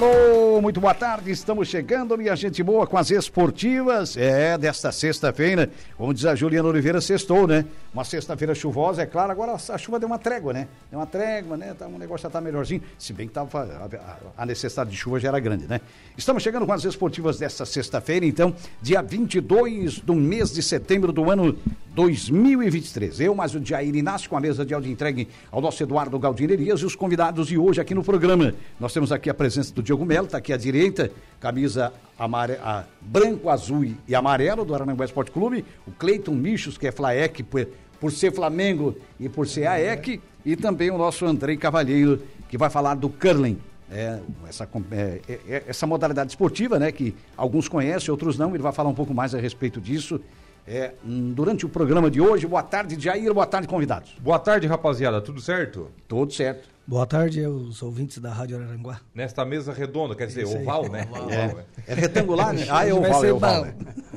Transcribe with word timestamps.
Alô, 0.00 0.60
muito 0.60 0.80
boa 0.80 0.94
tarde. 0.94 1.28
Estamos 1.32 1.66
chegando, 1.66 2.16
minha 2.16 2.36
gente 2.36 2.62
boa, 2.62 2.86
com 2.86 2.96
as 2.96 3.10
esportivas. 3.10 4.16
É, 4.16 4.56
desta 4.56 4.92
sexta-feira, 4.92 5.68
como 5.96 6.14
diz 6.14 6.24
a 6.24 6.36
Juliana 6.36 6.68
Oliveira, 6.68 7.00
sextou, 7.00 7.48
né? 7.48 7.64
Uma 7.92 8.04
sexta-feira 8.04 8.54
chuvosa, 8.54 9.02
é 9.02 9.06
claro. 9.06 9.32
Agora 9.32 9.54
a 9.54 9.76
chuva 9.76 9.98
deu 9.98 10.06
uma 10.06 10.18
trégua, 10.18 10.52
né? 10.52 10.68
Deu 10.88 11.00
uma 11.00 11.06
trégua, 11.06 11.56
né? 11.56 11.74
Tá, 11.76 11.88
o 11.88 11.98
negócio 11.98 12.22
já 12.22 12.30
tá 12.30 12.40
melhorzinho. 12.40 12.80
Se 12.96 13.12
bem 13.12 13.26
que 13.26 13.34
tava, 13.34 13.90
a, 14.36 14.42
a 14.42 14.46
necessidade 14.46 14.88
de 14.88 14.96
chuva 14.96 15.18
já 15.18 15.30
era 15.30 15.40
grande, 15.40 15.66
né? 15.66 15.80
Estamos 16.16 16.44
chegando 16.44 16.64
com 16.64 16.72
as 16.72 16.84
esportivas 16.84 17.36
desta 17.36 17.66
sexta-feira, 17.66 18.24
então, 18.24 18.54
dia 18.80 19.02
22 19.02 19.98
do 19.98 20.14
mês 20.14 20.52
de 20.52 20.62
setembro 20.62 21.12
do 21.12 21.28
ano 21.28 21.58
2023. 21.96 23.18
Eu, 23.18 23.34
mais 23.34 23.52
o 23.56 23.64
Jair 23.64 23.96
Inácio, 23.96 24.30
com 24.30 24.36
a 24.36 24.40
mesa 24.40 24.64
de 24.64 24.72
áudio 24.72 24.92
entregue 24.92 25.26
ao 25.50 25.60
nosso 25.60 25.82
Eduardo 25.82 26.16
Galdinerias 26.20 26.78
e 26.82 26.84
os 26.84 26.94
convidados 26.94 27.48
de 27.48 27.58
hoje 27.58 27.80
aqui 27.80 27.96
no 27.96 28.04
programa. 28.04 28.54
Nós 28.78 28.92
temos 28.92 29.10
aqui 29.10 29.28
a 29.28 29.34
presença 29.34 29.74
do 29.74 29.87
Diogo 29.88 30.04
Melo, 30.04 30.26
está 30.26 30.36
aqui 30.36 30.52
à 30.52 30.56
direita, 30.58 31.10
camisa 31.40 31.90
amare... 32.18 32.58
a... 32.62 32.84
branco, 33.00 33.48
azul 33.48 33.94
e 34.06 34.14
amarelo 34.14 34.62
do 34.62 34.74
Arananguá 34.74 35.06
Esporte 35.06 35.30
Clube, 35.30 35.64
o 35.86 35.90
Cleiton 35.92 36.34
Michos, 36.34 36.76
que 36.76 36.86
é 36.86 36.92
Flaek 36.92 37.42
por, 37.42 37.66
por 37.98 38.12
ser 38.12 38.30
Flamengo 38.30 38.94
e 39.18 39.30
por 39.30 39.48
ser 39.48 39.66
AEC, 39.66 40.20
e 40.44 40.56
também 40.56 40.90
o 40.90 40.98
nosso 40.98 41.24
Andrei 41.24 41.56
Cavalheiro, 41.56 42.20
que 42.50 42.58
vai 42.58 42.68
falar 42.68 42.96
do 42.96 43.08
curling. 43.08 43.58
É, 43.90 44.18
essa, 44.46 44.68
é, 44.90 45.20
é, 45.26 45.32
é, 45.48 45.64
essa 45.66 45.86
modalidade 45.86 46.32
esportiva, 46.32 46.78
né, 46.78 46.92
que 46.92 47.14
alguns 47.34 47.66
conhecem, 47.66 48.10
outros 48.10 48.36
não, 48.36 48.50
ele 48.50 48.62
vai 48.62 48.72
falar 48.72 48.90
um 48.90 48.94
pouco 48.94 49.14
mais 49.14 49.34
a 49.34 49.38
respeito 49.38 49.80
disso 49.80 50.20
é, 50.66 50.92
hum, 51.02 51.32
durante 51.32 51.64
o 51.64 51.68
programa 51.70 52.10
de 52.10 52.20
hoje. 52.20 52.46
Boa 52.46 52.62
tarde, 52.62 53.00
Jair, 53.00 53.32
boa 53.32 53.46
tarde, 53.46 53.66
convidados. 53.66 54.14
Boa 54.20 54.38
tarde, 54.38 54.66
rapaziada, 54.66 55.22
tudo 55.22 55.40
certo? 55.40 55.90
Tudo 56.06 56.30
certo. 56.30 56.68
Boa 56.88 57.04
tarde 57.04 57.44
aos 57.44 57.82
ouvintes 57.82 58.16
da 58.16 58.32
Rádio 58.32 58.56
Araranguá. 58.56 58.98
Nesta 59.14 59.44
mesa 59.44 59.74
redonda, 59.74 60.14
quer 60.14 60.26
dizer, 60.26 60.46
oval, 60.46 60.88
né? 60.88 61.06
Oval. 61.10 61.30
É, 61.30 61.66
é, 61.86 61.94
retangular, 61.94 62.54
né? 62.54 62.66
Ah, 62.70 62.88
é 62.88 62.94
oval, 62.94 63.24
é 63.26 63.30
oval. 63.30 63.64
Né? 63.66 63.74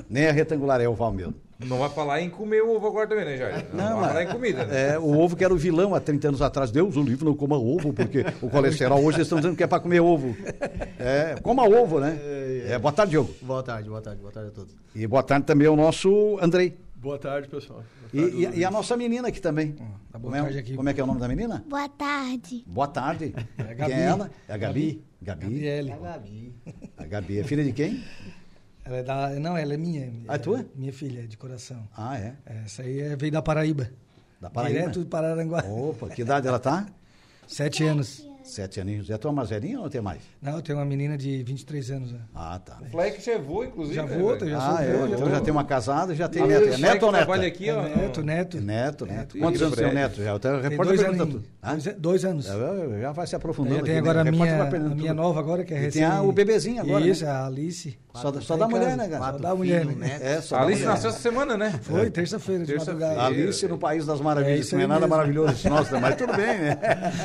Nem 0.09 0.23
é 0.23 0.31
retangular, 0.31 0.79
é 0.79 0.87
oval 0.87 1.11
mesmo. 1.11 1.35
Não 1.59 1.79
vai 1.79 1.89
falar 1.89 2.21
em 2.21 2.29
comer 2.29 2.61
ovo 2.61 2.87
agora 2.87 3.05
também, 3.09 3.25
né, 3.25 3.35
Jair? 3.35 3.67
Não, 3.73 3.89
não 3.89 3.99
vai 3.99 4.07
falar 4.07 4.23
em 4.23 4.27
comida, 4.27 4.65
né? 4.65 4.93
É, 4.93 4.97
o 4.97 5.19
ovo 5.19 5.35
que 5.35 5.43
era 5.43 5.53
o 5.53 5.57
vilão 5.57 5.93
há 5.93 5.99
30 5.99 6.29
anos 6.29 6.41
atrás. 6.41 6.71
Deus, 6.71 6.95
o 6.95 7.03
livro 7.03 7.25
não 7.25 7.35
coma 7.35 7.57
ovo, 7.57 7.91
porque 7.91 8.25
o 8.41 8.49
colesterol 8.49 8.99
hoje 8.99 9.17
eles 9.17 9.27
estão 9.27 9.39
dizendo 9.39 9.57
que 9.57 9.63
é 9.63 9.67
para 9.67 9.81
comer 9.81 9.99
ovo. 9.99 10.33
É, 10.97 11.35
coma 11.43 11.67
ovo, 11.67 11.99
né? 11.99 12.17
É, 12.67 12.79
boa 12.79 12.93
tarde, 12.93 13.11
Diogo. 13.11 13.35
Boa 13.41 13.61
tarde, 13.61 13.89
boa 13.89 14.01
tarde, 14.01 14.21
boa 14.21 14.31
tarde 14.31 14.47
a 14.47 14.51
todos. 14.53 14.73
E 14.95 15.05
boa 15.05 15.21
tarde 15.21 15.45
também 15.45 15.67
ao 15.67 15.75
nosso 15.75 16.39
Andrei. 16.41 16.77
Boa 17.01 17.17
tarde, 17.17 17.47
pessoal. 17.47 17.83
Boa 18.13 18.29
tarde, 18.29 18.37
e, 18.37 18.59
e, 18.59 18.63
a 18.63 18.69
nossa 18.69 18.95
menina 18.95 19.29
aqui 19.29 19.41
também. 19.41 19.69
Hum, 19.71 19.91
tá 20.11 20.19
boa 20.19 20.31
como, 20.31 20.35
é, 20.35 20.41
tarde 20.43 20.59
aqui. 20.59 20.75
como 20.75 20.87
é 20.87 20.93
que 20.93 21.01
é 21.01 21.03
o 21.03 21.07
nome 21.07 21.19
da 21.19 21.27
menina? 21.27 21.65
Boa 21.67 21.89
tarde. 21.89 22.63
Boa 22.67 22.87
tarde. 22.87 23.33
É 23.57 23.71
a 23.71 23.73
Gabi. 23.73 23.91
Quem 23.91 24.01
é 24.01 24.05
ela? 24.05 24.31
É 24.47 24.53
a 24.53 24.57
Gabi? 24.57 25.03
Gabi? 25.19 25.45
Gabriele. 25.45 25.89
É 25.89 25.93
a 25.93 25.97
Gabi. 25.97 26.55
A 26.97 27.05
Gabi 27.07 27.39
é 27.39 27.43
filha 27.43 27.63
de 27.63 27.73
quem? 27.73 28.03
Ela 28.85 28.97
é 28.97 29.03
da, 29.03 29.29
não, 29.31 29.57
ela 29.57 29.73
é 29.73 29.77
minha. 29.77 30.13
Ah, 30.27 30.35
é 30.35 30.37
tua? 30.37 30.63
Minha 30.75 30.93
filha, 30.93 31.27
de 31.27 31.37
coração. 31.37 31.89
Ah, 31.97 32.19
é? 32.19 32.35
Essa 32.45 32.83
aí 32.83 32.99
é, 32.99 33.15
veio 33.15 33.31
da 33.31 33.41
Paraíba. 33.41 33.89
Da 34.39 34.51
Paraíba? 34.51 34.81
Direto 34.81 34.99
de 34.99 35.05
Pararanguá. 35.07 35.63
Opa, 35.65 36.07
que 36.07 36.21
idade 36.21 36.47
ela 36.47 36.59
tá? 36.59 36.85
Sete 37.47 37.83
anos. 37.83 38.29
Sete 38.43 38.79
aninhos. 38.81 39.09
É 39.09 39.17
tua 39.17 39.31
mais 39.31 39.49
velhinha 39.49 39.79
ou 39.79 39.89
tem 39.89 40.01
mais? 40.01 40.19
Não, 40.41 40.55
eu 40.55 40.61
tenho 40.61 40.77
uma 40.79 40.85
menina 40.85 41.17
de 41.17 41.43
23 41.43 41.91
anos. 41.91 42.11
Né? 42.11 42.19
Ah, 42.33 42.59
tá. 42.63 42.77
O 42.81 42.85
Fleck 42.85 43.23
já 43.23 43.37
voou, 43.37 43.63
inclusive. 43.65 43.95
Já 43.95 44.03
né, 44.05 44.17
voou, 44.17 44.37
já 44.39 44.57
Ah, 44.57 44.61
sou 44.61 44.79
é, 44.79 44.93
vô, 44.93 45.05
então 45.07 45.25
já 45.29 45.35
já 45.35 45.41
tem 45.41 45.51
uma 45.51 45.63
casada 45.63 46.13
e 46.13 46.15
já 46.15 46.27
tem 46.27 46.45
neto. 46.47 46.63
É 46.73 46.77
neto 46.77 47.05
ou 47.05 47.11
neta? 47.11 47.25
trabalha 47.25 47.47
aqui, 47.47 47.69
ó. 47.69 47.81
É 47.85 47.95
neto, 47.95 48.21
neto. 48.23 48.61
Neto, 48.61 49.05
neto. 49.05 49.05
Neto. 49.05 49.37
Quantos 49.39 49.61
anos 49.61 49.75
tem 49.77 49.87
o 49.87 49.93
neto 49.93 50.23
já? 50.23 50.39
Tem 50.39 50.51
repórter 50.61 50.77
dois 50.85 51.01
pergunta 51.01 51.23
aninhos. 51.23 51.41
tudo. 51.43 51.45
Hã? 51.63 51.71
Dois, 51.71 51.95
dois 51.97 52.25
anos. 52.25 52.47
É, 52.49 52.99
Já 53.01 53.11
vai 53.11 53.27
se 53.27 53.35
aprofundando. 53.35 53.75
Tem, 53.75 53.83
tem 53.85 53.93
aqui, 53.99 54.09
agora 54.09 54.21
a 54.21 54.23
né? 54.23 54.31
Minha, 54.95 55.13
nova 55.13 55.39
agora, 55.39 55.63
que 55.63 55.73
é 55.73 55.77
E 55.77 55.81
recém... 55.81 56.01
tem 56.01 56.11
a- 56.11 56.21
o 56.21 56.31
bebezinho 56.31 56.81
agora, 56.81 57.05
Isso, 57.07 57.23
né? 57.23 57.31
a 57.31 57.45
Alice. 57.45 57.97
Só, 58.13 58.29
da- 58.29 58.41
só 58.41 58.57
da 58.57 58.65
em 58.65 58.69
mulher, 58.69 58.97
né, 58.97 59.07
cara? 59.07 59.31
Só 59.33 59.37
da 59.37 59.55
mulher, 59.55 59.85
né? 59.85 60.19
É, 60.21 60.41
só 60.41 60.55
A 60.55 60.59
da 60.59 60.65
Alice 60.65 60.81
mulher. 60.81 60.93
nasceu 60.93 61.09
essa 61.11 61.19
semana, 61.19 61.55
né? 61.57 61.79
Foi, 61.81 62.09
terça-feira, 62.09 62.65
de 62.65 62.75
madrugada. 62.75 63.21
Alice 63.23 63.67
no 63.67 63.77
País 63.77 64.05
das 64.05 64.19
Maravilhas. 64.19 64.57
É 64.57 64.61
isso 64.61 64.75
não 64.75 64.83
é 64.83 64.87
nada 64.87 64.99
mesmo. 65.01 65.15
maravilhoso 65.15 65.53
isso, 65.53 65.69
nossa, 65.69 65.99
mas 65.99 66.15
tudo 66.15 66.33
bem, 66.35 66.57
né? 66.59 66.77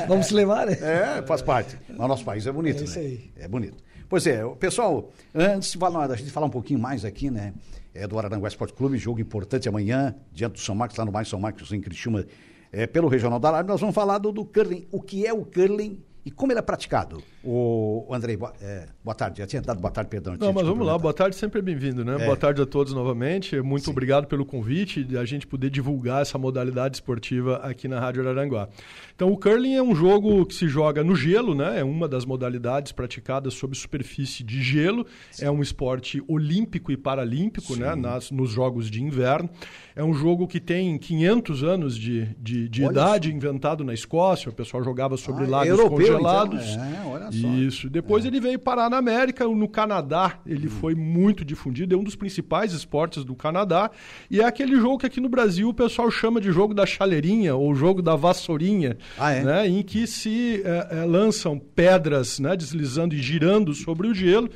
Vamos 0.07 0.27
se 0.27 0.33
levar, 0.33 0.65
né? 0.65 0.77
É, 0.81 1.06
faz 1.25 1.41
parte. 1.41 1.77
Mas 1.89 1.99
o 1.99 2.07
nosso 2.07 2.23
país 2.25 2.45
é 2.45 2.51
bonito, 2.51 2.81
É 2.81 2.83
isso 2.83 2.99
né? 2.99 3.05
aí. 3.05 3.31
É 3.35 3.47
bonito. 3.47 3.83
Pois 4.09 4.25
é, 4.25 4.43
pessoal, 4.55 5.11
antes 5.35 5.71
de 5.71 5.77
falar, 5.77 6.07
da 6.07 6.15
gente 6.15 6.31
falar 6.31 6.47
um 6.47 6.51
pouquinho 6.51 6.79
mais 6.79 7.03
aqui, 7.03 7.29
né? 7.29 7.53
É 7.93 8.07
do 8.07 8.17
Araranguá 8.17 8.47
Esporte 8.47 8.73
Clube, 8.73 8.97
jogo 8.97 9.19
importante 9.19 9.67
amanhã, 9.67 10.15
diante 10.31 10.53
do 10.53 10.59
São 10.59 10.75
Marcos, 10.75 10.97
lá 10.97 11.03
no 11.03 11.11
bairro 11.11 11.27
São 11.27 11.39
Marcos, 11.39 11.71
em 11.73 11.81
Criciúma, 11.81 12.25
é, 12.71 12.87
pelo 12.87 13.07
Regional 13.07 13.39
da 13.39 13.49
Arábia, 13.49 13.71
nós 13.71 13.81
vamos 13.81 13.95
falar 13.95 14.17
do, 14.19 14.31
do 14.31 14.45
curling. 14.45 14.87
O 14.91 15.01
que 15.01 15.25
é 15.25 15.33
o 15.33 15.43
curling 15.43 16.01
e 16.23 16.31
como 16.31 16.51
ele 16.51 16.59
é 16.59 16.61
praticado? 16.61 17.23
O 17.43 18.05
Andrei, 18.11 18.37
é, 18.61 18.87
boa 19.07 19.15
tarde. 19.15 19.39
Já 19.39 19.47
tinha 19.47 19.61
dado 19.61 19.79
boa 19.79 19.89
tarde, 19.91 20.09
perdão. 20.09 20.35
Não, 20.37 20.51
mas 20.51 20.67
vamos 20.67 20.85
lá, 20.85 20.97
boa 20.97 21.13
tarde, 21.13 21.35
sempre 21.37 21.59
é 21.59 21.61
bem-vindo, 21.61 22.03
né? 22.03 22.17
É. 22.19 22.25
Boa 22.25 22.35
tarde 22.35 22.61
a 22.61 22.65
todos 22.65 22.91
novamente. 22.91 23.59
Muito 23.61 23.89
obrigado 23.89 24.27
pelo 24.27 24.45
convite 24.45 25.01
de 25.01 25.17
a 25.17 25.23
gente 25.23 25.47
poder 25.47 25.69
divulgar 25.69 26.21
essa 26.21 26.37
modalidade 26.37 26.97
esportiva 26.97 27.55
aqui 27.57 27.87
na 27.87 28.01
Rádio 28.01 28.21
Araranguá. 28.21 28.67
Então, 29.15 29.31
o 29.31 29.37
curling 29.37 29.75
é 29.75 29.81
um 29.81 29.95
jogo 29.95 30.45
que 30.45 30.53
se 30.53 30.67
joga 30.67 31.03
no 31.03 31.15
gelo, 31.15 31.55
né? 31.55 31.79
É 31.79 31.83
uma 31.83 32.07
das 32.07 32.25
modalidades 32.25 32.91
praticadas 32.91 33.53
sob 33.53 33.75
superfície 33.75 34.43
de 34.43 34.61
gelo. 34.61 35.05
É 35.39 35.49
um 35.49 35.61
esporte 35.61 36.21
olímpico 36.27 36.91
e 36.91 36.97
paralímpico, 36.97 37.75
né? 37.77 37.95
Nas, 37.95 38.29
nos 38.29 38.51
jogos 38.51 38.91
de 38.91 39.01
inverno. 39.01 39.49
É 39.95 40.03
um 40.03 40.13
jogo 40.13 40.47
que 40.47 40.59
tem 40.59 40.95
500 40.99 41.63
anos 41.63 41.97
de, 41.97 42.25
de, 42.39 42.69
de 42.69 42.83
idade, 42.83 43.33
inventado 43.33 43.83
na 43.83 43.93
Escócia. 43.93 44.49
O 44.49 44.53
pessoal 44.53 44.83
jogava 44.83 45.17
sobre 45.17 45.45
Ah, 45.45 45.47
é 45.47 45.49
lagos 45.49 45.69
europeu, 45.69 45.97
então. 45.97 46.17
congelados. 46.17 46.65
É, 46.77 47.03
olha 47.07 47.31
só. 47.31 47.47
Isso. 47.47 47.89
Depois 47.89 48.23
ele 48.25 48.39
veio 48.39 48.59
parar 48.59 48.89
na 48.91 48.96
América, 48.97 49.45
no 49.47 49.67
Canadá. 49.67 50.39
Hum. 50.45 50.49
Ele 50.51 50.67
foi 50.67 50.95
muito 50.95 51.45
difundido, 51.45 51.95
é 51.95 51.97
um 51.97 52.03
dos 52.03 52.15
principais 52.15 52.73
esportes 52.73 53.23
do 53.23 53.35
Canadá. 53.35 53.89
E 54.29 54.41
é 54.41 54.45
aquele 54.45 54.75
jogo 54.75 54.97
que 54.99 55.05
aqui 55.05 55.21
no 55.21 55.29
Brasil 55.29 55.69
o 55.69 55.73
pessoal 55.73 56.09
chama 56.11 56.41
de 56.41 56.51
jogo 56.51 56.73
da 56.73 56.85
chaleirinha 56.85 57.55
ou 57.55 57.73
jogo 57.75 58.01
da 58.01 58.15
vassourinha, 58.15 58.97
Ah, 59.17 59.31
é? 59.31 59.43
né? 59.43 59.67
em 59.67 59.81
que 59.83 60.05
se 60.07 60.61
eh, 60.65 60.87
eh, 60.91 61.05
lançam 61.05 61.57
pedras 61.59 62.39
né, 62.39 62.55
deslizando 62.55 63.13
e 63.15 63.19
girando 63.21 63.73
sobre 63.73 64.07
o 64.07 64.13
gelo 64.13 64.49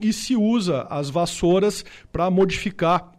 e 0.00 0.12
se 0.12 0.36
usa 0.36 0.82
as 0.90 1.08
vassouras 1.10 1.84
para 2.12 2.30
modificar 2.30 3.12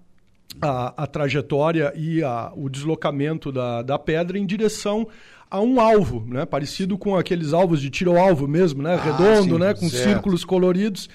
a, 0.62 1.04
a 1.04 1.08
trajetória 1.08 1.94
e 1.96 2.24
a- 2.24 2.52
o 2.56 2.70
deslocamento 2.70 3.52
da, 3.52 3.82
da 3.82 4.00
pedra 4.00 4.38
em 4.40 4.46
direção 4.46 5.08
a 5.50 5.62
um 5.62 5.80
alvo, 5.80 6.26
né? 6.28 6.46
Parecido 6.46 6.98
com 6.98 7.16
aqueles 7.16 7.54
alvos 7.54 7.82
de 7.82 7.90
tiro 7.90 8.12
ao 8.12 8.18
alvo 8.18 8.48
mesmo, 8.48 8.84
né? 8.84 8.96
Redondo, 8.96 9.56
sim, 9.56 9.60
né? 9.60 9.74
Com 9.74 9.90
certo. 9.90 10.04
círculos 10.10 10.44
coloridos. 10.44 11.10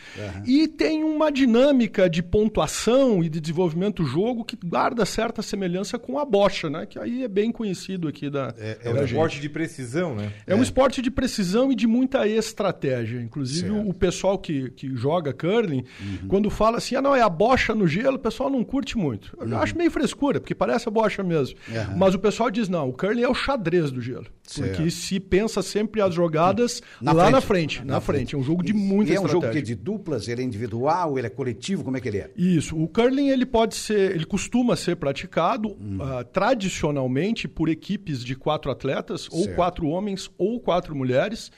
E 0.47 0.67
tem 0.69 1.05
uma 1.05 1.31
dinâmica 1.31 2.09
de 2.09 2.23
pontuação 2.23 3.23
e 3.23 3.29
de 3.29 3.41
desenvolvimento 3.41 4.03
do 4.03 4.09
jogo 4.09 4.45
que 4.45 4.57
guarda 4.57 5.05
certa 5.05 5.43
semelhança 5.43 5.99
com 5.99 6.19
a 6.19 6.25
bocha, 6.25 6.71
né? 6.71 6.87
Que 6.87 6.99
aí 6.99 7.25
é 7.25 7.29
bem 7.29 7.53
conhecido 7.53 8.09
aqui 8.09 8.31
da, 8.31 8.55
É 8.59 8.91
um 8.91 8.95
da 8.95 9.05
esporte 9.05 9.35
gente. 9.35 9.43
de 9.43 9.49
precisão, 9.49 10.15
né? 10.15 10.33
É 10.47 10.55
um 10.55 10.63
esporte 10.63 11.03
de 11.03 11.11
precisão 11.11 11.71
e 11.71 11.75
de 11.75 11.87
muita 11.87 12.27
estratégia. 12.27 13.21
Inclusive, 13.21 13.69
Certo. 13.69 13.89
o 13.89 13.95
pessoal 13.95 14.39
que, 14.39 14.71
que 14.71 14.95
joga 14.97 15.33
curling, 15.33 15.85
quando 16.29 16.49
fala 16.51 16.79
assim, 16.79 16.95
ah, 16.97 17.03
não, 17.03 17.15
é 17.15 17.21
a 17.21 17.29
bocha 17.29 17.75
no 17.75 17.87
gelo, 17.87 18.17
o 18.17 18.19
pessoal 18.21 18.49
não 18.49 18.65
curte 18.65 18.97
muito. 18.97 19.37
Eu 19.41 19.59
acho 19.59 19.77
meio 19.77 19.91
frescura, 19.91 20.41
porque 20.41 20.55
parece 20.55 20.89
a 20.89 20.91
bocha 20.91 21.23
mesmo. 21.23 21.57
Mas 21.97 22.15
o 22.15 22.19
pessoal 22.19 22.51
diz, 22.51 22.69
não, 22.69 22.89
o 22.89 22.93
curling 22.93 23.23
é 23.23 23.29
o 23.29 23.35
xadrez 23.35 23.91
do 23.91 24.01
gelo. 24.01 24.22
Certo. 24.45 24.77
Porque 24.77 24.91
se 24.91 25.19
pensa 25.21 25.63
sempre 25.63 26.01
as 26.03 26.15
jogadas 26.15 26.83
Na 27.01 27.13
lá 27.13 27.23
frente. 27.25 27.33
na 27.35 27.41
frente. 27.41 27.85
Na, 27.85 28.01
frente. 28.01 28.35
É 28.35 28.39
um 28.39 28.43
jogo 28.43 28.63
de 28.63 28.73
muita 28.73 29.13
E 29.13 29.15
é 29.17 29.21
um 29.21 29.23
jogo 29.29 29.45
estratégia. 29.47 29.63
que 29.65 29.73
é 29.73 29.75
de 29.75 29.81
duplas, 29.83 30.29
ele 30.29 30.43
é 30.43 30.45
individual, 30.45 31.17
ele 31.19 31.27
é 31.27 31.31
coletivo, 31.31 31.85
como 31.85 31.97
é 31.97 32.01
que 32.01 32.09
ele 32.09 32.19
é? 32.19 32.31
Isso. 32.37 32.77
O 32.77 32.87
curling 32.89 33.29
ele 33.29 33.47
pode 33.47 33.75
ser, 33.77 34.13
ele 34.15 34.25
costuma 34.27 34.77
ser 34.77 34.97
praticado 34.97 35.77
ah, 36.01 36.25
tradicionalmente 36.25 37.49
por 37.49 37.69
equipes 37.69 38.23
de 38.25 38.35
quatro 38.35 38.71
atletas, 38.71 39.29
ou 39.31 39.45
Certo. 39.45 39.57
quatro 39.57 39.87
homens 39.87 40.31
ou 40.37 40.61
quatro 40.61 40.95
mulheres. 40.95 41.51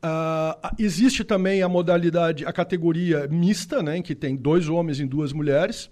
Ah, 0.00 0.72
existe 0.78 1.24
também 1.24 1.60
a 1.60 1.68
modalidade, 1.68 2.44
a 2.46 2.52
categoria 2.52 3.26
mista, 3.28 3.82
né, 3.82 3.96
em 3.96 4.02
que 4.02 4.14
tem 4.14 4.36
dois 4.36 4.68
homens 4.68 5.00
e 5.00 5.04
duas 5.04 5.32
mulheres. 5.32 5.90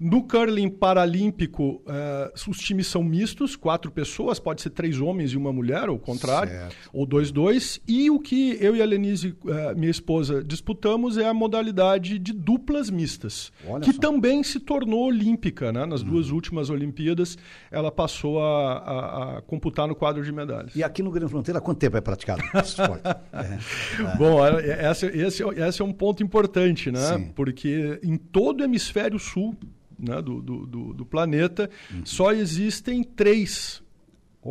No 0.00 0.22
curling 0.26 0.68
paralímpico, 0.68 1.80
ah, 1.86 2.30
os 2.48 2.58
times 2.58 2.88
são 2.88 3.02
mistos, 3.04 3.54
quatro 3.56 3.90
pessoas, 3.90 4.38
pode 4.40 4.60
ser 4.62 4.70
três 4.70 5.00
homens 5.00 5.32
e 5.32 5.36
uma 5.36 5.52
mulher, 5.52 5.88
ou 5.88 5.96
o 5.96 5.98
contrário, 5.98 6.50
Certo. 6.50 6.76
ou 6.92 7.06
dois, 7.06 7.30
dois. 7.30 7.80
E 7.86 8.10
o 8.10 8.18
que 8.18 8.58
eu 8.60 8.74
e 8.76 8.82
a 8.82 8.84
Lenise, 8.84 9.34
ah, 9.48 9.74
minha 9.74 9.90
esposa, 9.90 10.42
disputamos 10.42 11.16
é 11.16 11.26
a 11.28 11.32
modalidade 11.32 12.18
de 12.18 12.32
duplas 12.32 12.90
mistas, 12.90 13.52
Olha 13.66 13.80
que 13.84 13.92
só. 13.92 14.00
também 14.00 14.42
se 14.42 14.58
tornou 14.60 15.06
olímpica. 15.06 15.72
Né? 15.72 15.86
Nas 15.86 16.02
duas 16.02 16.30
últimas 16.30 16.68
Olimpíadas, 16.68 17.38
ela 17.70 17.90
passou 17.92 18.42
a, 18.42 18.72
a- 18.78 19.38
a 19.38 19.42
computar 19.42 19.86
no 19.86 19.94
quadro 19.94 20.22
de 20.24 20.32
medalhas. 20.32 20.74
E 20.74 20.82
aqui 20.82 21.02
no 21.02 21.10
Grande 21.10 21.30
Fronteira, 21.30 21.58
há 21.58 21.62
quanto 21.62 21.78
tempo 21.78 21.96
é 21.96 22.00
praticado 22.00 22.42
esse 22.54 22.80
esporte? 22.80 23.02
É. 24.12 24.16
Bom, 24.16 24.44
é- 24.46 24.90
esse, 24.90 25.06
esse, 25.06 25.42
esse 25.42 25.82
é 25.82 25.84
um 25.84 25.92
ponto 25.92 26.22
importante, 26.22 26.90
né? 26.90 27.00
Sim. 27.16 27.32
Porque 27.34 27.98
em 28.02 28.16
todo 28.16 28.60
o 28.60 28.64
hemisfério 28.64 29.18
sul 29.18 29.56
né, 29.98 30.20
do, 30.20 30.40
do, 30.42 30.66
do- 30.66 30.94
do 30.94 31.06
planeta 31.06 31.70
Uhum. 31.92 32.02
só 32.04 32.32
existem 32.32 33.02
três 33.02 33.82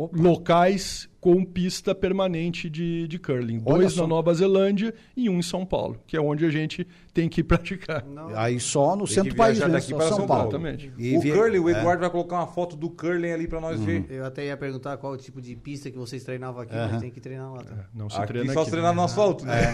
Opa. 0.04 0.16
locais 0.20 1.08
com 1.20 1.44
pista 1.44 1.92
permanente 1.92 2.70
de, 2.70 3.08
de 3.08 3.18
curling. 3.18 3.60
Olha 3.66 3.78
Dois 3.78 3.94
só. 3.94 4.02
na 4.02 4.06
Nova 4.08 4.32
Zelândia 4.32 4.94
e 5.16 5.28
um 5.28 5.38
em 5.38 5.42
São 5.42 5.66
Paulo, 5.66 5.98
que 6.06 6.16
é 6.16 6.20
onde 6.20 6.44
a 6.44 6.50
gente 6.50 6.86
tem 7.12 7.28
que 7.28 7.42
praticar. 7.42 8.04
Aí 8.36 8.60
só 8.60 8.94
no 8.94 9.06
Tem 9.06 9.14
centro 9.14 9.30
do 9.30 9.36
país, 9.36 9.58
né? 9.58 9.66
para 9.68 9.80
São 9.80 9.98
São 9.98 10.26
Paulo. 10.26 10.26
Paulo. 10.26 10.48
Exatamente. 10.50 10.92
E 10.96 11.16
o 11.16 11.20
vi- 11.20 11.32
curling, 11.32 11.58
o 11.58 11.68
é. 11.68 11.72
Eduardo 11.72 12.00
vai 12.02 12.10
colocar 12.10 12.36
uma 12.36 12.46
foto 12.46 12.76
do 12.76 12.88
curling 12.90 13.32
ali 13.32 13.48
pra 13.48 13.60
nós 13.60 13.80
ver. 13.80 14.04
Eu 14.08 14.24
até 14.24 14.46
ia 14.46 14.56
perguntar 14.56 14.96
qual 14.98 15.14
o 15.14 15.16
tipo 15.16 15.40
de 15.40 15.56
pista 15.56 15.90
que 15.90 15.98
vocês 15.98 16.22
treinavam 16.22 16.60
aqui, 16.62 16.74
mas 16.74 17.00
tem 17.00 17.10
que 17.10 17.20
treinar 17.20 17.52
lá. 17.52 17.62
Tá? 17.64 17.74
Não 17.92 18.08
se 18.08 18.16
Aqui 18.18 18.26
treina 18.28 18.52
só 18.52 18.60
aqui. 18.60 18.64
se 18.66 18.70
treinar 18.70 18.94
no 18.94 19.02
asfalto, 19.02 19.44
né? 19.44 19.72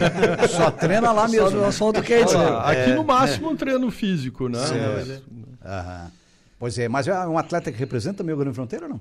Só 0.49 0.71
treina 0.71 1.13
lá 1.13 1.29
Só 1.29 1.33
mesmo. 1.35 1.51
no 1.59 1.65
asfalto 1.67 2.03
quente, 2.03 2.33
né? 2.33 2.41
lá, 2.49 2.71
aqui 2.71 2.93
no 2.95 3.05
máximo 3.05 3.51
um 3.51 3.57
treino 3.57 3.91
físico, 3.91 4.49
né? 4.49 4.59
Certo. 4.59 5.23
Aham. 5.65 6.11
Pois 6.59 6.79
é, 6.79 6.89
mas 6.89 7.09
é 7.09 7.27
um 7.27 7.37
atleta 7.37 7.73
que 7.73 7.79
representa 7.79 8.19
também 8.19 8.33
o 8.35 8.39
Grande 8.39 8.55
Fronteira 8.55 8.85
ou 8.87 8.91
não? 8.93 9.01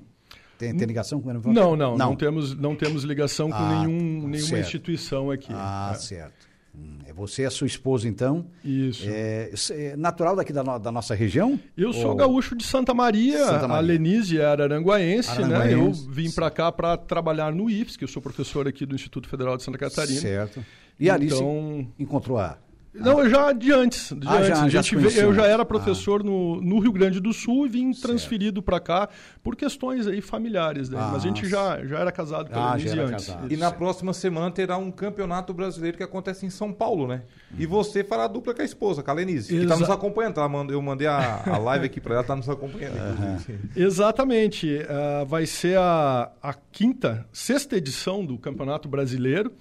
Tem, 0.68 0.76
tem 0.76 0.86
ligação 0.86 1.18
com 1.20 1.24
o 1.28 1.28
Grande 1.30 1.42
Fronteira? 1.42 1.68
Não, 1.68 1.76
não, 1.76 1.96
não, 1.96 2.14
temos, 2.16 2.54
não 2.56 2.76
temos 2.76 3.02
ligação 3.02 3.50
com 3.50 3.56
Ah, 3.56 3.80
nenhum, 3.84 3.98
nenhuma 4.28 4.38
certo. 4.38 4.60
instituição 4.64 5.30
aqui. 5.30 5.48
Ah, 5.52 5.92
certo. 5.98 6.52
Hum, 6.74 6.98
É 7.06 7.12
você 7.12 7.42
e 7.42 7.44
a 7.44 7.50
sua 7.50 7.66
esposa, 7.66 8.08
então. 8.08 8.46
Isso. 8.64 9.04
É, 9.06 9.50
é 9.70 9.96
natural 9.96 10.34
daqui 10.36 10.52
da, 10.54 10.62
no- 10.64 10.78
da 10.78 10.90
nossa 10.90 11.14
região? 11.14 11.60
Eu 11.76 11.92
sou 11.92 12.10
Ou- 12.12 12.16
gaúcho 12.16 12.54
de 12.56 12.64
Santa 12.64 12.94
Maria, 12.94 13.44
Santa 13.44 13.64
a 13.66 13.68
Maria. 13.68 13.88
Lenise 13.92 14.38
é 14.38 14.44
araranguaense, 14.46 15.42
né? 15.42 15.74
Eu 15.74 15.92
vim 15.92 16.30
para 16.30 16.50
cá 16.50 16.70
para 16.72 16.96
trabalhar 16.96 17.52
no 17.52 17.68
IFES, 17.68 17.96
que 17.98 18.04
eu 18.04 18.08
sou 18.08 18.22
professor 18.22 18.66
aqui 18.66 18.86
do 18.86 18.94
Instituto 18.94 19.28
Federal 19.28 19.56
de 19.56 19.62
Santa 19.64 19.76
Catarina. 19.78 20.20
Certo. 20.20 20.64
E 20.98 21.10
ali 21.10 21.26
Então, 21.26 21.86
encontrou 21.98 22.38
a. 22.38 22.56
Não, 22.94 23.20
eu 23.20 23.30
já 23.30 23.52
de 23.52 23.72
antes. 23.72 24.12
De 24.12 24.26
Ah, 24.28 24.34
antes. 24.34 24.48
já- 24.48 24.62
A 24.64 24.68
já 24.68 24.82
veio- 24.82 25.10
eu 25.20 25.34
já 25.34 25.46
era 25.46 25.64
professor 25.64 26.22
no, 26.22 26.60
no 26.60 26.78
Rio 26.78 26.92
Grande 26.92 27.20
do 27.20 27.32
Sul 27.32 27.66
e 27.66 27.68
vim 27.70 27.92
transferido 27.92 28.62
para 28.62 28.78
cá 28.78 29.08
por 29.42 29.56
questões 29.56 30.06
aí 30.06 30.20
familiares. 30.20 30.88
Né? 30.90 30.98
Mas 31.00 31.16
a 31.24 31.26
gente 31.28 31.46
Ah, 31.46 31.48
já, 31.48 31.84
já 31.86 31.98
era 32.00 32.12
casado 32.12 32.50
com 32.50 32.58
Ah, 32.58 32.72
a 32.72 32.78
já 32.78 32.84
Lenise 32.84 32.98
era 32.98 33.08
antes. 33.08 33.26
casado. 33.26 33.52
E 33.52 33.56
na 33.56 33.70
próxima 33.70 34.12
semana 34.12 34.50
terá 34.50 34.76
um 34.76 34.90
campeonato 34.90 35.54
brasileiro 35.54 35.96
que 35.96 36.02
acontece 36.02 36.44
em 36.44 36.50
São 36.50 36.72
Paulo, 36.72 37.06
né? 37.06 37.22
E 37.58 37.64
você 37.66 38.04
fará 38.04 38.24
a 38.24 38.28
dupla 38.28 38.54
com 38.54 38.62
a 38.62 38.64
esposa, 38.64 39.02
com 39.02 39.10
a 39.10 39.14
Lenise, 39.14 39.48
que 39.48 39.58
tá 39.66 39.74
Exa- 39.74 39.76
nos 39.80 39.90
acompanhando. 39.90 40.36
Mandou- 40.48 40.72
eu 40.74 40.82
mandei 40.82 41.06
a, 41.06 41.42
a 41.46 41.58
live 41.58 41.86
aqui 41.86 42.00
pra 42.00 42.14
ela, 42.14 42.24
tá 42.24 42.36
nos 42.36 42.48
acompanhando. 42.48 42.94
inclusive. 42.96 43.58
Exatamente. 43.74 44.80
Ah, 44.88 45.24
vai 45.24 45.46
ser 45.46 45.78
a, 45.78 46.30
a 46.42 46.54
quinta, 46.72 47.26
sexta 47.32 47.76
edição 47.76 48.24
do 48.24 48.36
Campeonato 48.36 48.88
Brasileiro. 48.88 49.52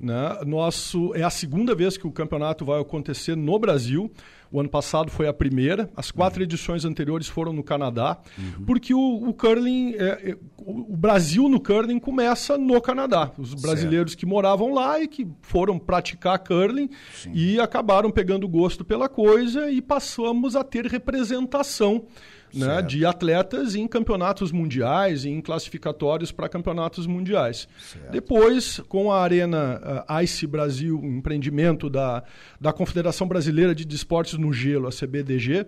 Né? 0.00 0.38
Nosso, 0.46 1.14
é 1.14 1.22
a 1.22 1.30
segunda 1.30 1.74
vez 1.74 1.96
que 1.96 2.06
o 2.06 2.10
campeonato 2.10 2.64
vai 2.64 2.73
acontecer 2.80 3.36
no 3.36 3.58
Brasil. 3.58 4.10
O 4.52 4.60
ano 4.60 4.68
passado 4.68 5.10
foi 5.10 5.26
a 5.26 5.32
primeira. 5.32 5.90
As 5.96 6.12
quatro 6.12 6.42
edições 6.42 6.84
anteriores 6.84 7.26
foram 7.26 7.52
no 7.52 7.64
Canadá. 7.64 8.18
Porque 8.64 8.94
o, 8.94 9.28
o 9.28 9.34
curling, 9.34 9.94
é, 9.94 10.30
é, 10.30 10.36
o 10.58 10.94
o 10.94 10.96
Brasil 10.96 11.48
no 11.48 11.60
curling 11.60 11.98
começa 11.98 12.56
no 12.56 12.80
Canadá. 12.80 13.30
Os 13.36 13.54
brasileiros 13.54 14.14
que 14.14 14.24
moravam 14.24 14.72
lá 14.72 15.00
e 15.00 15.08
que 15.08 15.26
foram 15.42 15.78
praticar 15.78 16.38
curling 16.38 16.88
e 17.32 17.58
acabaram 17.60 18.10
pegando 18.10 18.48
gosto 18.48 18.84
pela 18.84 19.08
coisa 19.08 19.70
e 19.70 19.82
passamos 19.82 20.56
a 20.56 20.64
ter 20.64 20.86
representação 20.86 22.04
né, 22.54 22.82
de 22.82 23.04
atletas 23.04 23.74
em 23.74 23.86
campeonatos 23.86 24.52
mundiais, 24.52 25.24
em 25.24 25.40
classificatórios 25.40 26.30
para 26.32 26.48
campeonatos 26.48 27.06
mundiais. 27.06 27.68
Depois, 28.10 28.80
com 28.88 29.10
a 29.12 29.20
Arena 29.22 29.80
ah, 30.08 30.22
Ice 30.22 30.46
Brasil, 30.46 30.98
um 31.02 31.18
empreendimento 31.18 31.90
da, 31.90 32.22
da 32.60 32.72
Confederação 32.72 33.26
Brasileira 33.26 33.74
de 33.74 33.84
Desportos 33.84 34.38
no 34.38 34.52
Gelo, 34.52 34.86
a 34.88 34.90
CBDG, 34.90 35.66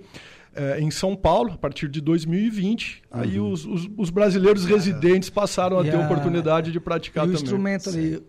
eh, 0.54 0.78
em 0.80 0.90
São 0.90 1.14
Paulo, 1.14 1.52
a 1.52 1.58
partir 1.58 1.88
de 1.88 2.00
2020, 2.00 3.02
aí 3.10 3.38
os, 3.38 3.66
os- 3.66 3.88
os 3.96 4.10
brasileiros 4.10 4.64
residentes 4.64 5.28
passaram 5.28 5.78
a 5.78 5.86
E 5.86 5.90
ter 5.90 5.96
a- 5.96 6.00
oportunidade 6.04 6.72
de 6.72 6.78
E 6.78 6.80
praticar 6.80 7.24
o 7.24 7.26
também. 7.28 7.42
instrumento 7.42 7.88
ali 7.90 8.22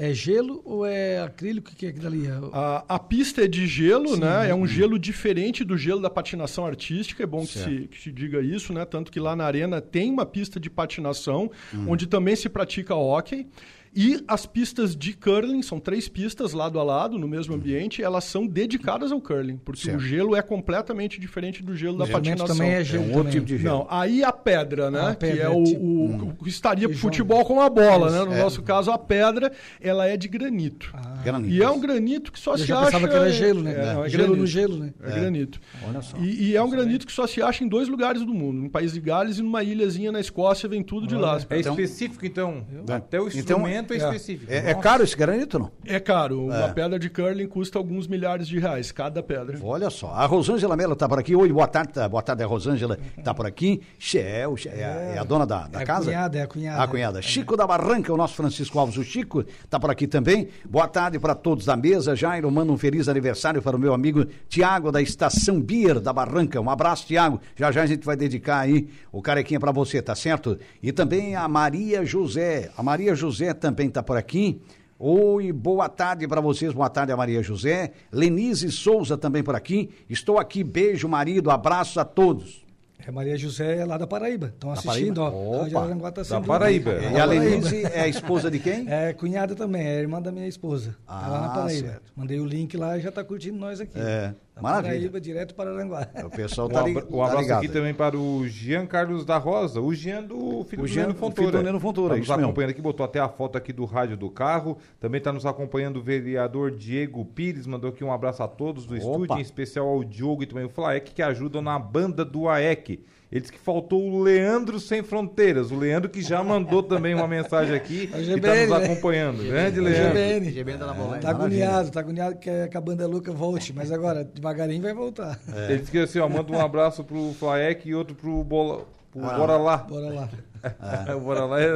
é 0.00 0.14
gelo 0.14 0.62
ou 0.64 0.86
é 0.86 1.20
acrílico? 1.20 1.70
O 1.70 1.76
que 1.76 1.84
é 1.84 1.90
aquilo 1.90 2.06
ali? 2.06 2.22
A, 2.54 2.84
a 2.88 2.98
pista 2.98 3.44
é 3.44 3.46
de 3.46 3.66
gelo, 3.66 4.16
né? 4.16 4.48
É 4.48 4.54
um 4.54 4.66
gelo 4.66 4.98
diferente 4.98 5.62
do 5.62 5.76
gelo 5.76 6.00
da 6.00 6.08
patinação 6.08 6.64
artística. 6.64 7.22
É 7.22 7.26
bom 7.26 7.44
que 7.44 7.58
se, 7.58 7.88
que 7.88 8.00
se 8.00 8.10
diga 8.10 8.40
isso, 8.40 8.72
né? 8.72 8.86
Tanto 8.86 9.12
que 9.12 9.20
lá 9.20 9.36
na 9.36 9.44
arena 9.44 9.78
tem 9.78 10.10
uma 10.10 10.24
pista 10.24 10.58
de 10.58 10.70
patinação, 10.70 11.50
onde 11.86 12.06
também 12.06 12.34
se 12.34 12.48
pratica 12.48 12.94
hóquei. 12.94 13.46
E 13.92 14.22
as 14.28 14.46
pistas 14.46 14.94
de 14.94 15.14
curling, 15.14 15.62
são 15.62 15.80
três 15.80 16.08
pistas 16.08 16.52
lado 16.52 16.78
a 16.78 16.82
lado, 16.84 17.18
no 17.18 17.26
mesmo 17.26 17.54
ambiente, 17.54 18.00
elas 18.00 18.22
são 18.22 18.46
dedicadas 18.46 19.10
ao 19.10 19.20
curling, 19.20 19.56
porque 19.56 19.80
Certo. 19.82 19.96
o 19.98 20.00
gelo 20.00 20.36
é 20.36 20.42
completamente 20.42 21.18
diferente 21.18 21.60
do 21.60 21.74
gelo 21.74 21.98
da 21.98 22.04
O 22.04 22.08
patinação. 22.08 22.46
também 22.46 22.70
é 22.70 22.80
É 22.80 22.84
gelo 22.84 23.04
um 23.04 23.16
outro 23.16 23.32
tipo 23.32 23.44
de 23.46 23.58
gelo. 23.58 23.78
Não, 23.78 23.86
aí 23.90 24.22
a 24.22 24.32
pedra, 24.32 24.92
né? 24.92 25.00
Ah, 25.00 25.08
a 25.08 25.14
que 25.16 25.26
pedra, 25.26 25.42
é 25.42 25.48
o, 25.48 25.64
tipo- 25.64 25.80
o- 25.84 26.28
o 26.38 26.44
que 26.44 26.48
estaria 26.48 26.88
futebol 26.94 27.44
com 27.44 27.60
a 27.60 27.68
bola, 27.68 28.10
né? 28.12 28.24
No 28.24 28.32
É. 28.32 28.42
nosso 28.42 28.62
caso, 28.62 28.92
a 28.92 28.98
pedra, 28.98 29.50
ela 29.80 30.06
é 30.06 30.16
de 30.16 30.28
granito. 30.28 30.94
Granito. 31.22 31.54
E 31.54 31.62
é 31.62 31.70
um 31.70 31.80
granito 31.80 32.32
que 32.32 32.38
só 32.38 32.52
Eu 32.54 32.58
se 32.58 32.72
acha... 32.72 32.84
pensava 32.86 33.08
que 33.08 33.14
era 33.14 33.30
gelo, 33.30 33.62
né? 33.62 33.72
É, 33.72 33.94
não, 33.94 34.04
é 34.04 34.08
gelo 34.08 34.22
granito. 34.24 34.40
no 34.40 34.46
gelo, 34.46 34.76
né? 34.78 34.92
É, 35.02 35.10
granito. 35.20 35.60
Olha 35.88 36.02
só. 36.02 36.16
E, 36.18 36.50
e 36.50 36.56
é 36.56 36.62
um 36.62 36.70
granito 36.70 37.06
que 37.06 37.12
só 37.12 37.26
se 37.26 37.42
acha 37.42 37.62
em 37.64 37.68
dois 37.68 37.88
lugares 37.88 38.22
do 38.24 38.32
mundo, 38.34 38.58
no 38.62 38.70
País 38.70 38.92
de 38.92 39.00
Gales 39.00 39.38
e 39.38 39.42
numa 39.42 39.62
ilhazinha 39.62 40.10
na 40.12 40.20
Escócia, 40.20 40.68
vem 40.68 40.82
tudo 40.82 41.06
de 41.06 41.14
lá. 41.14 41.38
É 41.50 41.58
Então- 41.58 41.72
específico, 41.74 42.24
então. 42.26 42.64
É. 42.88 42.92
Até 42.94 43.20
o 43.20 43.28
Então, 43.28 43.38
instrumento 43.38 43.92
é, 43.92 43.96
é. 43.96 43.98
específico. 43.98 44.52
É, 44.52 44.70
é 44.70 44.74
caro 44.74 45.02
esse 45.04 45.16
granito 45.16 45.58
não? 45.58 45.70
É 45.86 45.98
caro, 46.00 46.46
uma 46.46 46.68
pedra 46.68 46.98
de 46.98 47.08
curling 47.10 47.46
custa 47.46 47.78
alguns 47.78 48.06
milhares 48.06 48.46
de 48.48 48.58
reais, 48.58 48.90
cada 48.92 49.22
pedra. 49.22 49.58
Olha 49.62 49.90
só, 49.90 50.08
a 50.12 50.26
Rosângela 50.26 50.76
Mello 50.76 50.92
está 50.94 51.08
por 51.08 51.18
aqui. 51.18 51.34
Oi, 51.34 51.52
boa 51.52 51.66
tarde, 51.66 51.92
tá- 51.92 52.08
boa 52.08 52.22
tarde, 52.22 52.42
a 52.42 52.46
Rosângela 52.46 52.98
está 53.16 53.32
por 53.34 53.46
aqui. 53.46 53.80
Chel, 53.98 54.54
é, 54.66 54.84
a- 54.84 54.88
é 55.14 55.18
a 55.18 55.24
dona 55.24 55.46
da, 55.46 55.66
da 55.68 55.80
É 55.80 55.82
a 55.82 55.86
casa? 55.86 56.06
cunhada, 56.06 56.38
é 56.38 56.42
a 56.42 56.46
cunhada. 56.46 56.82
A 56.82 56.86
cunhada. 56.88 57.22
Chico 57.22 57.56
da 57.56 57.66
Barranca, 57.66 58.12
o 58.12 58.16
nosso 58.16 58.34
Francisco 58.34 58.78
Alves, 58.78 58.96
o 58.96 59.04
Chico, 59.04 59.44
está 59.64 59.78
por 59.78 59.90
aqui 59.90 60.06
também. 60.06 60.48
Boa 60.68 60.88
tarde 60.88 61.09
para 61.18 61.34
todos 61.34 61.64
da 61.64 61.76
mesa. 61.76 62.14
Jairo, 62.14 62.50
manda 62.50 62.70
um 62.70 62.78
feliz 62.78 63.08
aniversário 63.08 63.60
para 63.60 63.76
o 63.76 63.78
meu 63.78 63.92
amigo 63.92 64.26
Tiago, 64.48 64.92
da 64.92 65.00
Estação 65.02 65.60
Beer 65.60 65.98
da 65.98 66.12
Barranca. 66.12 66.60
Um 66.60 66.70
abraço, 66.70 67.06
Tiago. 67.06 67.40
Já 67.56 67.72
já 67.72 67.82
a 67.82 67.86
gente 67.86 68.04
vai 68.04 68.16
dedicar 68.16 68.60
aí 68.60 68.88
o 69.10 69.20
carequinha 69.20 69.58
para 69.58 69.72
você, 69.72 70.00
tá 70.00 70.14
certo? 70.14 70.58
E 70.82 70.92
também 70.92 71.34
a 71.34 71.48
Maria 71.48 72.04
José. 72.04 72.70
A 72.76 72.82
Maria 72.82 73.14
José 73.14 73.52
também 73.54 73.88
está 73.88 74.02
por 74.02 74.16
aqui. 74.16 74.60
Oi, 74.98 75.50
boa 75.50 75.88
tarde 75.88 76.28
para 76.28 76.42
vocês, 76.42 76.74
boa 76.74 76.90
tarde 76.90 77.10
a 77.10 77.16
Maria 77.16 77.42
José. 77.42 77.92
Lenise 78.12 78.70
Souza 78.70 79.16
também 79.16 79.42
por 79.42 79.54
aqui. 79.54 79.88
Estou 80.10 80.38
aqui, 80.38 80.62
beijo, 80.62 81.08
marido, 81.08 81.50
abraço 81.50 81.98
a 81.98 82.04
todos. 82.04 82.69
É 83.06 83.10
Maria 83.10 83.36
José 83.36 83.78
é 83.78 83.84
lá 83.84 83.96
da 83.98 84.06
Paraíba. 84.06 84.46
Estão 84.48 84.70
assistindo, 84.72 85.20
Paraíba? 85.20 85.36
ó. 85.36 85.62
Opa. 86.00 86.12
Tá 86.12 86.22
Da 86.22 86.40
Paraíba. 86.40 86.92
E 87.02 87.12
Da 87.12 87.22
a. 87.22 87.24
Lenise 87.26 87.82
é 87.84 88.00
a 88.02 88.08
esposa 88.08 88.50
de 88.50 88.58
quem? 88.58 88.86
É 88.90 89.12
cunhada 89.12 89.54
também, 89.54 89.86
é 89.86 89.98
irmã 90.00 90.20
da 90.20 90.30
minha 90.30 90.46
esposa. 90.46 90.96
tá 91.06 91.12
lá 91.28 91.38
Ah, 91.38 91.40
na 91.42 91.48
Paraíba. 91.48 91.88
certo. 91.88 92.12
Mandei 92.16 92.38
o 92.40 92.44
link 92.46 92.76
lá 92.76 92.96
e 92.98 93.00
já 93.00 93.10
tá 93.10 93.24
curtindo 93.24 93.58
nós 93.58 93.80
aqui. 93.80 93.92
É, 93.98 94.34
Da 94.54 94.60
maravilha. 94.62 94.92
Paraíba, 94.94 95.20
direto 95.20 95.54
para 95.54 95.70
Aranguá. 95.72 96.08
O 96.24 96.30
pessoal 96.30 96.68
tá, 96.68 96.82
li- 96.82 96.90
um 96.90 96.94
tá 97.00 97.00
abraço 97.24 97.40
ligado. 97.42 97.58
aqui 97.58 97.68
também 97.68 97.94
para 97.94 98.16
o 98.18 98.46
Jean 98.48 98.84
Carlos 98.84 99.24
da 99.24 99.38
Rosa, 99.38 99.80
o 99.80 99.94
Jean 99.94 100.22
do 100.22 100.64
filho 100.64 100.82
O 100.82 100.86
do 100.86 100.88
Jean, 100.88 101.02
Neno 101.02 101.14
o 101.14 101.16
Fontoura. 101.16 101.50
filho 101.50 101.58
do 101.62 101.64
Neno 101.64 101.80
Fontoura, 101.80 102.14
Tá 102.14 102.16
nos 102.18 102.24
isso 102.26 102.32
mesmo. 102.36 102.44
acompanhando 102.46 102.70
aqui, 102.70 102.82
botou 102.82 103.04
até 103.04 103.20
a 103.20 103.28
foto 103.28 103.56
aqui 103.56 103.72
do 103.72 103.84
rádio 103.84 104.16
do 104.16 104.28
carro. 104.28 104.76
Também 104.98 105.18
está 105.18 105.32
nos 105.32 105.46
acompanhando 105.46 105.98
o 105.98 106.02
vereador 106.02 106.72
Diego 106.72 107.24
Pires, 107.24 107.66
mandou 107.66 107.90
aqui 107.90 108.02
um 108.04 108.12
abraço 108.12 108.42
a 108.42 108.48
todos 108.48 108.84
do 108.86 108.94
Opa. 108.96 109.02
estúdio, 109.04 109.38
em 109.38 109.40
especial 109.42 109.86
ao 109.88 110.02
Diogo 110.04 110.42
e 110.42 110.46
também 110.46 110.64
o 110.64 110.68
Flaek, 110.68 111.12
que 111.14 111.22
ajudam 111.22 111.62
na 111.62 111.78
banda 111.78 112.24
do 112.24 112.48
AEC. 112.48 113.04
Ele 113.30 113.40
disse 113.40 113.52
que 113.52 113.58
faltou 113.60 114.02
o 114.10 114.20
Leandro 114.22 114.80
Sem 114.80 115.02
Fronteiras. 115.04 115.70
O 115.70 115.76
Leandro 115.76 116.10
que 116.10 116.20
já 116.20 116.42
mandou 116.42 116.82
também 116.82 117.14
uma 117.14 117.28
mensagem 117.28 117.74
aqui 117.76 118.10
É 118.12 118.16
o 118.18 118.20
e 118.20 118.22
está 118.22 118.34
GBN, 118.54 118.66
nos 118.66 118.78
né? 118.80 118.84
acompanhando. 118.86 119.44
Grande 119.46 119.78
O 119.80 119.82
Leandro. 119.84 120.08
GBN. 120.08 120.50
GBN 120.50 120.78
tá 120.78 120.86
na 120.86 120.94
bola, 120.94 121.14
hein? 121.16 121.22
Tá 121.22 121.30
agoniado, 121.30 121.90
tá 121.92 122.00
agoniado 122.00 122.36
que 122.36 122.50
a 122.50 122.66
que 122.68 122.76
a 122.76 122.80
banda 122.80 123.06
louca 123.06 123.30
volte, 123.32 123.72
mas 123.72 123.92
agora 123.92 124.24
devagarinho 124.24 124.82
vai 124.82 124.92
voltar. 124.92 125.38
É. 125.54 125.66
Ele 125.70 125.78
disse 125.78 125.90
que 125.92 125.98
assim, 125.98 126.18
ó, 126.18 126.28
manda 126.28 126.52
um 126.52 126.60
abraço 126.60 127.04
pro 127.04 127.32
Flaek 127.38 127.88
e 127.88 127.94
outro 127.94 128.16
pro 128.16 128.42
Bola. 128.42 128.84
Pro 129.12 129.24
Ah. 129.24 129.36
Bora 129.38 129.56
lá. 129.56 129.76
Bora 129.78 130.08
lá. 130.12 130.28
O 131.16 131.20
Bora 131.24 131.44
lá 131.46 131.58
é. 131.60 131.66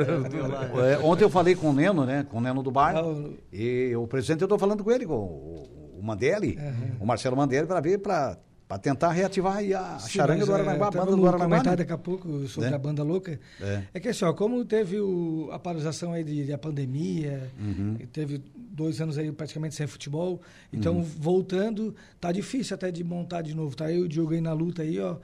É, 0.93 0.99
ontem 1.03 1.25
eu 1.25 1.31
falei 1.31 1.55
com 1.55 1.71
o 1.71 1.73
Neno, 1.73 2.05
né? 2.05 2.27
Com 2.31 2.37
o 2.39 2.41
Neno 2.41 2.63
do 2.63 2.69
Ah, 2.71 2.73
bairro. 2.73 3.13
o- 3.13 3.35
E 3.53 3.95
o 3.97 4.07
presidente, 4.07 4.43
eu 4.43 4.49
tô 4.49 4.59
falando 4.59 4.85
com 4.85 4.91
ele, 4.91 5.07
com 5.07 5.15
o, 5.15 5.95
o 5.99 6.03
Mandelli, 6.03 6.59
o 7.01 7.07
Marcelo 7.07 7.35
Mandelli, 7.37 7.67
para 7.67 7.81
ver, 7.81 7.99
para 7.99 8.37
tentar 8.79 9.11
reativar 9.13 9.57
aí 9.59 9.75
a 9.75 9.99
Sim, 9.99 10.09
charanga 10.11 10.45
do 10.47 10.53
é, 10.53 10.55
Aranaguá, 10.55 10.87
a 10.87 10.89
até 10.89 10.99
banda 10.99 11.11
do 11.17 11.27
Aranaguá. 11.27 11.45
comentar 11.47 11.73
né? 11.73 11.77
daqui 11.77 11.93
a 11.93 11.99
pouco 11.99 12.47
sobre 12.49 12.71
Né? 12.71 12.75
a 12.77 12.79
banda 12.79 13.03
louca. 13.03 13.39
É. 13.61 13.83
É. 13.95 14.01
que 14.01 14.09
assim, 14.09 14.25
ó, 14.25 14.33
como 14.33 14.65
teve 14.65 14.99
o, 15.01 15.49
a 15.53 15.59
paralisação 15.59 16.13
aí 16.13 16.25
de, 16.25 16.47
de 16.47 16.53
a 16.53 16.59
pandemia, 16.59 17.51
Uhum. 17.61 17.97
teve 18.13 18.43
dois 18.57 19.01
anos 19.01 19.19
aí 19.19 19.31
praticamente 19.31 19.75
sem 19.75 19.87
futebol, 19.87 20.41
então 20.73 20.97
Uhum. 20.97 21.03
voltando, 21.03 21.95
tá 22.21 22.33
difícil 22.33 22.75
até 22.75 22.91
de 22.91 23.05
montar 23.05 23.43
de 23.43 23.55
novo. 23.55 23.77
Tá 23.77 23.85
aí 23.87 23.99
o 24.01 24.09
Diogo 24.09 24.33
aí 24.35 24.41
na 24.41 24.53
luta 24.53 24.83
aí, 24.83 24.99
ó. 24.99 25.17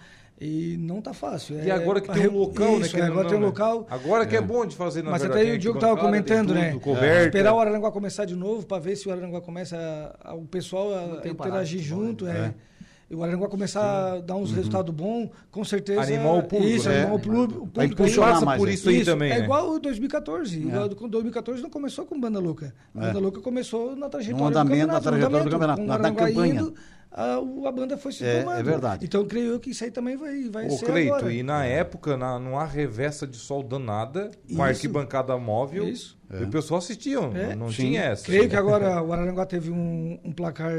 E 0.42 0.78
não 0.78 1.02
tá 1.02 1.12
fácil. 1.12 1.62
E 1.62 1.70
agora 1.70 2.00
que 2.00 2.10
tem 2.10 2.26
um 2.26 2.38
local, 2.38 2.78
né? 2.78 2.86
Isso, 2.86 2.94
querendo 2.94 3.10
agora 3.12 3.26
ou 3.26 3.28
tem 3.30 3.36
um 3.36 3.40
não, 3.42 3.48
né? 3.48 3.52
local. 3.52 3.86
Agora 3.90 4.24
que 4.26 4.34
é 4.34 4.40
bom 4.40 4.64
de 4.64 4.74
fazer, 4.74 5.02
na 5.02 5.10
Mas 5.10 5.20
verdade. 5.20 5.42
até 5.42 5.54
o 5.54 5.58
Diogo 5.58 5.78
tava 5.78 5.92
arquibancada, 5.92 6.24
tem 6.24 6.36
comentando, 6.36 6.54
né? 6.58 6.70
tudo, 6.70 6.80
coberta. 6.80 7.24
Esperar 7.26 7.52
o 7.54 7.60
Araranguá 7.60 7.92
começar 7.92 8.24
de 8.24 8.34
novo 8.34 8.64
para 8.64 8.78
ver 8.78 8.96
se 8.96 9.06
o 9.06 9.12
Araranguá 9.12 9.42
começa 9.42 9.76
a- 10.24 10.30
a- 10.30 10.34
o 10.34 10.46
pessoal 10.46 10.94
a, 10.94 11.06
Não 11.08 11.20
tem 11.20 11.32
interagir 11.32 11.80
parado, 11.86 12.06
junto. 12.06 12.24
né? 12.24 12.54
É. 12.56 12.69
o 13.12 13.22
Araranguá 13.22 13.48
começar 13.48 14.12
a 14.14 14.20
dar 14.20 14.36
uns 14.36 14.52
resultados 14.52 14.94
bons, 14.94 15.30
com 15.50 15.64
certeza. 15.64 16.00
Animar 16.02 16.34
o 16.38 16.42
público, 16.44 16.72
Isso, 16.76 16.88
né? 16.88 17.00
animar 17.02 17.14
o 17.14 17.18
público. 17.20 17.62
o 17.64 17.66
público 17.66 18.44
mais 18.44 18.58
por 18.58 18.68
aí. 18.68 18.74
isso 18.74 18.88
aí 18.88 19.04
também, 19.04 19.32
É 19.32 19.38
né? 19.38 19.44
igual 19.44 19.70
o 19.70 19.78
2014. 19.80 20.58
Igual 20.60 20.88
do- 20.88 20.96
com 20.96 21.08
2014 21.08 21.62
não 21.62 21.70
começou 21.70 22.06
com 22.06 22.20
Banda 22.20 22.38
Louca. 22.38 22.72
A 22.94 23.00
Banda 23.00 23.18
Louca 23.18 23.40
começou 23.40 23.96
na 23.96 24.08
trajetória 24.08 24.46
andamento, 24.46 24.86
na 24.86 24.98
do 24.98 25.04
campeonato. 25.04 25.04
no 25.04 25.10
trajetória 25.10 25.44
do 25.44 25.50
campeonato, 25.50 25.80
com 25.80 25.86
na- 25.86 25.98
na 25.98 26.12
campanha. 26.12 26.54
indo, 26.60 26.74
a, 27.10 27.34
a 27.68 27.72
banda 27.72 27.96
foi 27.98 28.12
se 28.12 28.24
É, 28.24 28.40
tomando. 28.42 28.60
é 28.60 28.62
verdade. 28.62 29.04
Então 29.04 29.24
creio 29.24 29.52
eu 29.54 29.58
que 29.60 29.70
isso 29.70 29.82
aí 29.82 29.90
também 29.90 30.16
vai, 30.16 30.44
vai 30.48 30.66
Ô, 30.66 30.70
ser 30.70 30.86
Cleito, 30.86 31.14
agora. 31.14 31.32
e 31.32 31.42
na 31.42 31.64
época, 31.64 32.16
na, 32.16 32.38
numa 32.38 32.64
revessa 32.64 33.26
de 33.26 33.36
sol 33.36 33.62
danada, 33.64 34.30
com 34.54 34.62
a 34.62 34.70
Isso. 34.70 34.76
arquibancada 34.78 35.36
móvel, 35.36 35.88
Isso. 35.88 36.16
E 36.38 36.44
o 36.44 36.48
pessoal 36.48 36.78
assistia, 36.78 37.18
É. 37.18 37.54
não 37.56 37.70
Sim. 37.70 37.82
tinha 37.86 38.02
essa. 38.02 38.24
Creio 38.24 38.48
que 38.48 38.54
agora 38.56 39.02
o 39.02 39.12
Araranguá 39.12 39.44
teve 39.46 39.70
um, 39.70 40.18
um 40.24 40.32
placar 40.32 40.72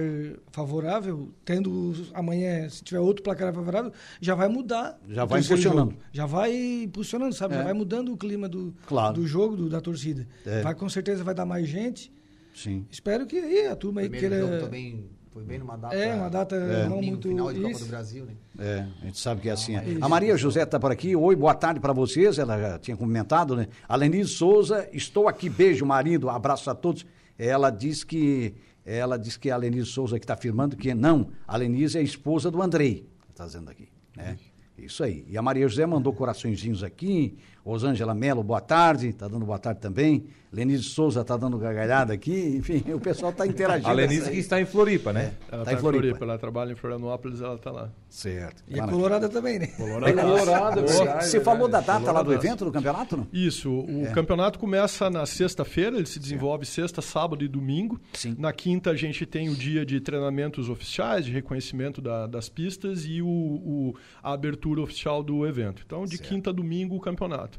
favorável, 0.52 1.30
tendo 1.44 1.94
amanhã, 2.14 2.68
se 2.70 2.84
tiver 2.84 3.00
outro 3.00 3.24
placar 3.24 3.54
favorável, 3.54 3.92
já 4.20 4.36
vai 4.36 4.48
mudar. 4.48 5.00
Já 5.10 5.26
vai 5.26 5.42
impulsionando. 5.42 5.92
jogo. 5.92 6.04
Já 6.12 6.26
vai 6.26 6.84
impulsionando, 6.84 7.34
sabe? 7.36 7.56
É. 7.56 7.58
Já 7.58 7.64
vai 7.64 7.74
mudando 7.74 8.14
o 8.14 8.18
clima 8.18 8.48
do, 8.48 8.74
Claro. 8.86 9.16
do 9.16 9.28
jogo, 9.28 9.56
do- 9.58 9.70
da 9.70 9.82
torcida. 9.82 10.28
É. 10.46 10.62
Vai, 10.62 10.76
com 10.76 10.88
certeza 10.90 11.24
vai 11.24 11.34
dar 11.34 11.46
mais 11.46 11.68
gente. 11.68 12.12
Sim. 12.54 12.86
Espero 12.92 13.26
que 13.26 13.38
aí 13.38 13.68
a 13.68 13.76
turma 13.76 14.02
aí 14.02 14.10
Primeiro 14.10 14.36
jogo 14.36 14.48
queira. 14.50 14.64
também 14.66 15.06
foi 15.34 15.44
bem 15.44 15.60
numa 15.60 15.78
data. 15.78 15.96
É, 15.96 16.14
uma 16.14 16.30
data 16.30 16.60
não 16.60 16.96
domingo, 16.96 17.12
muito- 17.14 17.28
final 17.30 17.54
de 17.54 17.60
Copa 17.62 17.72
isso. 17.72 17.86
do 17.86 17.90
Brasil, 17.90 18.26
né? 18.26 18.34
É, 18.60 18.86
a 19.02 19.06
gente 19.06 19.18
sabe 19.20 19.42
que 19.42 19.50
é 19.50 19.52
assim. 19.54 19.76
é. 19.76 19.84
A 20.02 20.10
Maria 20.10 20.36
José 20.36 20.64
está 20.64 20.80
por 20.80 20.92
aqui. 20.92 21.16
Oi, 21.16 21.36
boa 21.36 21.54
tarde 21.56 21.80
para 21.80 21.94
vocês. 21.94 22.38
Ela 22.38 22.60
já 22.60 22.80
tinha 22.80 22.98
comentado, 22.98 23.56
né? 23.56 23.68
A 23.88 23.96
Lenise 23.96 24.30
Souza, 24.32 24.88
estou 24.92 25.28
aqui. 25.28 25.50
Beijo, 25.50 25.86
marido. 25.86 26.30
Abraço 26.30 26.70
a 26.70 26.76
todos. 26.76 27.06
Ela 27.38 27.70
diz 27.70 28.04
que 28.04 28.54
ela 28.86 29.18
diz 29.18 29.38
que 29.38 29.50
a 29.52 29.56
Lenise 29.58 29.86
Souza 29.88 30.18
que 30.20 30.24
está 30.26 30.34
afirmando 30.34 30.76
que 30.76 30.94
não. 30.94 31.30
A 31.48 31.56
Lenise 31.56 31.98
é 31.98 32.02
a 32.02 32.04
esposa 32.04 32.52
do 32.52 32.62
Andrei. 32.62 33.08
Está 33.30 33.46
dizendo 33.46 33.70
aqui, 33.72 33.88
né? 34.18 34.38
Isso 34.78 35.04
aí. 35.04 35.24
E 35.30 35.38
a 35.38 35.42
Maria 35.42 35.68
José 35.68 35.86
mandou 35.86 36.12
coraçõezinhos 36.12 36.84
aqui. 36.84 37.38
Rosângela 37.64 38.14
Melo, 38.14 38.44
boa 38.44 38.62
tarde. 38.62 39.10
Está 39.10 39.28
dando 39.28 39.46
boa 39.46 39.60
tarde 39.60 39.80
também. 39.80 40.26
Lenise 40.52 40.84
Souza 40.84 41.22
está 41.22 41.38
dando 41.38 41.58
gargalhada 41.58 42.12
aqui. 42.14 42.58
Enfim, 42.58 42.84
o 42.94 43.00
pessoal 43.00 43.32
está 43.32 43.48
interagindo. 43.48 43.88
A 43.88 43.94
Lenise 43.94 44.30
que 44.30 44.38
está 44.38 44.60
em 44.60 44.66
Floripa, 44.66 45.14
né? 45.14 45.34
Ela 45.50 45.64
Tá 45.64 45.72
está 45.72 45.72
em 45.72 45.76
em 45.76 45.80
Floripa. 45.80 46.02
Floripa. 46.04 46.26
ela 46.26 46.38
trabalha 46.38 46.72
em 46.74 46.76
Florianópolis, 46.76 47.40
ela 47.40 47.56
está 47.56 47.72
lá. 47.72 47.90
Certo. 48.10 48.62
E 48.68 48.78
a 48.78 48.86
colorada 48.86 49.30
também, 49.30 49.60
né? 49.60 49.70
É 49.80 50.12
colorada, 50.14 50.82
Você, 50.82 51.06
você 51.22 51.40
falou 51.40 51.70
da 51.70 51.80
data 51.80 52.12
lá 52.12 52.22
do 52.22 52.34
evento, 52.34 52.66
do 52.66 52.72
campeonato, 52.72 53.16
não? 53.16 53.28
Isso, 53.32 53.72
o 53.72 54.06
É. 54.08 54.12
campeonato 54.12 54.60
começa 54.60 55.10
na 55.10 55.26
sexta-feira, 55.26 55.96
ele 55.96 56.06
se 56.06 56.20
desenvolve 56.20 56.66
sexta, 56.66 57.02
sábado 57.02 57.46
e 57.46 57.48
domingo. 57.48 58.02
Sim. 58.12 58.36
Na 58.38 58.52
quinta 58.52 58.90
a 58.92 58.96
gente 58.96 59.26
tem 59.26 59.48
o 59.48 59.56
dia 59.56 59.86
de 59.86 60.02
treinamentos 60.02 60.68
oficiais, 60.68 61.24
de 61.24 61.32
reconhecimento 61.32 62.02
da- 62.02 62.28
das 62.28 62.50
pistas 62.50 63.06
e 63.06 63.22
o, 63.22 63.28
o- 63.28 63.96
a 64.22 64.34
abertura 64.34 64.82
oficial 64.82 65.24
do 65.24 65.48
evento. 65.48 65.82
Então, 65.86 66.04
de 66.04 66.18
quinta 66.18 66.50
a 66.50 66.54
domingo, 66.54 66.98
o 66.98 67.00
campeonato. 67.00 67.51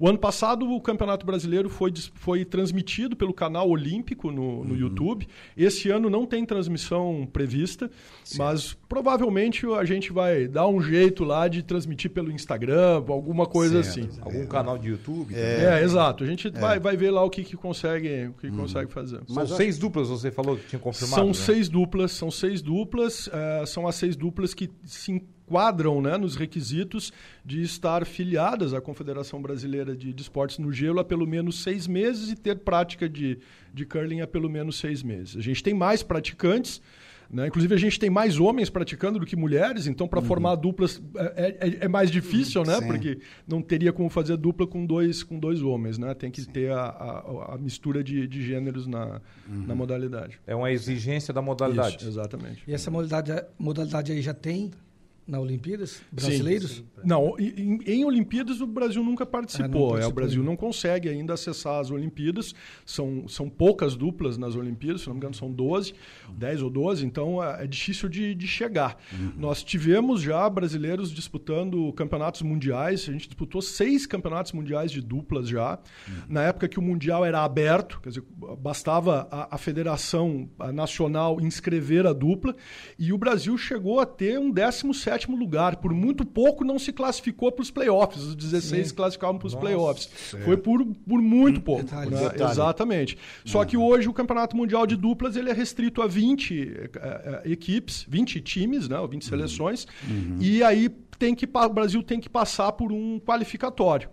O 0.00 0.08
ano 0.08 0.16
passado, 0.16 0.70
o 0.70 0.80
Campeonato 0.80 1.26
Brasileiro 1.26 1.68
foi, 1.68 1.92
foi 2.14 2.44
transmitido 2.44 3.16
pelo 3.16 3.34
canal 3.34 3.68
Olímpico 3.68 4.30
no, 4.30 4.58
Uhum. 4.58 4.64
no 4.64 4.76
YouTube. 4.76 5.26
Esse 5.56 5.90
ano 5.90 6.08
não 6.08 6.24
tem 6.24 6.44
transmissão 6.46 7.28
prevista, 7.32 7.90
mas 8.36 8.76
provavelmente 8.88 9.66
a 9.66 9.84
gente 9.84 10.12
vai 10.12 10.46
dar 10.46 10.68
um 10.68 10.80
jeito 10.80 11.24
lá 11.24 11.48
de 11.48 11.64
transmitir 11.64 12.12
pelo 12.12 12.30
Instagram, 12.30 13.02
alguma 13.08 13.44
coisa 13.44 13.82
Certo. 13.82 14.08
assim. 14.08 14.20
Algum 14.22 14.46
canal 14.46 14.78
de 14.78 14.88
YouTube? 14.90 15.34
É, 15.34 15.82
exato. 15.82 16.22
A 16.22 16.26
gente 16.28 16.48
vai, 16.50 16.78
vai 16.78 16.96
ver 16.96 17.10
lá 17.10 17.24
o 17.24 17.30
que, 17.30 17.42
que 17.42 17.56
consegue, 17.56 18.28
o 18.28 18.34
que 18.34 18.52
consegue 18.52 18.92
fazer. 18.92 19.16
São 19.26 19.34
Mas 19.34 19.50
eu 19.50 19.56
seis 19.56 19.78
duplas, 19.78 20.08
você 20.10 20.30
falou 20.30 20.56
que 20.56 20.68
tinha 20.68 20.78
confirmado. 20.78 21.16
São 21.16 21.26
né? 21.28 21.34
seis 21.34 21.68
duplas, 21.68 22.12
são 22.12 22.30
seis 22.30 22.62
duplas, 22.62 23.28
eh, 23.32 23.64
são 23.66 23.84
as 23.88 23.96
seis 23.96 24.14
duplas 24.14 24.54
que 24.54 24.70
se 24.84 25.20
enquadram 25.48 26.02
né, 26.02 26.18
nos 26.18 26.36
requisitos 26.36 27.10
de 27.44 27.62
estar 27.62 28.04
filiadas 28.04 28.74
à 28.74 28.80
Confederação 28.80 29.40
Brasileira 29.40 29.96
de, 29.96 30.12
de 30.12 30.22
Esportes 30.22 30.58
no 30.58 30.70
Gelo 30.70 31.00
há 31.00 31.04
pelo 31.04 31.26
menos 31.26 31.62
seis 31.62 31.86
meses 31.86 32.30
e 32.30 32.36
ter 32.36 32.58
prática 32.58 33.08
de, 33.08 33.38
de 33.72 33.86
curling 33.86 34.20
há 34.20 34.26
pelo 34.26 34.50
menos 34.50 34.78
seis 34.78 35.02
meses. 35.02 35.36
A 35.36 35.40
gente 35.40 35.62
tem 35.62 35.72
mais 35.72 36.02
praticantes. 36.02 36.82
Né? 37.30 37.46
Inclusive, 37.46 37.74
a 37.74 37.78
gente 37.78 38.00
tem 38.00 38.08
mais 38.08 38.40
homens 38.40 38.70
praticando 38.70 39.18
do 39.18 39.26
que 39.26 39.36
mulheres, 39.36 39.86
então, 39.86 40.08
para 40.08 40.22
formar 40.22 40.54
duplas 40.54 41.02
é, 41.14 41.56
é- 41.60 41.78
é 41.84 41.88
mais 41.88 42.10
difícil, 42.10 42.62
né? 42.64 42.78
Sim. 42.80 42.86
Porque 42.86 43.18
não 43.46 43.60
teria 43.60 43.92
como 43.92 44.08
fazer 44.08 44.34
dupla 44.38 44.66
com 44.66 44.86
dois, 44.86 45.22
com 45.22 45.38
dois 45.38 45.60
homens, 45.60 45.98
né? 45.98 46.14
Tem 46.14 46.30
que 46.30 46.42
ter 46.46 46.72
a, 46.72 46.80
a, 46.80 47.54
a 47.54 47.58
mistura 47.58 48.02
de, 48.02 48.26
de 48.26 48.42
gêneros 48.42 48.86
na, 48.86 49.20
na 49.46 49.74
modalidade. 49.74 50.40
É 50.46 50.54
uma 50.56 50.72
exigência 50.72 51.34
da 51.34 51.42
modalidade. 51.42 51.98
Isso, 51.98 52.08
exatamente. 52.08 52.62
E 52.66 52.72
essa 52.72 52.90
modalidade, 52.90 53.44
modalidade 53.58 54.10
aí 54.10 54.22
já 54.22 54.32
tem 54.32 54.70
na 55.28 55.38
Olimpíadas? 55.38 56.02
Brasileiros? 56.10 56.82
Não, 57.04 57.36
em, 57.38 57.78
em 57.86 58.04
Olimpíadas 58.04 58.62
o 58.62 58.66
Brasil 58.66 59.04
nunca 59.04 59.26
participou. 59.26 59.94
Ah, 59.94 60.00
é, 60.00 60.06
o 60.06 60.10
Brasil 60.10 60.40
ainda. 60.40 60.50
não 60.50 60.56
consegue 60.56 61.08
ainda 61.08 61.34
acessar 61.34 61.80
as 61.80 61.90
Olimpíadas. 61.90 62.54
São, 62.86 63.28
são 63.28 63.48
poucas 63.48 63.94
duplas 63.94 64.38
nas 64.38 64.56
Olimpíadas, 64.56 65.02
se 65.02 65.06
não 65.06 65.14
me 65.14 65.18
engano, 65.18 65.34
são 65.34 65.52
12, 65.52 65.94
10 66.30 66.62
ou 66.62 66.70
12, 66.70 67.04
então 67.04 67.44
é, 67.44 67.64
é 67.64 67.66
difícil 67.66 68.08
de, 68.08 68.34
de 68.34 68.46
chegar. 68.46 68.98
Nós 69.36 69.62
tivemos 69.62 70.22
já 70.22 70.48
brasileiros 70.48 71.12
disputando 71.12 71.92
campeonatos 71.92 72.40
mundiais, 72.40 73.06
a 73.08 73.12
gente 73.12 73.28
disputou 73.28 73.60
seis 73.60 74.06
campeonatos 74.06 74.52
mundiais 74.52 74.90
de 74.90 75.02
duplas 75.02 75.46
já. 75.46 75.78
Na 76.28 76.42
época 76.44 76.68
que 76.68 76.78
o 76.78 76.82
Mundial 76.82 77.24
era 77.24 77.44
aberto, 77.44 78.00
quer 78.00 78.08
dizer, 78.08 78.24
bastava 78.58 79.28
a, 79.30 79.56
a 79.56 79.58
Federação 79.58 80.48
Nacional 80.72 81.40
inscrever 81.40 82.06
a 82.06 82.12
dupla, 82.12 82.56
e 82.98 83.12
o 83.12 83.18
Brasil 83.18 83.56
chegou 83.58 84.00
a 84.00 84.06
ter 84.06 84.38
um 84.38 84.50
17 84.50 85.17
lugar. 85.26 85.76
Por 85.76 85.92
muito 85.92 86.24
pouco 86.24 86.64
não 86.64 86.78
se 86.78 86.92
classificou 86.92 87.50
para 87.50 87.62
os 87.62 87.70
playoffs. 87.70 88.22
Os 88.22 88.36
16 88.36 88.88
se 88.88 88.94
classificavam 88.94 89.38
para 89.38 89.46
os 89.46 89.54
playoffs. 89.54 90.08
Foi 90.44 90.56
por, 90.56 90.84
por 90.84 91.20
muito 91.20 91.60
pouco. 91.60 91.82
Detalhe. 91.82 92.10
né? 92.10 92.28
Detalhe. 92.28 92.50
Exatamente. 92.50 93.18
Só 93.44 93.64
que 93.64 93.76
hoje 93.76 94.08
o 94.08 94.12
Campeonato 94.12 94.56
Mundial 94.56 94.86
de 94.86 94.96
Duplas 94.96 95.36
ele 95.36 95.50
é 95.50 95.52
restrito 95.52 96.02
a 96.02 96.06
20 96.06 96.54
eh, 96.54 96.90
eh, 96.94 97.42
equipes, 97.46 98.04
20 98.08 98.40
times, 98.40 98.88
né? 98.88 98.98
ou 98.98 99.08
20 99.08 99.24
seleções. 99.24 99.86
E 100.40 100.62
aí 100.62 100.88
tem 101.18 101.34
que, 101.34 101.46
o 101.46 101.68
Brasil 101.68 102.02
tem 102.02 102.20
que 102.20 102.28
passar 102.28 102.72
por 102.72 102.92
um 102.92 103.18
qualificatório. 103.18 104.08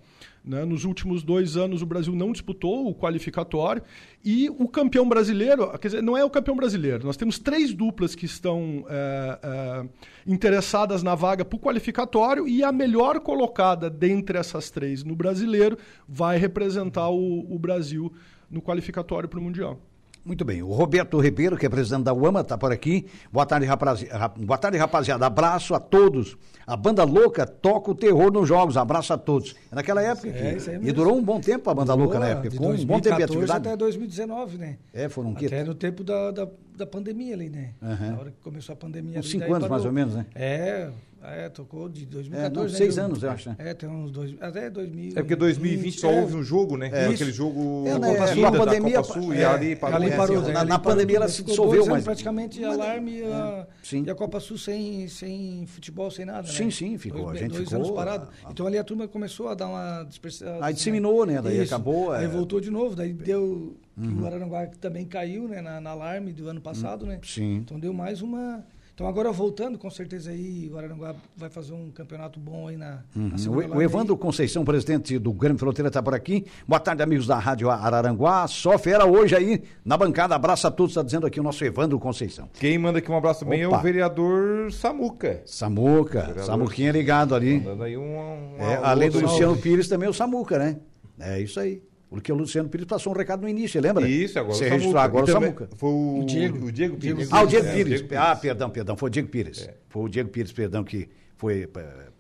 Né? 0.45 0.63
Nos 0.63 0.85
últimos 0.85 1.23
dois 1.23 1.57
anos, 1.57 1.81
o 1.81 1.85
Brasil 1.85 2.13
não 2.13 2.31
disputou 2.31 2.87
o 2.87 2.93
qualificatório. 2.93 3.81
E 4.23 4.49
o 4.49 4.67
campeão 4.67 5.07
brasileiro, 5.07 5.67
quer 5.79 5.87
dizer, 5.87 6.03
não 6.03 6.15
é 6.15 6.23
o 6.23 6.29
campeão 6.29 6.55
brasileiro. 6.55 7.05
Nós 7.05 7.17
temos 7.17 7.39
três 7.39 7.73
duplas 7.73 8.13
que 8.13 8.25
estão 8.25 8.85
eh, 8.87 9.39
eh, 9.41 9.85
interessadas 10.27 11.01
na 11.01 11.15
vaga 11.15 11.43
para 11.43 11.55
o 11.55 11.59
qualificatório. 11.59 12.47
E 12.47 12.63
a 12.63 12.71
melhor 12.71 13.19
colocada 13.19 13.89
dentre 13.89 14.37
essas 14.37 14.69
três 14.69 15.03
no 15.03 15.15
brasileiro 15.15 15.77
vai 16.07 16.37
representar 16.37 17.09
o, 17.09 17.53
o 17.53 17.57
Brasil 17.57 18.13
no 18.49 18.61
qualificatório 18.61 19.27
para 19.27 19.39
o 19.39 19.41
Mundial. 19.41 19.79
Muito 20.25 20.43
bem. 20.43 20.63
O 20.63 20.71
Roberto 20.71 21.19
Ribeiro, 21.19 21.55
que 21.55 21.67
é 21.67 21.69
presidente 21.69 22.03
da 22.05 22.11
UAMA, 22.13 22.41
está 22.41 22.57
por 22.57 22.71
aqui. 22.71 23.05
Boa 23.31 23.45
tarde, 23.45 23.67
rapazi- 23.67 24.07
rap- 24.07 24.43
Boa 24.43 24.57
tarde, 24.57 24.75
rapaziada. 24.75 25.23
Abraço 25.27 25.75
a 25.75 25.79
todos. 25.79 26.35
A 26.65 26.75
banda 26.75 27.03
louca 27.03 27.45
toca 27.45 27.91
o 27.91 27.95
terror 27.95 28.31
nos 28.33 28.47
jogos. 28.47 28.75
Abraço 28.75 29.13
a 29.13 29.19
todos. 29.19 29.55
É 29.71 29.75
Naquela 29.75 30.01
época. 30.01 30.31
que- 30.31 30.37
É, 30.39 30.49
aí 30.77 30.79
e 30.89 30.91
durou 30.91 31.15
um 31.15 31.23
bom 31.23 31.39
tempo 31.39 31.69
a 31.69 31.73
banda 31.75 31.93
louca 31.93 32.17
na 32.17 32.29
época. 32.29 32.49
Ficou 32.49 32.69
um 32.71 32.85
bom 32.85 32.99
tempo 32.99 33.17
de 33.17 33.25
2014 33.27 33.33
atividade. 33.35 33.67
até 33.67 33.77
2019, 33.77 34.57
né? 34.57 34.77
É, 34.91 35.07
foram 35.07 35.31
o 35.31 35.35
quê? 35.35 35.45
Até 35.45 35.63
no 35.63 35.75
tempo 35.75 36.03
da, 36.03 36.31
da, 36.31 36.47
da 36.75 36.87
pandemia 36.87 37.35
ali, 37.35 37.47
né? 37.51 37.73
Aham. 37.83 38.11
Na 38.13 38.19
hora 38.19 38.31
que 38.31 38.37
começou 38.43 38.73
a 38.73 38.75
pandemia. 38.75 39.19
Uns 39.19 39.25
ali, 39.25 39.27
cinco 39.29 39.43
anos, 39.45 39.59
parou. 39.59 39.69
mais 39.69 39.85
ou 39.85 39.91
menos, 39.91 40.15
né? 40.15 40.25
É, 40.33 40.89
é, 41.33 41.49
tocou 41.49 41.87
de 41.89 42.05
2014. 42.05 42.45
É, 42.45 42.49
não, 42.55 42.63
né? 42.63 42.77
seis 42.77 42.97
anos, 42.97 43.23
eu 43.23 43.31
acho, 43.31 43.49
né? 43.49 43.55
É, 43.59 43.73
tem 43.73 43.89
uns 43.89 44.11
dois, 44.11 44.35
até 44.41 44.69
2000. 44.69 45.11
É 45.11 45.21
porque 45.21 45.35
2020 45.35 45.99
só 45.99 46.11
é. 46.11 46.21
houve 46.21 46.35
um 46.35 46.43
jogo, 46.43 46.77
né? 46.77 46.89
É. 46.93 47.07
Aquele 47.07 47.31
jogo 47.31 47.83
É, 47.87 47.97
né, 47.99 48.11
Copa 48.13 48.23
é, 48.29 48.33
Sul, 48.33 48.45
a 48.45 48.51
pandemia, 48.51 49.01
Copa 49.01 49.13
Sul, 49.13 49.33
e 49.33 49.37
é, 49.37 49.45
ali 49.45 49.75
parou. 49.75 49.95
Ali 49.97 50.09
É, 50.11 50.15
parou, 50.17 50.41
né? 50.41 50.53
na- 50.53 50.59
Ali 50.61 50.69
na 50.69 50.79
parou 50.79 50.95
pandemia 50.97 51.15
ela 51.17 51.27
se 51.27 51.43
dissolveu, 51.43 51.85
mas- 51.85 52.03
praticamente 52.03 52.59
mas- 52.61 52.73
alarme 52.79 53.19
e 53.19 53.23
a, 53.23 53.67
Sim. 53.83 54.03
e 54.05 54.09
a 54.09 54.15
Copa 54.15 54.39
Sul 54.39 54.57
sem, 54.57 55.07
sem 55.07 55.65
futebol, 55.67 56.09
sem 56.11 56.25
nada, 56.25 56.47
Sim, 56.47 56.65
né? 56.65 56.71
sim, 56.71 56.97
ficou. 56.97 57.25
Dois, 57.25 57.37
A 57.37 57.39
gente 57.41 57.51
dois 57.53 57.63
ficou, 57.63 57.77
anos 57.79 57.91
parado. 57.91 58.27
a- 58.43 58.47
a- 58.47 58.51
Então 58.51 58.67
ali 58.67 58.77
a 58.77 58.83
turma 58.83 59.07
começou 59.07 59.47
a 59.49 59.53
dar 59.55 59.67
uma 59.67 60.03
dispersão. 60.03 60.57
Aí 60.61 60.73
disseminou, 60.73 61.25
né? 61.25 61.41
Daí 61.41 61.61
acabou, 61.61 62.11
Aí 62.11 62.25
é. 62.25 62.27
voltou 62.27 62.59
de 62.59 62.69
novo, 62.69 62.95
daí 62.95 63.13
deu... 63.13 63.75
que 63.97 64.07
O 64.21 64.25
Araranguá 64.25 64.67
também 64.81 65.05
caiu, 65.05 65.47
né? 65.47 65.61
Na, 65.61 65.79
na 65.79 65.91
alarme 65.91 66.33
do 66.33 66.49
ano 66.49 66.59
passado, 66.59 67.05
né? 67.05 67.19
Sim. 67.23 67.55
Então 67.57 67.79
deu 67.79 67.93
mais 67.93 68.21
uma... 68.21 68.63
Então 68.95 69.07
agora 69.07 69.29
voltando, 69.29 69.77
com 69.77 69.89
certeza 69.89 70.31
aí 70.31 70.69
o 70.73 70.77
Araranguá 70.77 71.13
vai 71.35 71.49
fazer 71.49 71.73
um 71.73 71.91
campeonato 71.91 72.39
bom 72.39 72.69
aí 72.69 72.77
na, 72.77 73.03
na 73.13 73.23
Uhum. 73.23 73.37
segunda 73.37 73.67
O, 73.67 73.77
o 73.77 73.81
Evandro 73.81 74.15
Conceição, 74.15 74.63
presidente 74.63 75.19
do 75.19 75.33
Grêmio 75.33 75.59
Fronteira, 75.59 75.89
está 75.89 76.01
por 76.01 76.13
aqui. 76.15 76.45
Boa 76.65 76.79
tarde, 76.79 77.03
amigos 77.03 77.27
da 77.27 77.37
Rádio 77.37 77.69
Araranguá. 77.69 78.47
Só 78.47 78.77
fera 78.77 79.05
hoje 79.05 79.35
aí 79.35 79.63
na 79.83 79.97
bancada. 79.97 80.33
Abraço 80.33 80.65
a 80.67 80.71
todos, 80.71 80.91
está 80.93 81.03
dizendo 81.03 81.27
aqui 81.27 81.41
o 81.41 81.43
nosso 81.43 81.61
Evandro 81.65 81.99
Conceição. 81.99 82.49
Quem 82.53 82.77
manda 82.77 82.99
aqui 82.99 83.11
um 83.11 83.17
abraço 83.17 83.43
bem 83.43 83.63
é 83.63 83.67
o 83.67 83.77
vereador 83.81 84.71
Samuca. 84.71 85.41
Samuca, 85.45 86.41
Samuquinha 86.45 86.93
ligado 86.93 87.35
ali. 87.35 87.61
Aí 87.81 87.97
um, 87.97 88.01
um 88.01 88.55
É, 88.59 88.75
alô 88.77 88.85
além 88.85 89.09
do 89.09 89.19
do- 89.19 89.25
Luciano 89.25 89.57
Pires, 89.57 89.89
também 89.89 90.07
o 90.07 90.13
Samuca, 90.13 90.57
né? 90.57 90.77
É 91.19 91.41
isso 91.41 91.59
aí. 91.59 91.83
O 92.15 92.17
Porque 92.17 92.31
o 92.31 92.35
Luciano 92.35 92.69
Pires 92.69 92.87
passou 92.87 93.11
um 93.13 93.17
recado 93.17 93.41
no 93.41 93.49
início, 93.49 93.81
lembra? 93.81 94.07
Isso, 94.07 94.39
agora 94.39 94.53
Você 94.55 94.63
o 94.63 94.67
Samuca. 94.67 94.75
registrou 94.77 95.01
agora 95.03 95.25
o 95.25 95.27
E 95.27 95.31
Samuca. 95.33 95.69
Foi 95.75 95.89
o, 95.89 96.19
O 96.21 96.25
Diego. 96.25 96.65
o 96.67 96.71
Diego 96.71 96.95
Pires. 96.95 97.27
Ah, 97.29 97.43
o 97.43 97.47
Diego 97.47 97.67
É, 97.67 97.73
Pires. 97.73 97.99
Diego 98.01 98.15
Ah, 98.17 98.35
perdão, 98.35 98.69
perdão. 98.69 98.95
Foi 98.95 99.09
o 99.09 99.11
Diego 99.11 99.27
Pires. 99.27 99.67
É. 99.67 99.73
Foi 99.89 100.03
o 100.03 100.07
Diego 100.09 100.29
Pires, 100.29 100.53
perdão, 100.53 100.81
que 100.85 101.09
foi, 101.35 101.63
eh, 101.63 101.67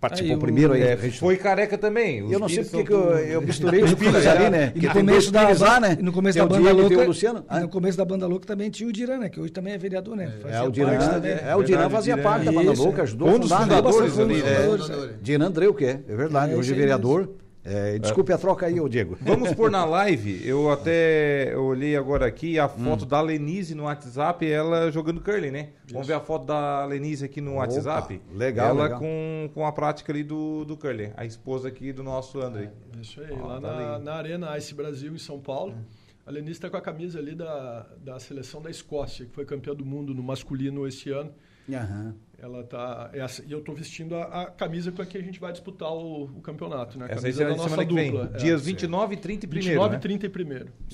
participou 0.01 0.31
Aí 0.33 0.37
o- 0.37 0.41
primeiro 0.41 0.73
aí. 0.73 0.81
É, 0.83 0.97
foi 0.97 1.37
careca 1.37 1.77
também. 1.77 2.21
Os 2.23 2.29
Eu 2.33 2.39
não 2.39 2.49
sei 2.49 2.57
Pires 2.57 2.71
porque 2.71 2.87
que 2.87 2.93
eu, 2.93 3.17
eu 3.19 3.41
misturei 3.47 3.83
os 3.83 3.93
Pires 3.93 4.27
ali, 4.27 4.49
né? 4.49 4.65
E 4.75 4.81
Porque 4.81 4.87
no 4.87 4.93
começo 4.93 5.31
da, 5.31 5.45
Pires 5.45 5.59
lá, 5.61 5.79
né? 5.79 5.97
e 5.97 6.03
no 6.03 6.11
começo 6.11 6.37
Tem 6.37 6.41
da 6.41 6.45
o 6.45 6.49
banda 6.49 6.61
Diego 6.61 6.79
e 6.79 6.81
louca, 6.81 7.03
o 7.03 7.07
Luciano. 7.07 7.39
e 7.39 7.43
Ah, 7.47 7.59
no 7.61 7.69
começo 7.69 7.97
da 7.97 8.03
banda 8.05 8.27
louca 8.27 8.45
também 8.45 8.69
tinha 8.69 8.89
o 8.89 8.91
Diran, 8.91 9.17
né? 9.19 9.29
Que 9.29 9.39
hoje 9.39 9.53
também 9.53 9.73
é 9.73 9.77
vereador, 9.77 10.17
né? 10.17 10.25
É, 10.25 10.41
Fazia 10.41 10.63
o 10.65 10.71
Diran, 10.71 10.97
parte 10.97 11.27
é, 11.27 11.43
é, 11.47 11.55
o 11.55 11.63
Diran 11.63 11.87
o 11.87 11.89
fazia 11.89 12.17
parte 12.17 12.45
da 12.45 12.51
banda 12.51 12.73
louca, 12.73 12.99
é. 12.99 13.03
ajudou 13.03 13.29
Um 13.29 13.35
a 13.35 13.37
dos 13.37 13.49
fundar, 13.49 13.59
né? 13.67 13.75
fundadores 13.77 14.17
um 14.17 14.21
ali, 14.23 14.43
né? 14.43 15.15
Diran 15.21 15.45
Andreu, 15.45 15.73
que 15.73 15.85
é, 15.85 16.01
é 16.09 16.15
verdade. 16.15 16.53
É, 16.53 16.57
hoje 16.57 16.73
é 16.73 16.75
vereador. 16.75 17.29
É, 17.67 17.97
desculpe 17.97 18.31
a 18.31 18.37
troca 18.37 18.67
aí, 18.67 18.79
ô 18.79 18.87
Diego. 18.87 19.17
Vamos 19.25 19.51
pôr 19.55 19.71
na 19.71 19.83
live. 19.85 20.47
Eu 20.47 20.69
até 20.71 21.51
eu 21.51 21.63
olhei 21.65 21.97
agora 21.97 22.27
aqui 22.27 22.59
a 22.59 22.69
foto 22.69 23.05
Hum. 23.05 23.07
da 23.07 23.19
Lenise 23.21 23.73
no 23.73 23.83
WhatsApp, 23.85 24.45
ela 24.49 24.91
jogando 24.91 25.19
curling, 25.19 25.49
né? 25.49 25.69
Vamos 25.91 26.05
ver 26.05 26.13
a 26.13 26.19
foto 26.19 26.45
da 26.45 26.85
Lenise 26.85 27.25
aqui 27.25 27.41
no 27.41 27.53
Opa, 27.53 27.61
WhatsApp. 27.61 28.21
legal, 28.31 28.69
Ela 28.69 28.83
legal. 28.83 28.99
Com, 28.99 29.49
com 29.53 29.65
a 29.65 29.71
prática 29.71 30.11
ali 30.13 30.23
do, 30.23 30.63
do 30.63 30.77
curling. 30.77 31.11
A 31.17 31.25
esposa 31.25 31.67
aqui 31.69 31.91
do 31.91 32.03
nosso 32.03 32.39
André. 32.39 32.71
Isso 33.01 33.19
aí, 33.19 33.31
Ó, 33.31 33.47
lá 33.47 33.59
tá 33.59 33.73
na, 33.75 33.99
na 33.99 34.13
Arena 34.13 34.55
Ice 34.59 34.73
Brasil, 34.75 35.13
em 35.15 35.17
São 35.17 35.39
Paulo. 35.39 35.73
A 36.23 36.31
Lenice 36.31 36.53
está 36.53 36.69
com 36.69 36.77
a 36.77 36.81
camisa 36.81 37.17
ali 37.19 37.33
da, 37.35 37.87
da 37.99 38.19
seleção 38.19 38.61
da 38.61 38.69
Escócia, 38.69 39.25
que 39.25 39.31
foi 39.31 39.45
campeã 39.45 39.73
do 39.75 39.85
mundo 39.85 40.13
no 40.13 40.21
masculino 40.23 40.87
esse 40.87 41.09
ano. 41.09 41.31
Aham. 41.71 42.15
Ela 42.37 42.63
tá. 42.63 43.09
Essa, 43.13 43.43
e 43.47 43.51
eu 43.51 43.59
estou 43.59 43.73
vestindo 43.73 44.13
a, 44.15 44.41
a 44.43 44.45
camisa 44.47 44.91
com 44.91 45.01
a 45.01 45.05
que 45.05 45.17
a 45.17 45.21
gente 45.21 45.39
vai 45.39 45.51
disputar 45.53 45.89
o, 45.91 46.25
o 46.25 46.41
campeonato, 46.41 46.99
né? 46.99 47.05
A 47.05 47.11
Essa 47.13 47.21
camisa 47.21 47.37
será 47.37 47.49
da 47.49 47.55
de 47.55 47.61
nossa 47.61 47.69
semana 47.69 47.87
dupla. 48.11 48.31
é. 48.33 48.37
Dias 48.37 48.61
29, 48.61 49.15
30 49.17 49.45
e 49.45 49.49
1 49.49 49.51
29, 49.51 49.93
né? 49.93 49.99
30 49.99 50.25
e 50.25 50.29
1 50.29 50.33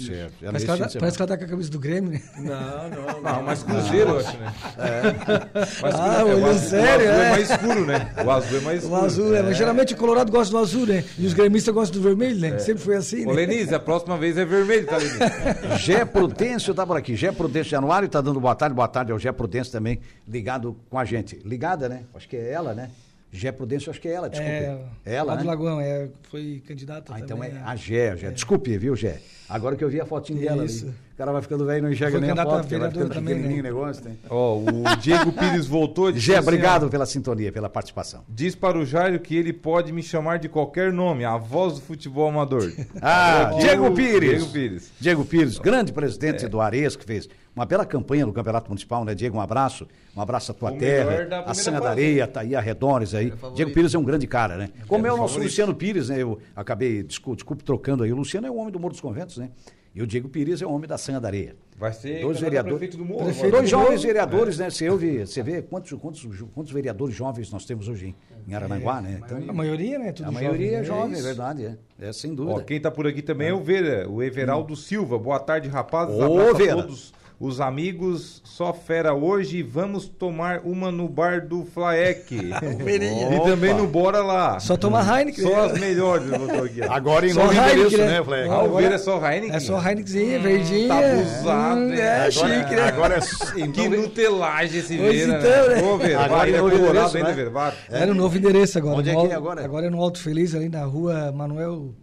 Certo. 0.06 0.34
Já 0.40 0.48
Parece 0.52 0.66
que, 0.66 0.72
ela 0.72 0.78
tá, 0.88 1.00
parece 1.00 1.18
que 1.18 1.24
ela 1.24 1.28
tá 1.30 1.38
com 1.38 1.44
a 1.44 1.48
camisa 1.48 1.70
do 1.72 1.80
Grêmio, 1.80 2.12
né? 2.12 2.22
Não, 2.38 2.90
não, 2.90 3.22
Não, 3.22 3.22
não. 3.38 3.44
mas 3.44 3.64
Cruzeiro, 3.64 4.10
eu 4.12 4.20
acho, 4.20 4.38
né? 4.38 4.54
Mas 5.82 5.96
Ah, 5.96 6.20
é, 6.22 6.24
o 6.36 6.46
azul, 6.46 6.70
sério, 6.70 7.06
o 7.06 7.10
azul 7.10 7.22
é? 7.22 7.26
é? 7.26 7.30
mais 7.32 7.50
escuro, 7.50 7.86
né? 7.86 8.16
O 8.26 8.32
azul 8.32 8.58
é 8.58 8.62
mais 8.62 8.80
O 8.84 8.86
escuro. 8.86 9.06
azul, 9.06 9.30
né? 9.32 9.42
Mas 9.42 9.58
geralmente 9.58 9.94
o 9.94 9.98
Colorado 9.98 10.32
gosta 10.32 10.52
do 10.52 10.58
azul, 10.60 10.86
né? 10.86 11.04
E 11.18 11.26
os 11.26 11.34
gremistas 11.34 11.74
gostam 11.74 12.00
do 12.00 12.04
vermelho, 12.08 12.40
né? 12.40 12.60
Sempre 12.60 12.84
foi 12.84 12.96
assim, 12.96 13.24
Ô, 13.26 13.30
né? 13.30 13.34
Lenise, 13.34 13.74
a 13.74 13.80
próxima 13.80 14.18
vez 14.18 14.38
é 14.38 14.46
vermelho, 14.46 14.86
tá, 14.86 14.98
Lenise? 14.98 15.20
Gé 15.84 16.06
Prudêncio 16.06 16.74
tá 16.74 16.86
por 16.86 16.98
aqui. 16.98 17.16
Gé 17.16 17.32
Prudêncio 17.32 17.72
Januário 17.72 18.08
tá 18.08 18.22
dando 18.22 18.40
boa 18.40 18.54
tarde. 18.56 18.76
Boa 18.76 18.88
tarde 18.88 19.12
ao 19.12 19.18
Gé 19.20 19.32
Prudêncio 19.32 19.72
também, 19.72 20.00
ligado 20.28 20.76
com 20.90 20.98
a 21.00 21.06
gente. 21.06 21.31
Ligada, 21.46 21.88
né? 21.90 22.04
Acho 22.14 22.28
que 22.28 22.36
é 22.38 22.52
ela, 22.52 22.74
né? 22.74 22.90
Gé 23.34 23.50
Prudêncio, 23.50 23.90
acho 23.90 24.02
que 24.02 24.10
é 24.10 24.12
ela, 24.12 24.30
desculpe. 24.30 24.52
É, 24.52 24.82
ela, 25.06 25.32
lá 25.32 25.36
do 25.38 25.44
né? 25.46 25.50
Lagoão, 25.50 25.80
é, 25.80 26.10
foi 26.24 26.62
candidata 26.68 27.14
Ah, 27.14 27.20
também. 27.20 27.24
então 27.24 27.42
é 27.42 27.48
né? 27.50 27.64
a 27.66 27.76
Gé, 27.78 28.18
Gé. 28.18 28.30
Desculpe, 28.32 28.78
viu, 28.78 28.94
Gé? 28.94 29.20
Agora 29.48 29.78
que 29.78 29.84
eu 29.86 29.90
vi 29.90 30.02
a 30.02 30.06
fotinha 30.06 30.38
dela 30.42 30.64
ali. 30.64 30.74
O 31.14 31.18
cara 31.18 31.32
vai 31.32 31.42
ficando 31.42 31.66
velho 31.66 31.78
e 31.80 31.82
não 31.82 31.92
enxerga 31.92 32.18
Foi 32.18 32.22
nem 32.28 32.32
a 32.32 32.36
foto, 32.36 32.68
vai 32.68 32.90
ficando 32.90 33.10
também, 33.10 33.36
pequenininho 33.36 33.64
né? 33.64 33.70
o 33.70 33.74
negócio. 33.74 34.04
Né? 34.04 34.16
Ó, 34.30 34.58
o 34.58 34.96
Diego 35.00 35.32
Pires 35.32 35.66
voltou. 35.66 36.12
Gé, 36.12 36.34
assim, 36.34 36.42
obrigado 36.48 36.90
pela 36.90 37.06
sintonia, 37.06 37.54
pela 37.54 37.70
participação. 37.70 38.24
Diz 38.28 38.54
para 38.54 38.78
o 38.78 38.86
Jairo 38.86 39.18
que 39.20 39.36
ele 39.36 39.54
pode 39.54 39.94
me 39.94 40.04
chamar 40.04 40.38
de 40.40 40.50
qualquer 40.50 40.92
nome, 40.92 41.24
a 41.24 41.38
voz 41.38 41.76
do 41.76 41.82
futebol 41.82 42.28
amador. 42.28 42.70
Ah, 43.02 43.52
É, 43.54 43.60
Diego 43.60 43.92
Pires. 43.94 44.30
Diego 44.30 44.48
Pires. 44.52 44.92
Diego 45.00 45.26
Pires, 45.26 45.58
grande 45.58 45.94
presidente 45.94 46.48
do 46.50 46.60
Ares, 46.60 46.96
que 46.98 47.06
fez 47.06 47.30
uma 47.56 47.66
bela 47.66 47.86
campanha 47.86 48.26
no 48.26 48.32
Campeonato 48.34 48.70
Municipal, 48.70 49.04
né, 49.04 49.14
Diego? 49.14 49.38
Um 49.38 49.42
abraço. 49.42 49.88
Um 50.16 50.22
abraço 50.22 50.52
à 50.52 50.56
tua 50.56 50.70
O 50.70 50.74
da 50.74 50.80
terra, 50.80 51.44
a 51.46 51.54
Sanga 51.54 51.82
da. 51.82 51.90
Areia, 51.90 52.28
tá 52.28 52.42
aí 52.42 52.56
arredores 52.56 53.14
aí. 53.14 53.32
favorito. 53.32 53.56
Diego 53.56 53.72
Pires 53.74 53.94
é 53.94 53.98
um 54.00 54.04
grande 54.04 54.28
cara, 54.28 54.58
né? 54.58 54.70
Como 54.88 55.06
é, 55.06 55.12
o 55.12 55.18
nosso 55.18 55.34
favorito. 55.34 55.50
Luciano 55.52 55.76
Pires, 55.76 56.10
né? 56.10 56.22
Eu 56.22 56.40
acabei, 56.56 57.04
desculpe, 57.04 57.38
desculpe, 57.38 57.64
trocando 57.64 58.04
aí. 58.04 58.12
O 58.12 58.16
Luciano 58.16 58.48
é 58.48 58.52
o 58.52 58.56
homem 58.56 58.72
do 58.72 58.80
Morro 58.80 58.92
dos 58.92 59.02
Conventos, 59.02 59.38
né? 59.38 59.50
E 59.94 60.02
o 60.02 60.08
Diego 60.08 60.30
Pires 60.30 60.62
é 60.62 60.66
o 60.66 60.72
homem 60.72 60.88
da 60.88 60.98
Sanga 60.98 61.20
da 61.20 61.28
Areia. 61.28 61.54
Vai 61.78 61.92
ser 61.92 62.22
Dois 62.22 62.38
a 62.38 62.40
vereadores. 62.42 62.78
prefeito 62.78 62.98
do 62.98 63.04
Morro. 63.04 63.26
Prefeito. 63.26 63.52
Dois 63.52 63.64
do 63.64 63.70
jovens 63.70 63.90
Morro, 63.90 64.02
vereadores, 64.02 64.58
né? 64.58 64.70
Você 64.70 64.90
ouve, 64.90 65.26
você 65.26 65.44
vê 65.44 65.62
quantos, 65.62 65.92
quantos, 66.00 66.26
quantos 66.54 66.72
vereadores 66.72 67.14
jovens 67.14 67.52
nós 67.52 67.66
temos 67.66 67.90
hoje 67.90 68.16
em, 68.48 68.50
em 68.52 68.54
Arananguá, 68.54 69.02
né? 69.02 69.20
Então, 69.26 69.50
A 69.50 69.54
maioria, 69.54 70.00
né? 70.00 70.14
Tudo 70.14 70.30
a 70.30 70.32
maioria 70.32 70.78
é 70.78 70.84
jovem, 70.84 71.20
é 71.20 71.22
verdade, 71.22 71.66
é. 71.66 71.78
É 72.08 72.14
sem 72.14 72.32
Ó, 72.32 72.36
dúvida. 72.36 72.64
quem 72.64 72.80
tá 72.80 72.90
por 72.90 73.06
aqui 73.06 73.22
também 73.22 73.50
é 73.50 73.54
o 73.54 73.62
Vera, 73.62 74.10
o 74.10 74.24
Everaldo 74.24 74.76
Silva. 74.78 75.20
Boa 75.20 75.40
tarde, 75.40 75.68
rapazes. 75.68 76.16
Ô, 76.16 76.24
Abraço 76.40 76.56
Vera. 76.56 76.74
a 76.74 76.82
todos 76.84 77.14
os 77.42 77.60
amigos. 77.60 78.42
Só 78.46 78.72
fera 78.74 79.14
hoje. 79.14 79.64
Vamos 79.64 80.08
tomar 80.08 80.62
uma 80.64 80.92
no 80.92 81.10
bar 81.10 81.46
do 81.48 81.66
Flaek. 81.66 82.52
E 83.32 83.40
também 83.44 83.74
no 83.74 83.88
Bora 83.88 84.22
Lá. 84.22 84.60
Só 84.60 84.78
tomar 84.78 85.02
Heineken. 85.20 85.44
Só 85.44 85.50
né? 85.50 85.72
as 85.74 85.80
melhores, 85.80 86.32
aqui. 86.32 86.82
ó. 86.88 86.92
Agora 86.94 87.26
em 87.26 87.34
Só 87.34 87.42
novo 87.44 87.54
Heineken, 87.54 87.74
endereço, 87.74 87.98
né? 87.98 88.08
né, 88.20 88.24
Fleck? 88.24 88.50
Ah, 88.50 88.58
o 88.60 88.66
agora- 88.66 88.86
é 88.94 88.98
só 88.98 89.16
Heineken? 89.32 89.56
É 89.56 89.60
só 89.60 89.90
Heinekenzinha, 89.90 90.40
verdinha. 90.40 90.88
tá 90.88 91.00
abusado, 91.00 91.80
Hum, 91.82 91.94
hein? 91.94 92.00
É, 92.00 92.12
Agora- 92.12 92.32
chique, 92.32 92.76
né? 92.76 92.82
Agora 92.88 93.16
é 93.18 93.22
Que 93.72 93.90
nutelagem 93.90 94.80
esse 94.80 94.98
Vera. 94.98 95.40
então, 95.40 95.76
né? 95.76 95.82
Ô, 95.84 95.98
Vera, 95.98 96.20
Agora 96.26 96.38
vai, 96.40 96.54
é 96.54 96.58
novo 96.58 96.76
endereço, 96.76 97.18
né? 97.90 98.06
No 98.06 98.14
novo 98.14 98.38
endereço 98.38 98.78
agora. 98.78 98.98
Onde 98.98 99.10
é 99.10 99.16
que 99.16 99.28
é 99.28 99.34
agora? 99.36 99.66
Agora 99.66 99.88
é 99.88 99.90
no 99.90 100.02
Alto 100.02 100.20
Feliz, 100.20 100.54
ali 100.54 100.70
na 100.70 100.84
rua 100.84 101.32
Manuel. 101.32 101.94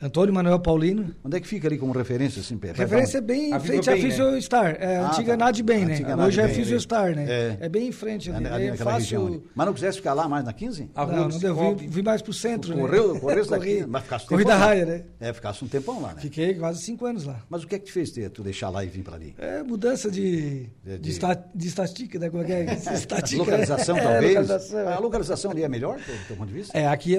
Antônio 0.00 0.32
Manuel 0.32 0.60
Paulino. 0.60 1.12
Onde 1.24 1.36
é 1.36 1.40
que 1.40 1.48
fica 1.48 1.66
ali 1.66 1.76
como 1.76 1.92
referência, 1.92 2.40
assim, 2.40 2.56
Pé? 2.56 2.68
Vai 2.68 2.86
Referência 2.86 3.18
é 3.18 3.20
bem 3.20 3.50
em 3.52 3.58
frente 3.60 3.90
à 3.90 3.92
Bem, 3.94 4.02
né? 4.02 4.08
Fisio 4.08 4.42
Star. 4.42 4.76
É, 4.78 4.96
Ah, 4.98 5.08
antiga 5.08 5.32
tá. 5.36 5.44
Nad 5.44 5.60
Bem, 5.62 5.84
né? 5.84 5.94
Antiga 5.94 6.16
Hoje 6.16 6.40
é 6.40 6.46
Bem, 6.46 6.54
Fisio 6.54 6.74
ali. 6.74 6.80
Star, 6.82 7.16
né? 7.16 7.26
É. 7.28 7.56
É. 7.62 7.68
bem 7.68 7.88
em 7.88 7.92
frente 7.92 8.30
um- 8.30 8.36
ali. 8.36 8.46
ali 8.46 8.64
é 8.66 8.70
região 8.70 8.86
fácil. 8.86 9.26
ali. 9.26 9.42
Mas 9.54 9.66
não 9.66 9.74
quisesse 9.74 9.96
ficar 9.98 10.14
lá 10.14 10.28
mais 10.28 10.44
na 10.44 10.52
15? 10.52 10.88
A 10.94 11.02
rua 11.02 11.16
Não, 11.16 11.28
não 11.28 11.38
deu. 11.38 11.74
Vim, 11.74 11.88
vim 11.88 12.02
mais 12.02 12.22
pro 12.22 12.32
centro, 12.32 12.74
né? 12.76 12.80
Correu, 12.80 13.18
correu 13.18 13.44
daqui, 13.50 13.74
Corri. 13.78 13.86
mas 13.88 14.02
ficasse 14.04 14.32
um 14.34 14.38
lá. 14.48 14.56
raia, 14.56 14.86
né? 14.86 15.04
É, 15.18 15.32
ficasse 15.32 15.64
um 15.64 15.68
tempão 15.68 16.00
lá, 16.00 16.14
né? 16.14 16.20
Fiquei 16.20 16.54
quase 16.54 16.80
cinco 16.82 17.04
anos 17.04 17.24
lá. 17.24 17.40
Mas 17.50 17.64
o 17.64 17.66
que 17.66 17.74
é 17.74 17.78
que 17.80 17.86
te 17.86 17.92
fez 17.92 18.10
ter, 18.12 18.30
tu 18.30 18.42
deixar 18.44 18.70
lá 18.70 18.84
e 18.84 18.88
vir 18.88 19.02
pra 19.02 19.16
ali? 19.16 19.34
É 19.36 19.62
mudança 19.64 20.08
de, 20.10 20.62
De- 20.62 20.68
de, 20.84 20.98
de- 20.98 21.10
esta- 21.10 21.44
de 21.54 21.66
estatística, 21.66 22.18
né? 22.20 22.30
Como 22.30 22.42
é 22.44 22.46
que 22.46 22.52
é? 22.52 22.64
Estatística, 22.94 23.42
Localização, 23.42 23.96
né? 23.96 24.02
talvez? 24.02 24.22
É, 24.36 24.38
localização, 24.40 24.78
é. 24.78 24.92
A 24.94 24.98
localização 25.00 25.50
ali 25.50 25.62
é 25.64 25.68
melhor, 25.68 25.96
do 25.98 26.26
teu 26.28 26.36
ponto 26.36 26.48
de 26.48 26.54
vista? 26.54 26.78
É, 26.78 26.86
aqui 26.86 27.16
é, 27.16 27.18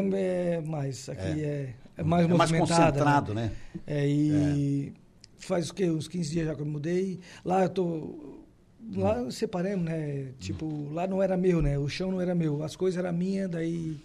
é 0.56 0.62
mais, 0.66 1.10
aqui 1.10 1.44
é, 1.44 1.70
é 2.00 2.04
mais 2.04 2.26
É 2.26 2.28
mais 2.28 2.52
movimentada. 2.52 2.92
concentrado, 2.92 3.34
né? 3.34 3.52
É, 3.86 4.08
e 4.08 4.94
faz 5.38 5.70
o 5.70 5.74
quê? 5.74 5.90
Uns 5.90 6.08
15 6.08 6.30
dias 6.32 6.48
já 6.48 6.56
que 6.56 6.62
eu 6.62 6.66
me 6.66 6.72
mudei. 6.72 7.20
Lá 7.44 7.64
eu 7.64 7.70
tô. 7.70 8.36
Lá 8.96 9.30
separamos, 9.30 9.86
né? 9.86 10.30
Tipo, 10.40 10.90
lá 10.92 11.06
não 11.06 11.22
era 11.22 11.38
meu, 11.38 11.62
né? 11.62 11.78
O 11.78 11.88
chão 11.88 12.12
não 12.12 12.20
era 12.22 12.34
meu. 12.34 12.64
As 12.64 12.76
coisas 12.76 12.98
eram 13.04 13.16
minhas, 13.16 13.50
daí. 13.50 13.98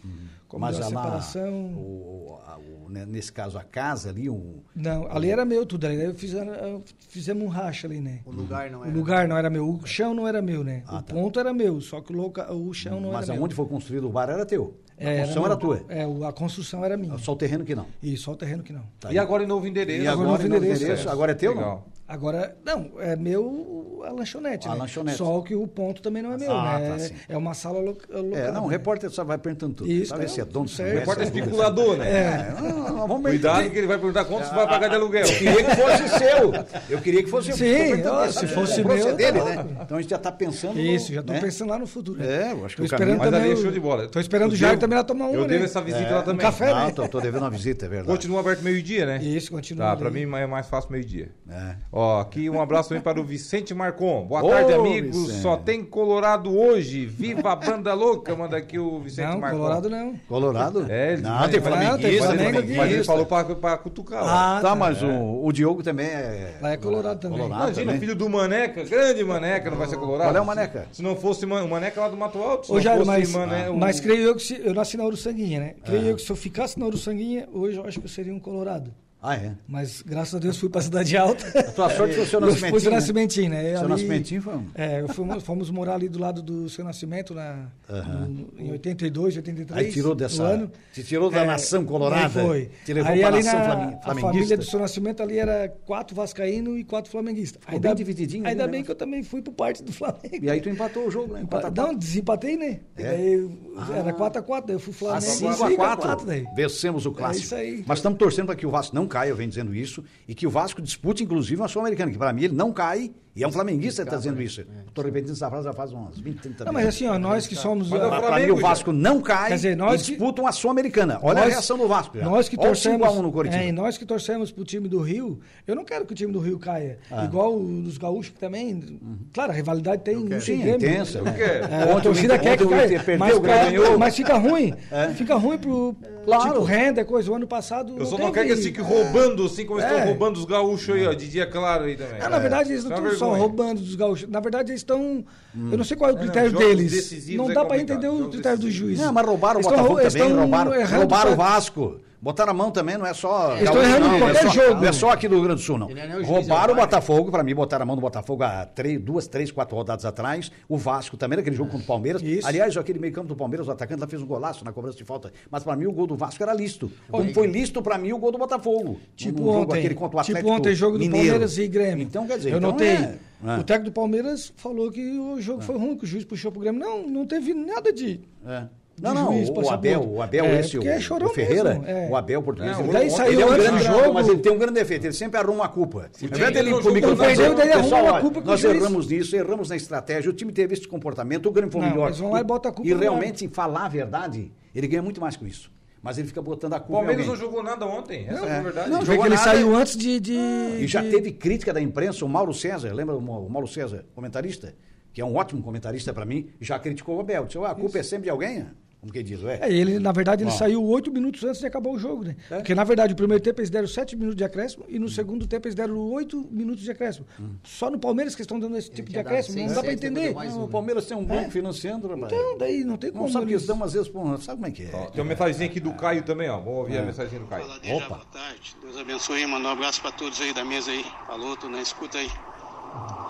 Como 0.48 0.60
Mas 0.60 0.76
deu 0.76 0.84
a 0.86 0.88
lá, 0.90 0.96
separação. 1.02 1.52
o- 1.74 2.38
a- 2.46 2.58
o- 2.58 2.90
né, 2.90 3.06
nesse 3.06 3.32
caso, 3.32 3.56
a 3.56 3.62
casa 3.64 4.10
ali, 4.10 4.28
um, 4.28 4.58
Não, 4.74 5.10
ali 5.10 5.30
era 5.30 5.44
meu 5.44 5.64
tudo. 5.64 5.86
Ali 5.86 6.02
eu 6.04 6.14
fiz, 6.14 6.32
eu- 6.34 6.82
fizemos 7.08 7.42
um 7.44 7.48
racha 7.48 7.86
ali, 7.86 8.00
né? 8.00 8.20
O 8.26 8.30
lugar 8.30 8.70
não 8.70 8.80
O 8.80 8.84
era. 8.84 8.94
lugar 8.94 9.26
não 9.28 9.36
era 9.38 9.48
meu, 9.48 9.68
o 9.68 9.86
chão 9.86 10.12
não 10.14 10.28
era 10.28 10.42
meu, 10.42 10.62
né? 10.62 10.82
Ah, 10.86 10.98
o 10.98 11.02
tá. 11.02 11.14
ponto 11.14 11.40
era 11.40 11.52
meu, 11.52 11.80
só 11.80 12.00
que 12.00 12.12
o, 12.12 12.16
loca, 12.16 12.52
o 12.52 12.72
chão 12.74 13.00
não 13.00 13.12
mas 13.12 13.24
era 13.24 13.32
meu. 13.34 13.42
aonde 13.42 13.54
foi 13.54 13.66
construído 13.66 14.06
o 14.06 14.10
bar 14.10 14.28
era 14.28 14.44
teu. 14.44 14.76
A 14.98 15.04
É, 15.04 15.16
construção 15.18 15.44
era, 15.44 15.48
meu. 15.50 15.58
tua. 15.58 15.84
É, 15.88 16.06
o- 16.06 16.24
a 16.24 16.32
construção 16.32 16.84
era 16.84 16.96
minha. 16.96 17.18
Só 17.18 17.32
o 17.32 17.36
terreno 17.36 17.64
que 17.64 17.74
não. 17.74 17.86
E 18.02 18.16
só 18.16 18.32
o 18.32 18.36
terreno 18.36 18.62
que 18.62 18.72
não. 18.72 18.82
Tá 19.00 19.08
E 19.08 19.12
aí. 19.12 19.18
agora 19.18 19.42
em 19.42 19.46
novo 19.46 19.66
endereço. 19.66 20.02
E 20.04 20.06
agora 20.06 20.28
agora, 20.28 20.42
em 20.44 20.48
novo 20.48 20.56
endereço, 20.64 20.82
endereço, 20.84 21.08
é. 21.08 21.12
agora 21.12 21.32
é 21.32 21.34
teu, 21.34 21.52
Legal. 21.54 21.84
Agora, 22.06 22.54
não, 22.64 22.90
é 23.00 23.16
meu 23.16 24.02
a 24.06 24.10
lanchonete, 24.12 24.68
A 24.68 24.72
né? 24.72 24.76
lanchonete. 24.80 25.16
Só 25.16 25.40
que 25.40 25.54
o 25.54 25.66
ponto 25.66 26.02
também 26.02 26.22
não 26.22 26.34
é 26.34 26.36
meu, 26.36 26.52
Ah, 26.52 26.78
né? 26.78 26.88
tá, 26.90 26.94
É- 26.96 26.98
sim. 26.98 27.14
é 27.30 27.36
uma 27.36 27.54
sala 27.54 27.80
lo- 27.80 27.96
não? 28.10 28.36
É, 28.36 28.52
não, 28.52 28.64
o 28.64 28.68
né? 28.68 28.72
repórter 28.76 29.08
só 29.10 29.24
vai 29.24 29.38
perguntando 29.38 29.72
tudo. 29.72 29.90
Isso, 29.90 30.14
ver 30.14 30.20
não, 30.24 30.28
se 30.28 30.40
é 30.42 30.44
dono, 30.44 30.68
se 30.68 30.76
certo. 30.76 30.88
não 30.90 30.94
O 30.94 30.96
é, 30.96 31.00
repórter 31.00 31.24
é 31.24 31.26
é 31.26 31.30
especulador, 31.30 31.96
né? 31.96 32.10
É, 32.10 32.60
não, 32.60 32.78
não, 32.92 33.08
vamos 33.08 33.22
Cuidado 33.22 33.70
que 33.70 33.78
ele 33.78 33.86
vai 33.86 33.96
perguntar 33.96 34.26
quanto 34.26 34.46
você 34.46 34.54
vai 34.54 34.66
pagar 34.68 34.88
de 34.88 34.94
aluguel. 34.96 35.24
Eu 35.26 35.38
queria 35.38 35.64
que 35.64 35.76
fosse 35.76 36.08
seu. 36.18 36.52
Eu 36.90 37.00
queria 37.00 37.22
que 37.24 37.30
fosse 37.30 37.52
Sim, 37.54 38.02
ó, 38.06 38.26
se 38.26 38.32
sabe, 38.34 38.46
fosse 38.48 38.82
processo 38.82 39.06
meu, 39.08 39.16
dele, 39.16 39.38
tá 39.38 39.44
né? 39.64 39.66
Então 39.82 39.96
a 39.96 40.00
gente 40.02 40.10
já 40.10 40.16
está 40.16 40.30
pensando. 40.30 40.78
Isso, 40.78 41.08
no- 41.08 41.14
já 41.14 41.22
tô 41.22 41.32
né? 41.32 41.40
pensando 41.40 41.70
lá 41.70 41.78
no 41.78 41.86
futuro. 41.86 42.18
né? 42.18 42.26
É, 42.26 42.52
eu 42.52 42.66
acho 42.66 42.76
que 42.76 42.82
Tô 42.82 42.94
o 42.94 42.98
caminho- 42.98 43.16
Mas 43.18 43.32
ali 43.32 43.52
é 43.52 43.56
show 43.56 43.72
de 43.72 43.80
bola. 43.80 44.08
Tô 44.08 44.20
esperando 44.20 44.52
o 44.52 44.56
Jair 44.56 44.78
também 44.78 44.98
lá 44.98 45.04
tomar 45.04 45.24
um, 45.28 45.34
Eu 45.34 45.40
né? 45.42 45.48
devo 45.48 45.64
essa 45.64 45.80
visita 45.80 46.10
lá 46.16 46.22
também. 46.22 46.44
café, 46.44 46.66
Não, 46.74 46.86
né? 46.86 46.92
tô, 46.92 47.08
tô 47.08 47.18
devendo 47.20 47.42
uma 47.44 47.50
visita, 47.50 47.86
é 47.86 47.88
verdade. 47.88 48.10
Continua 48.10 48.40
aberto 48.40 48.60
meio-dia, 48.62 49.06
né? 49.06 49.22
Isso, 49.22 49.50
continua. 49.50 49.86
Tá, 49.86 49.96
pra 49.96 50.08
ali. 50.08 50.26
mim 50.26 50.36
é 50.36 50.46
mais 50.46 50.66
fácil 50.66 50.92
meio-dia. 50.92 51.30
É. 51.48 51.76
Ó, 51.96 52.18
aqui 52.20 52.50
um 52.50 52.60
abraço 52.60 52.88
também 52.88 53.00
para 53.04 53.20
o 53.20 53.22
Vicente 53.24 53.72
Marcon. 53.72 54.24
Boa 54.26 54.42
Ô, 54.42 54.48
tarde, 54.48 54.72
amigos. 54.72 55.16
Vicente. 55.26 55.42
Só 55.42 55.56
tem 55.56 55.84
Colorado 55.84 56.52
hoje. 56.58 57.06
Viva 57.06 57.52
a 57.52 57.54
banda 57.56 57.94
louca. 57.94 58.34
Manda 58.34 58.56
aqui 58.56 58.80
o 58.80 58.98
Vicente 58.98 59.28
Não, 59.28 59.38
Marcon. 59.38 59.58
Colorado 59.58 59.88
não. 59.88 60.14
Colorado? 60.28 60.86
É, 60.90 61.12
ele 61.12 61.22
não, 61.22 61.48
tem 61.48 61.60
flamenguista. 61.60 61.98
tem 62.08 62.18
Flamengo 62.18 62.74
Mas 62.76 62.92
ele 62.92 63.04
falou 63.04 63.24
pra, 63.26 63.44
pra 63.44 63.78
cutucar. 63.78 64.24
lá. 64.24 64.56
Ah, 64.58 64.60
Tá, 64.60 64.70
tá. 64.70 64.74
mas 64.74 65.00
o, 65.04 65.44
o 65.44 65.52
Diogo 65.52 65.84
também 65.84 66.06
é. 66.06 66.58
Lá 66.60 66.72
é 66.72 66.76
Colorado 66.76 67.20
também. 67.20 67.38
Colorado 67.38 67.62
Imagina, 67.62 67.86
também. 67.86 68.00
filho 68.00 68.16
do 68.16 68.28
Maneca, 68.28 68.82
grande 68.82 69.22
Maneca, 69.22 69.70
não 69.70 69.78
vai 69.78 69.86
ser 69.86 69.96
Colorado? 69.96 70.26
Qual 70.30 70.36
é 70.36 70.40
o 70.40 70.44
Maneca? 70.46 70.88
Se 70.90 71.00
não 71.00 71.14
fosse 71.14 71.46
Man- 71.46 71.62
o 71.62 71.68
Maneca 71.70 72.00
lá 72.00 72.08
do 72.08 72.16
Mato 72.16 72.38
Alto, 72.42 72.66
se 72.66 72.72
Ô, 72.72 72.74
fosse 72.82 73.04
mas, 73.06 73.32
Mané, 73.32 73.70
o- 73.70 73.76
mas 73.76 74.00
creio 74.00 74.22
eu 74.22 74.34
que 74.34 74.42
se, 74.42 74.60
eu 74.66 74.74
nasci 74.74 74.96
na 74.96 75.04
Uruçanguinha, 75.04 75.60
né? 75.60 75.74
Creio 75.84 76.02
Ah. 76.06 76.08
eu 76.08 76.16
que 76.16 76.22
se 76.22 76.30
eu 76.32 76.34
ficasse 76.34 76.76
na 76.76 76.86
Uruçanguinha, 76.86 77.48
hoje 77.52 77.78
eu 77.78 77.86
acho 77.86 78.00
que 78.00 78.06
eu 78.06 78.10
seria 78.10 78.34
um 78.34 78.40
colorado. 78.40 78.92
Ah, 79.26 79.36
é? 79.36 79.52
Mas 79.66 80.02
graças 80.02 80.34
a 80.34 80.38
Deus 80.38 80.58
fui 80.58 80.68
para 80.68 80.82
Cidade 80.82 81.16
Alta. 81.16 81.46
A 81.58 81.62
tua 81.72 81.88
sorte 81.88 82.14
foi 82.14 82.24
o 82.24 82.26
seu 82.26 82.40
Eu 82.40 82.46
Nascimentinho. 82.46 82.70
fui 82.72 82.80
pro 82.82 82.90
né? 82.90 82.96
Nascimentinho, 82.96 83.50
né? 83.50 83.70
Seu 83.70 83.78
Ali- 83.80 83.88
Nascimentinho 83.88 84.42
foi 84.42 84.54
um- 84.54 84.66
É, 84.74 85.06
fomos, 85.14 85.42
fomos 85.42 85.70
morar 85.70 85.94
ali 85.94 86.10
do 86.10 86.18
lado 86.18 86.42
do 86.42 86.68
seu 86.68 86.84
Nascimento, 86.84 87.32
na, 87.34 87.68
no- 87.88 88.52
em 88.58 88.70
82, 88.72 89.36
83. 89.38 89.78
Aí 89.86 89.90
tirou 89.90 90.14
dessa- 90.14 90.42
no 90.42 90.48
ano. 90.50 90.70
te 90.92 91.02
tirou 91.02 91.30
da 91.30 91.42
nação 91.46 91.86
colorada, 91.86 92.28
foi. 92.44 92.68
te 92.84 92.92
levou 92.92 93.12
pra 93.16 93.26
ali 93.28 93.42
nação 93.42 93.58
na, 93.58 93.64
flami- 93.64 93.82
A 93.82 93.98
flamenguista. 94.02 94.20
família 94.32 94.56
do 94.58 94.64
seu 94.64 94.78
Nascimento 94.78 95.22
ali 95.22 95.38
era 95.38 95.68
quatro 95.86 96.14
vascaíno 96.14 96.76
e 96.76 96.84
quatro 96.84 97.10
flamenguistas. 97.10 97.62
Ficou 97.64 97.80
bem 97.80 97.94
divididinho 97.94 98.46
Ainda 98.46 98.64
o 98.64 98.66
bem 98.66 98.72
negócio. 98.82 98.84
que 98.84 98.90
eu 98.92 98.96
também 98.96 99.22
fui 99.22 99.40
por 99.40 99.54
parte 99.54 99.82
do 99.82 99.90
Flamengo. 99.90 100.38
E 100.42 100.50
aí 100.50 100.60
tu 100.60 100.68
empatou 100.68 101.06
o 101.06 101.10
jogo, 101.10 101.32
né? 101.32 101.40
Empa- 101.40 101.60
Empata- 101.60 101.82
Não, 101.82 101.94
desempatei, 101.94 102.58
né? 102.58 102.80
É? 102.94 103.02
Daí 103.02 103.50
era 103.96 104.12
4x4, 104.12 104.66
daí 104.66 104.76
eu 104.76 104.80
fui 104.80 104.92
A 104.92 104.96
Flamengo 104.96 105.22
5 105.32 105.48
a 105.48 105.56
4 105.76 106.06
4 106.08 106.26
daí. 106.26 106.44
vencemos 106.54 107.06
o 107.06 107.10
clássico. 107.12 107.42
É 107.42 107.46
isso 107.46 107.54
aí. 107.78 107.84
Mas 107.86 108.00
estamos 108.00 108.18
torcendo 108.18 108.46
para 108.46 108.56
que 108.56 108.66
o 108.66 108.70
Vasco 108.70 108.94
não 108.94 109.06
caia, 109.14 109.30
eu 109.30 109.36
venho 109.36 109.48
dizendo 109.48 109.72
isso, 109.72 110.02
e 110.26 110.34
que 110.34 110.44
o 110.44 110.50
Vasco 110.50 110.82
dispute, 110.82 111.22
inclusive, 111.22 111.60
uma 111.60 111.68
Sul-Americana, 111.68 112.10
que 112.10 112.18
para 112.18 112.32
mim 112.32 112.44
ele 112.44 112.54
não 112.54 112.72
cai, 112.72 113.12
e 113.36 113.42
é 113.42 113.48
um 113.48 113.52
flamenguista 113.52 114.02
que 114.02 114.08
está 114.08 114.16
dizendo 114.16 114.40
isso. 114.40 114.64
Estou 114.86 115.04
repetindo 115.04 115.32
essa 115.32 115.48
frase 115.48 115.64
já 115.64 115.72
faz 115.72 115.92
uns 115.92 116.18
20, 116.20 116.38
30 116.40 116.64
Não, 116.66 116.72
mas 116.72 116.86
assim, 116.86 117.06
ó, 117.08 117.18
nós 117.18 117.46
que 117.46 117.56
somos. 117.56 117.88
Mas 117.90 118.00
ah, 118.00 118.06
o 118.06 118.08
Para 118.10 118.20
mim 118.20 118.26
Flamengo 118.28 118.52
o 118.54 118.56
Vasco 118.60 118.92
não 118.92 119.20
cai 119.20 119.48
Quer 119.48 119.54
dizer, 119.56 119.76
nós 119.76 120.00
e 120.02 120.04
que- 120.04 120.10
disputam 120.12 120.46
a 120.46 120.52
Sul-Americana. 120.52 121.18
Olha 121.22 121.38
a 121.38 121.44
Nós- 121.44 121.52
reação 121.52 121.76
do 121.76 121.88
Vasco. 121.88 122.16
já. 122.18 122.24
Nós 122.24 122.48
que 122.48 122.56
Olha 122.56 122.64
o 122.64 122.68
torcemos, 122.68 122.98
5 123.00 123.04
a 123.04 123.18
1 123.18 123.22
no 123.22 123.32
Coritiba. 123.32 123.62
é, 123.62 123.72
nós 123.72 123.98
que 123.98 124.04
torcemos 124.06 124.52
pro 124.52 124.64
time 124.64 124.88
do 124.88 125.00
Rio, 125.00 125.40
eu 125.66 125.74
não 125.74 125.84
quero 125.84 126.04
que 126.06 126.12
o 126.12 126.16
time 126.16 126.32
do 126.32 126.38
Rio 126.38 126.58
caia. 126.58 126.98
Igual 127.24 127.54
os 127.56 127.98
gaúchos 127.98 128.32
que 128.32 128.38
também. 128.38 129.00
Claro, 129.32 129.50
a 129.52 129.54
rivalidade 129.54 130.02
tem 130.02 130.14
e 130.26 130.40
Sim, 130.40 130.58
Grêmio. 130.58 130.76
intensa. 130.76 131.20
Quero. 131.22 131.64
É, 131.74 131.92
a 131.92 131.96
o 131.96 132.00
torcida 132.00 132.38
quer 132.38 132.56
que 132.56 132.64
o 132.64 132.68
caia, 132.68 133.02
mas, 133.18 133.34
o 133.36 133.40
ganhou. 133.40 133.98
mas 133.98 134.14
fica 134.16 134.34
ruim. 134.38 134.74
Fica 135.16 135.34
ruim 135.34 135.58
pro 135.58 135.96
Claro. 136.24 136.44
tipo 136.52 136.62
renda, 136.64 137.04
coisa. 137.04 137.30
O 137.30 137.34
ano 137.34 137.46
passado. 137.46 137.96
Eu 137.98 138.06
só 138.06 138.16
não 138.16 138.30
quero 138.32 138.46
que 138.46 138.52
eles 138.52 138.64
fiquem 138.64 138.82
roubando, 138.82 139.44
assim 139.44 139.66
como 139.66 139.80
É. 139.80 139.84
estão 139.86 140.06
roubando 140.06 140.36
os 140.38 140.44
gaúchos 140.46 140.94
aí, 140.94 141.06
ó, 141.06 141.12
de 141.12 141.28
dia 141.28 141.46
claro 141.46 141.84
aí 141.84 141.96
também. 141.96 142.16
Ah, 142.20 142.28
na 142.30 142.38
verdade, 142.38 142.72
eles 142.72 142.84
não 142.84 142.96
é 142.96 143.12
estão 143.12 143.23
só 143.24 143.30
vergonha. 143.30 143.48
roubando 143.48 143.80
dos 143.80 143.94
gaúchos. 143.94 144.28
Na 144.28 144.40
verdade, 144.40 144.70
eles 144.72 144.80
estão. 144.80 145.24
Eu 145.54 145.78
não 145.78 145.84
sei 145.84 145.96
qual 145.96 146.10
é 146.10 146.12
o 146.12 146.16
não, 146.16 146.22
critério 146.22 146.52
deles. 146.52 147.28
Não 147.34 147.50
é 147.50 147.54
dá 147.54 147.64
para 147.64 147.78
complicado, 147.78 148.04
entender 148.04 148.08
o 148.08 148.28
critério 148.30 148.58
do 148.58 148.66
decisivos. 148.66 148.74
juiz. 148.74 148.98
Não, 149.00 149.12
mas 149.12 149.26
roubaram 149.26 149.60
o 149.60 149.62
Eles 149.62 149.70
Botafogo 149.70 150.00
eles 150.00 150.12
também, 150.14 150.32
roubaram, 150.36 150.74
errando 150.74 150.96
roubaram 150.96 151.32
o 151.32 151.36
Vasco. 151.36 152.00
Botaram 152.24 152.52
a 152.52 152.54
mão 152.54 152.70
também, 152.70 152.96
não 152.96 153.04
é 153.04 153.12
só. 153.12 153.52
Eles 153.54 153.64
estão 153.68 153.82
errando 153.82 154.06
não, 154.08 154.14
é 154.14 154.18
qualquer 154.18 154.42
só- 154.44 154.48
jogo. 154.48 154.80
Não 154.80 154.88
é 154.88 154.92
só 154.92 155.10
aqui 155.10 155.28
do 155.28 155.34
Rio 155.34 155.44
Grande 155.44 155.60
do 155.60 155.64
Sul, 155.66 155.76
não. 155.76 155.90
É 155.90 156.22
Roubaram 156.22 156.72
é 156.74 156.76
o 156.78 156.80
Botafogo, 156.80 157.30
pra 157.30 157.42
mim, 157.42 157.54
botaram 157.54 157.82
a 157.82 157.86
mão 157.86 157.94
do 157.96 158.00
Botafogo 158.00 158.42
há 158.42 158.64
três, 158.64 158.98
duas, 158.98 159.28
três, 159.28 159.52
quatro 159.52 159.76
rodadas 159.76 160.06
atrás. 160.06 160.50
O 160.66 160.78
Vasco 160.78 161.18
também, 161.18 161.36
naquele 161.36 161.54
jogo 161.54 161.70
contra 161.70 161.84
o 161.84 161.86
Palmeiras. 161.86 162.22
Isso. 162.22 162.48
Aliás, 162.48 162.74
aquele 162.78 162.98
meio 162.98 163.12
campo 163.12 163.28
do 163.28 163.36
Palmeiras, 163.36 163.68
o 163.68 163.70
atacante 163.70 164.00
lá 164.00 164.06
fez 164.06 164.22
um 164.22 164.26
golaço 164.26 164.64
na 164.64 164.72
cobrança 164.72 164.96
de 164.96 165.04
falta. 165.04 165.30
Mas 165.50 165.62
pra 165.62 165.76
mim, 165.76 165.84
o 165.84 165.92
gol 165.92 166.06
do 166.06 166.16
Vasco 166.16 166.42
era 166.42 166.54
listo. 166.54 166.90
Como 167.10 167.30
foi 167.34 167.46
listo 167.46 167.82
pra 167.82 167.98
mim 167.98 168.14
o 168.14 168.18
gol 168.18 168.32
do 168.32 168.38
Botafogo. 168.38 168.98
Tipo 169.14 169.40
Num 169.42 169.46
jogo 169.52 169.58
ontem, 169.64 169.78
aquele 169.80 169.94
contra 169.94 170.18
o 170.18 170.22
tipo 170.22 170.38
Atlético 170.38 170.56
ontem, 170.58 170.74
jogo 170.74 170.96
do 170.96 171.00
Mineiro. 171.00 171.26
Palmeiras 171.28 171.58
e 171.58 171.68
Grêmio. 171.68 172.04
Então, 172.04 172.26
quer 172.26 172.38
dizer, 172.38 172.52
eu 172.52 172.56
então 172.58 172.70
notei. 172.70 172.88
é- 172.88 173.18
é. 173.46 173.58
O 173.58 173.64
técnico 173.64 173.90
do 173.90 173.92
Palmeiras 173.94 174.50
falou 174.56 174.90
que 174.90 175.18
o 175.18 175.38
jogo 175.42 175.60
foi 175.60 175.76
ruim, 175.76 175.94
que 175.98 176.04
o 176.04 176.06
juiz 176.06 176.24
puxou 176.24 176.50
pro 176.50 176.62
Grêmio. 176.62 176.80
Não, 176.80 177.06
não 177.06 177.26
teve 177.26 177.52
nada 177.52 177.92
de. 177.92 178.20
É. 178.46 178.64
Não, 179.00 179.12
não, 179.12 179.32
juiz 179.32 179.48
o 179.48 179.70
Abel, 179.70 180.08
o 180.08 180.22
Abel, 180.22 180.44
É, 180.44 180.60
esse, 180.60 180.78
o, 180.78 180.82
é 180.88 180.96
o 180.96 181.28
Ferreira, 181.30 181.70
mesmo, 181.74 181.86
é. 181.86 182.08
o 182.10 182.16
Abel 182.16 182.42
português, 182.42 182.76
Não, 182.78 182.84
ele, 182.84 182.92
daí 182.92 183.10
saiu 183.10 183.32
ele 183.32 183.42
é 183.42 183.46
um 183.46 183.50
antes 183.50 183.64
grande 183.66 183.84
jogo. 183.84 184.14
mas 184.14 184.28
ele 184.28 184.38
tem 184.38 184.52
um 184.52 184.58
grande 184.58 184.74
defeito, 184.74 185.04
ele 185.06 185.12
sempre 185.12 185.40
arruma 185.40 185.64
a 185.64 185.68
culpa. 185.68 186.10
Ao 186.22 186.28
invés 186.28 186.52
dele 186.52 186.70
ir 186.70 186.80
pro 186.82 186.92
microfone 186.92 187.32
ele 187.32 187.42
ele 187.42 187.54
pessoal, 187.72 188.00
arruma 188.06 188.18
a 188.18 188.20
culpa 188.20 188.40
com 188.40 188.46
o 188.46 188.50
nós 188.50 188.60
juiz. 188.60 188.76
erramos 188.76 189.06
nisso, 189.08 189.34
erramos 189.36 189.68
na 189.68 189.76
estratégia, 189.76 190.30
o 190.30 190.32
time 190.32 190.52
teve 190.52 190.74
esse 190.74 190.86
comportamento, 190.86 191.46
o 191.48 191.52
Grêmio 191.52 191.72
foi 191.72 191.80
Não, 191.80 191.88
melhor. 191.90 192.06
eles 192.06 192.18
vão 192.20 192.30
lá 192.30 192.40
e 192.40 192.44
botam 192.44 192.70
a 192.70 192.74
culpa 192.74 192.88
E 192.88 192.94
realmente, 192.94 193.48
falar 193.48 193.86
a 193.86 193.88
verdade, 193.88 194.52
ele 194.74 194.86
ganha 194.86 195.02
muito 195.02 195.20
mais 195.20 195.36
com 195.36 195.46
isso. 195.46 195.72
Mas 196.00 196.18
ele 196.18 196.28
fica 196.28 196.42
botando 196.42 196.74
a 196.74 196.76
O 196.76 196.80
culpa 196.80 196.92
em 197.02 197.06
Palmeiras 197.06 197.26
não 197.26 197.34
jogou 197.36 197.62
nada 197.62 197.86
ontem, 197.86 198.26
essa 198.28 198.40
Não, 198.42 198.46
é 198.46 198.50
a 198.50 198.54
é. 198.56 198.60
verdade. 198.62 198.90
Não, 198.90 199.00
jogou 199.06 199.22
que 199.22 199.28
ele 199.28 199.34
nada. 199.36 199.50
saiu 199.50 199.74
antes 199.74 199.96
de. 199.96 200.20
de 200.20 200.34
E 200.34 200.86
já 200.86 201.00
de- 201.00 201.10
teve 201.10 201.32
crítica 201.32 201.72
da 201.72 201.80
imprensa, 201.80 202.24
o 202.26 202.28
Mauro 202.28 202.52
César, 202.52 202.92
lembra 202.92 203.14
o 203.16 203.18
o 203.18 203.50
Mauro 203.50 203.66
César, 203.66 204.04
comentarista? 204.14 204.74
Que 205.14 205.20
é 205.20 205.24
um 205.24 205.36
ótimo 205.36 205.62
comentarista 205.62 206.12
pra 206.12 206.26
mim, 206.26 206.50
já 206.60 206.78
criticou 206.78 207.16
o 207.16 207.20
Abel. 207.20 207.46
Disse, 207.46 207.56
"Ué, 207.56 207.70
a 207.70 207.74
culpa 207.74 207.98
é 207.98 208.02
sempre 208.02 208.24
de 208.24 208.30
alguém? 208.30 208.66
Como 209.00 209.12
que 209.12 209.22
diz, 209.22 209.42
ué? 209.42 209.58
É, 209.60 209.70
ele, 209.70 209.98
na 209.98 210.12
verdade, 210.12 210.42
ele 210.42 210.50
Ó. 210.50 210.54
saiu 210.54 210.82
oito 210.82 211.12
minutos 211.12 211.44
antes 211.44 211.60
de 211.60 211.66
acabar 211.66 211.90
o 211.90 211.98
jogo, 211.98 212.24
né? 212.24 212.36
É? 212.50 212.56
Porque, 212.56 212.74
na 212.74 212.84
verdade, 212.84 213.12
o 213.12 213.16
primeiro 213.16 213.42
tempo 213.44 213.60
eles 213.60 213.68
deram 213.68 213.86
sete 213.86 214.16
minutos 214.16 214.34
de 214.34 214.42
acréscimo 214.42 214.86
e 214.88 214.98
no 214.98 215.10
segundo 215.10 215.46
tempo 215.46 215.66
eles 215.68 215.74
deram 215.74 215.98
oito 216.12 216.48
minutos 216.50 216.82
de 216.82 216.90
acréscimo. 216.90 217.26
Só 217.62 217.90
no 217.90 217.98
Palmeiras 217.98 218.34
que 218.34 218.40
estão 218.40 218.58
dando 218.58 218.78
esse 218.78 218.90
tipo 218.90 219.08
de 219.08 219.12
tinha 219.12 219.22
dado 219.22 219.30
acréscimo, 219.34 219.58
não 219.58 219.64
seis, 219.66 219.74
dá 219.76 219.82
pra 219.82 219.90
sete, 219.90 220.00
depois 220.00 220.24
entender. 220.26 220.48
Não, 220.54 220.60
um, 220.62 220.64
o 220.64 220.68
Palmeiras 220.68 221.04
tem 221.04 221.16
um 221.18 221.24
banco 221.24 221.50
financiando, 221.50 222.08
rapaz. 222.08 222.32
Então, 222.32 222.56
daí 222.56 222.82
não 222.82 222.96
tem 222.96 223.10
como. 223.12 223.24
Não 223.24 223.30
sabe 223.30 223.44
que 223.44 223.52
eles- 223.52 223.62
eles 223.68 223.76
dão 223.78 223.84
às 223.84 223.92
vezes, 223.92 224.08
pô, 224.08 224.24
sabe 224.38 224.56
como 224.56 224.66
é 224.66 224.70
que 224.70 224.82
é? 224.84 224.90
Ó, 224.94 225.04
tem 225.10 225.20
uma 225.22 225.28
mensagenzinha 225.28 225.68
aqui 225.68 225.80
do 225.80 225.92
Caio 225.92 226.22
também, 226.22 226.48
ó. 226.48 226.56
Vamos 226.58 226.78
ouvir 226.78 226.96
a 226.96 227.02
mensagem 227.02 227.38
do 227.38 227.46
Caio. 227.46 227.66
Fala, 227.66 227.78
Deja, 227.80 227.94
Opa. 227.96 228.08
boa 228.08 228.24
tarde. 228.32 228.74
Deus 228.80 228.96
abençoe 228.96 229.36
aí, 229.42 229.46
manda 229.46 229.68
um 229.68 229.72
abraço 229.72 230.00
pra 230.00 230.12
todos 230.12 230.40
aí 230.40 230.54
da 230.54 230.64
mesa 230.64 230.90
aí. 230.90 231.04
Falou, 231.26 231.54
tô 231.58 231.68
na 231.68 231.82
escuta 231.82 232.16
aí. 232.16 232.30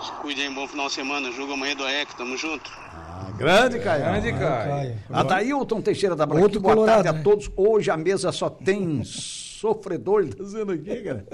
Se 0.05 0.11
cuide 0.21 0.41
aí, 0.41 0.53
bom 0.53 0.67
final 0.67 0.87
de 0.87 0.93
semana. 0.93 1.31
Jogo 1.31 1.53
amanhã 1.53 1.75
do 1.75 1.83
AEC, 1.83 2.15
tamo 2.15 2.37
junto. 2.37 2.69
Ah, 2.93 3.31
grande, 3.37 3.79
Caio. 3.79 4.03
Grande, 4.03 4.31
Caio. 4.33 4.41
Caio. 4.69 4.95
Adailton 5.11 5.81
Teixeira 5.81 6.15
da 6.15 6.25
Braquinha, 6.25 6.45
Outro 6.45 6.59
boa 6.59 6.75
colorado, 6.75 6.95
tarde 7.03 7.09
a 7.09 7.13
né? 7.13 7.23
todos. 7.23 7.49
Hoje 7.55 7.89
a 7.89 7.97
mesa 7.97 8.31
só 8.31 8.49
tem 8.49 9.01
sofredor, 9.59 10.21
ele 10.21 10.33
tá 10.33 10.43
dizendo 10.43 10.71
aqui, 10.71 11.01
cara. 11.01 11.25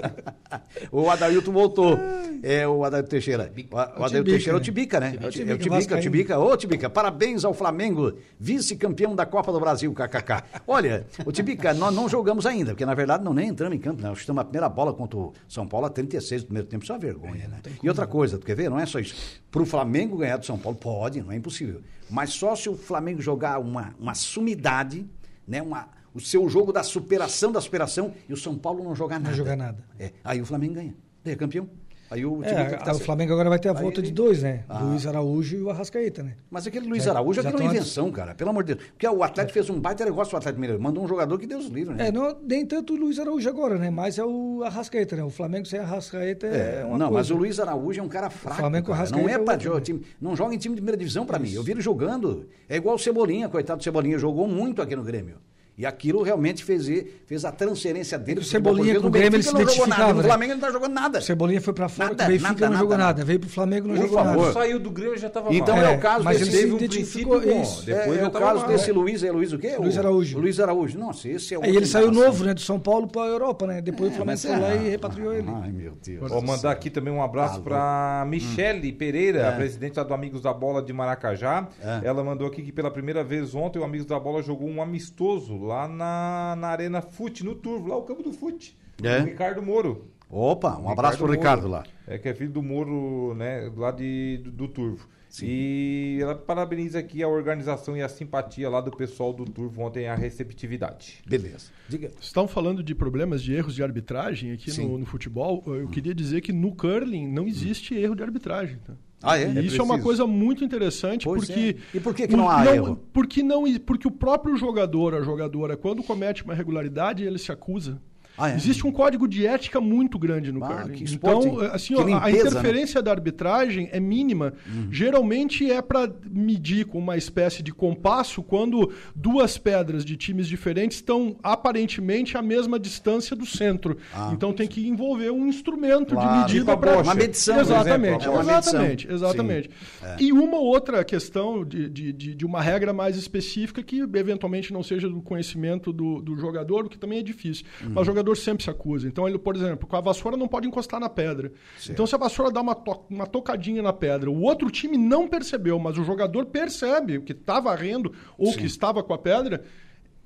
o 0.90 1.10
Adailton 1.10 1.52
voltou. 1.52 1.98
É 2.42 2.66
o 2.66 2.84
Adailton 2.84 3.08
Teixeira. 3.08 3.52
O, 3.70 3.76
o 3.76 4.04
Adailton 4.04 4.30
Teixeira 4.30 4.56
é 4.56 4.60
o? 4.60 4.62
Tibica, 4.62 5.00
né? 5.00 5.18
É 5.20 5.26
o 5.26 5.30
Tibica, 5.30 5.94
é 5.94 5.98
o 5.98 6.00
Tibica. 6.00 6.38
Ô, 6.38 6.56
Tibica, 6.56 6.88
parabéns 6.88 7.44
ao 7.44 7.52
Flamengo, 7.52 8.14
vice-campeão 8.38 9.14
da 9.14 9.26
Copa 9.26 9.52
do 9.52 9.58
Brasil, 9.58 9.92
kkk. 9.92 10.44
Olha, 10.66 11.06
o 11.26 11.32
Tibica, 11.32 11.74
nós 11.74 11.94
não 11.94 12.08
jogamos 12.08 12.46
ainda, 12.46 12.72
porque 12.72 12.86
na 12.86 12.94
verdade 12.94 13.24
não 13.24 13.34
nem 13.34 13.48
entramos 13.48 13.76
em 13.76 13.80
campo? 13.80 14.00
Nós 14.02 14.18
chutamos 14.18 14.40
a 14.40 14.44
primeira 14.44 14.68
bola 14.68 14.92
contra 14.92 15.18
o 15.18 15.32
São 15.48 15.66
Paulo 15.66 15.86
a 15.86 15.90
36 15.90 16.42
do 16.42 16.46
primeiro 16.46 16.68
tempo, 16.68 16.84
isso 16.84 16.92
é 16.92 16.94
uma 16.94 17.00
vergonha, 17.00 17.48
né? 17.48 17.60
E 17.82 17.88
outra 17.88 18.06
coisa, 18.06 18.38
tu 18.38 18.46
quer 18.46 18.54
ver? 18.54 18.70
Não 18.70 18.78
é 18.78 18.86
só 18.86 18.98
isso. 18.98 19.40
Pro 19.50 19.66
Flamengo 19.66 20.16
ganhar 20.16 20.36
do 20.36 20.46
São 20.46 20.58
Paulo, 20.58 20.78
pode, 20.78 21.20
não 21.20 21.32
é 21.32 21.36
impossível. 21.36 21.80
Mas 22.08 22.30
só 22.30 22.54
se 22.54 22.68
o 22.68 22.76
Flamengo 22.76 23.20
jogar 23.20 23.58
uma, 23.58 23.94
uma 23.98 24.14
sumidade, 24.14 25.06
né? 25.46 25.62
Uma, 25.62 25.88
o 26.14 26.20
seu 26.20 26.48
jogo 26.48 26.72
da 26.72 26.82
superação 26.82 27.50
da 27.52 27.60
superação 27.60 28.12
e 28.28 28.32
o 28.32 28.36
São 28.36 28.56
Paulo 28.56 28.82
não 28.84 28.94
jogar 28.94 29.18
nada. 29.18 29.34
jogar 29.34 29.56
nada. 29.56 29.78
É, 29.98 30.10
aí 30.24 30.40
o 30.40 30.46
Flamengo 30.46 30.74
ganha. 30.74 30.94
Daí 31.24 31.34
é 31.34 31.36
campeão. 31.36 31.68
Aí 32.10 32.26
o 32.26 32.44
É, 32.44 32.66
que 32.66 32.74
tá 32.84 32.90
o 32.90 32.94
certo. 32.96 33.04
Flamengo 33.06 33.32
agora 33.32 33.48
vai 33.48 33.58
ter 33.58 33.70
a 33.70 33.72
volta 33.72 34.00
ele- 34.00 34.08
de 34.08 34.12
dois, 34.12 34.42
né? 34.42 34.64
Ah. 34.68 34.80
Luiz 34.80 35.06
Araújo 35.06 35.56
e 35.56 35.62
o 35.62 35.70
Arrascaeta, 35.70 36.22
né? 36.22 36.34
Mas 36.50 36.66
aquele 36.66 36.86
Luiz 36.86 37.08
Araújo, 37.08 37.40
já 37.40 37.48
é 37.48 37.54
uma 37.54 37.64
invenção, 37.64 38.12
cara. 38.12 38.34
Pelo 38.34 38.50
amor 38.50 38.64
de 38.64 38.74
Deus. 38.74 38.86
Porque 38.90 39.08
o 39.08 39.22
Atlético 39.22 39.54
fez 39.54 39.70
um 39.70 39.80
baita 39.80 40.04
negócio 40.04 40.30
do 40.30 40.36
Atlético 40.36 40.60
Mineiro. 40.60 40.82
Mandou 40.82 41.02
um 41.02 41.08
jogador 41.08 41.38
que 41.38 41.46
Deus 41.46 41.68
livre, 41.68 41.94
né? 41.94 42.08
É, 42.08 42.12
não, 42.12 42.36
nem 42.42 42.66
tanto 42.66 42.92
o 42.92 42.96
Luiz 42.98 43.18
Araújo 43.18 43.48
agora, 43.48 43.78
né? 43.78 43.88
Mas 43.88 44.18
é 44.18 44.24
o 44.26 44.62
Arrascaeta, 44.62 45.16
né? 45.16 45.24
O 45.24 45.30
Flamengo 45.30 45.64
sem 45.64 45.80
Arrascaeta 45.80 46.46
é, 46.48 46.80
É, 46.82 46.84
uma 46.84 46.98
não, 46.98 47.06
mas 47.06 47.28
coisa. 47.28 47.34
o 47.34 47.36
Luiz 47.38 47.58
Araújo 47.58 47.98
é 47.98 48.02
um 48.02 48.08
cara 48.08 48.28
fraco. 48.28 48.60
Flamengo 48.60 48.88
com 48.88 48.92
cara. 48.92 49.08
Não 49.10 49.26
é 49.26 49.32
é 49.32 49.38
pra 49.38 49.58
jogar 49.58 49.80
time. 49.80 50.02
Não 50.20 50.36
joga 50.36 50.54
em 50.54 50.58
time 50.58 50.74
de 50.74 50.82
primeira 50.82 50.98
divisão 50.98 51.24
pra 51.24 51.38
mim. 51.38 51.50
Eu 51.54 51.62
vi 51.62 51.70
ele 51.72 51.80
jogando. 51.80 52.46
É 52.68 52.76
igual 52.76 52.96
o 52.96 52.98
Cebolinha, 52.98 53.48
coitado 53.48 53.78
do 53.78 53.84
Cebolinha. 53.84 54.18
Jogou 54.18 54.46
muito 54.46 54.82
aqui 54.82 54.94
no 54.94 55.02
Grêmio. 55.02 55.36
E 55.76 55.86
aquilo 55.86 56.22
realmente 56.22 56.62
fez, 56.62 56.86
fez 57.24 57.44
a 57.46 57.50
transferência 57.50 58.18
dele. 58.18 58.40
O 58.40 58.44
Cebolinha 58.44 59.00
com 59.00 59.06
o 59.06 59.10
Grêmio, 59.10 59.32
Benfica 59.32 59.36
ele 59.36 59.42
se 59.42 59.52
não 59.66 59.72
jogou 59.74 59.86
nada. 59.88 60.02
identificava, 60.02 60.12
No 60.12 60.18
né? 60.22 60.28
Flamengo 60.28 60.52
ele 60.52 60.60
não 60.60 60.66
tá 60.68 60.72
jogando 60.72 60.92
nada. 60.92 61.18
O 61.18 61.22
Cebolinha 61.22 61.60
foi 61.62 61.72
pra 61.72 61.88
fora, 61.88 62.08
Nada, 62.10 62.24
o 62.24 62.26
Benfica 62.26 62.48
nada, 62.52 62.68
não 62.68 62.76
jogou 62.78 62.90
nada, 62.98 63.04
nada. 63.06 63.24
Veio 63.24 63.40
pro 63.40 63.48
Flamengo, 63.48 63.88
não 63.88 63.94
Por 63.96 64.02
jogou 64.02 64.18
favor. 64.18 64.40
nada. 64.42 64.52
Saiu 64.52 64.78
do 64.78 64.90
Grêmio 64.90 65.16
já 65.18 65.30
tava 65.30 65.54
Então 65.54 65.74
mal. 65.74 65.84
é, 65.86 65.92
É, 65.94 65.96
o 65.96 66.00
caso 66.00 66.24
mas 66.24 66.38
desse. 66.38 66.50
ele 66.50 66.56
se 66.56 66.62
Teve 66.62 66.72
um 66.72 66.76
identificou 66.76 67.32
princípio 67.40 67.56
bom. 67.56 67.62
isso. 67.62 67.86
Depois 67.86 68.18
é, 68.18 68.20
já 68.20 68.28
o 68.28 68.30
caso 68.30 68.60
mal. 68.60 68.68
desse 68.68 68.92
Luiz, 68.92 69.22
é 69.24 69.32
Luiz 69.32 69.52
o 69.54 69.58
quê? 69.58 69.74
Luiz 69.78 69.96
O- 69.96 69.98
Araújo. 69.98 70.38
o 70.38 70.40
Luiz 70.42 70.60
Araújo. 70.60 70.98
Nossa, 70.98 71.28
esse 71.28 71.54
é 71.54 71.58
o. 71.58 71.64
Aí 71.64 71.74
ele 71.74 71.86
saiu 71.86 72.10
novo, 72.12 72.44
né? 72.44 72.52
Do 72.52 72.60
São 72.60 72.78
Paulo 72.78 73.08
pra 73.08 73.22
Europa, 73.22 73.66
né? 73.66 73.80
Depois 73.80 74.12
o 74.12 74.16
Flamengo 74.16 74.26
mas 74.32 74.42
foi 74.44 74.58
lá 74.58 74.72
é- 74.74 74.86
e 74.86 74.90
repatriou 74.90 75.32
ele. 75.32 75.48
Ai, 75.50 75.72
meu 75.72 75.96
Deus. 76.04 76.30
Vou 76.30 76.42
mandar 76.42 76.70
aqui 76.70 76.90
também 76.90 77.12
um 77.12 77.22
abraço 77.22 77.54
Alô. 77.54 77.64
para 77.64 78.26
Michele 78.28 78.92
Pereira, 78.92 79.38
É. 79.40 79.48
a 79.48 79.52
presidente 79.52 79.94
do 79.94 80.12
Amigos 80.14 80.42
da 80.42 80.52
Bola 80.52 80.82
de 80.82 80.92
Maracajá. 80.92 81.66
É. 81.82 82.00
Ela 82.06 82.22
mandou 82.22 82.46
aqui 82.46 82.60
que 82.62 82.72
pela 82.72 82.90
primeira 82.90 83.24
vez 83.24 83.54
ontem 83.54 83.78
o 83.78 83.84
Amigos 83.84 84.06
da 84.06 84.20
Bola 84.20 84.42
jogou 84.42 84.68
um 84.68 84.82
amistoso 84.82 85.61
lá 85.62 85.88
na, 85.88 86.56
na 86.58 86.68
Arena 86.68 87.00
Fute, 87.00 87.44
no 87.44 87.54
Turvo, 87.54 87.88
lá 87.88 87.96
o 87.96 88.02
campo 88.02 88.22
do 88.22 88.32
Fute. 88.32 88.76
É. 89.02 89.20
O 89.20 89.24
Ricardo 89.24 89.62
Moro. 89.62 90.06
Opa, 90.28 90.78
um 90.78 90.88
abraço 90.88 91.18
pro 91.18 91.26
Moro. 91.26 91.38
Ricardo 91.38 91.68
lá. 91.68 91.84
É 92.06 92.18
que 92.18 92.28
é 92.28 92.34
filho 92.34 92.50
do 92.50 92.62
Moro, 92.62 93.34
né, 93.34 93.70
lá 93.76 93.90
de, 93.90 94.40
do, 94.44 94.50
do 94.50 94.68
Turvo. 94.68 95.08
E 95.42 96.18
ela 96.20 96.34
parabeniza 96.34 96.98
aqui 96.98 97.22
a 97.22 97.28
organização 97.28 97.96
e 97.96 98.02
a 98.02 98.08
simpatia 98.08 98.68
lá 98.68 98.82
do 98.82 98.90
pessoal 98.90 99.32
do 99.32 99.46
Turvo 99.46 99.80
ontem, 99.80 100.06
a 100.06 100.14
receptividade. 100.14 101.22
Beleza. 101.26 101.70
Diga. 101.88 102.10
Estão 102.20 102.46
falando 102.46 102.82
de 102.82 102.94
problemas 102.94 103.42
de 103.42 103.54
erros 103.54 103.74
de 103.74 103.82
arbitragem 103.82 104.52
aqui 104.52 104.70
Sim. 104.70 104.86
no, 104.88 104.98
no 104.98 105.06
futebol. 105.06 105.62
Eu 105.66 105.88
queria 105.88 106.14
dizer 106.14 106.42
que 106.42 106.52
no 106.52 106.74
curling 106.74 107.26
não 107.26 107.46
existe 107.46 107.94
erro 107.94 108.14
de 108.14 108.22
arbitragem. 108.22 108.76
tá? 108.84 108.92
Ah, 109.22 109.38
é? 109.38 109.52
E 109.52 109.58
É 109.58 109.62
isso 109.62 109.76
é 109.80 109.82
uma 109.82 109.94
preciso. 109.94 110.02
coisa 110.02 110.26
muito 110.26 110.64
interessante 110.64 111.24
Pois 111.24 111.44
porque 111.46 111.76
é. 111.92 111.96
E 111.96 112.00
por 112.00 112.14
que 112.14 112.26
que 112.28 112.36
não 112.36 112.48
há 112.50 112.64
erro? 112.74 112.98
Porque 113.12 113.42
não 113.42 113.64
porque 113.80 114.08
o 114.08 114.10
próprio 114.10 114.56
jogador, 114.56 115.14
a 115.14 115.22
jogadora, 115.22 115.76
quando 115.76 116.02
comete 116.02 116.44
uma 116.44 116.54
irregularidade, 116.54 117.22
ele 117.24 117.38
se 117.38 117.50
acusa. 117.52 118.00
Ah, 118.36 118.50
é? 118.50 118.56
Existe 118.56 118.86
um 118.86 118.92
código 118.92 119.28
de 119.28 119.46
ética 119.46 119.80
muito 119.80 120.18
grande 120.18 120.50
no 120.52 120.64
Ah, 120.64 120.68
curling. 120.82 120.94
que 120.94 121.04
esporte, 121.04 121.46
então, 121.48 121.60
assim, 121.72 121.94
ó, 121.94 122.00
a 122.00 122.04
limpeza, 122.04 122.20
né? 122.26 122.32
Uhum. 122.32 122.40
interferência 122.48 123.02
da 123.02 123.10
arbitragem 123.10 123.88
é 123.92 124.00
mínima. 124.00 124.54
Geralmente 124.90 125.70
é 125.70 125.80
para 125.82 126.10
medir 126.30 126.86
com 126.86 126.98
uma 126.98 127.16
espécie 127.16 127.62
de 127.62 127.72
compasso 127.72 128.42
quando 128.42 128.92
duas 129.14 129.58
pedras 129.58 130.04
de 130.04 130.16
times 130.16 130.46
diferentes 130.46 130.98
estão 130.98 131.36
aparentemente 131.42 132.36
à 132.36 132.42
mesma 132.42 132.78
distância 132.78 133.34
do 133.34 133.44
centro. 133.46 133.96
Então 134.32 134.52
tem 134.52 134.66
que 134.68 134.86
envolver 134.86 135.30
um 135.30 135.46
instrumento 135.46 136.12
Ah, 136.12 136.22
Claro. 136.22 136.30
de 136.32 136.38
medida 136.42 136.58
Tipo 136.60 136.70
a 136.72 136.76
para 136.76 136.92
bocha. 136.96 137.02
Uma 137.04 137.14
medição, 137.14 137.60
Exatamente, 137.60 137.92
exemplo, 138.24 138.24
é 138.24 138.28
uma 138.30 138.40
exatamente, 138.58 139.06
medição. 139.08 139.14
exatamente. 139.28 139.70
E 140.18 140.32
uma 140.32 140.58
outra 140.58 141.04
questão 141.04 141.64
de, 141.64 141.88
de, 141.88 142.12
de, 142.12 142.44
uma 142.46 142.60
regra 142.60 142.92
mais 142.92 143.16
específica 143.16 143.82
que 143.82 144.00
eventualmente 144.00 144.72
não 144.72 144.82
seja 144.82 145.08
do 145.08 145.20
conhecimento 145.22 145.92
do, 145.92 146.20
do 146.20 146.36
jogador, 146.36 146.84
o 146.86 146.88
que 146.88 146.98
também 146.98 147.18
é 147.18 147.22
difícil. 147.22 147.64
Mas 147.82 148.02
o 148.02 148.04
jogador 148.04 148.21
sempre 148.34 148.64
se 148.64 148.70
acusa. 148.70 149.08
Então, 149.08 149.28
ele, 149.28 149.38
por 149.38 149.56
exemplo, 149.56 149.86
com 149.86 149.96
a 149.96 150.00
vassoura 150.00 150.36
não 150.36 150.48
pode 150.48 150.66
encostar 150.66 151.00
na 151.00 151.08
pedra. 151.08 151.52
Então, 151.88 152.06
se 152.06 152.14
a 152.14 152.18
vassoura 152.18 152.50
dá 152.50 152.60
uma, 152.60 152.74
to 152.74 153.04
uma 153.10 153.26
tocadinha 153.26 153.82
na 153.82 153.92
pedra, 153.92 154.30
o 154.30 154.42
outro 154.42 154.70
time 154.70 154.96
não 154.96 155.28
percebeu, 155.28 155.78
mas 155.78 155.98
o 155.98 156.04
jogador 156.04 156.46
percebe 156.46 157.20
que 157.20 157.32
está 157.32 157.60
varrendo 157.60 158.12
ou 158.38 158.52
que 158.52 158.64
estava 158.64 159.02
com 159.02 159.12
a 159.14 159.18
pedra. 159.18 159.64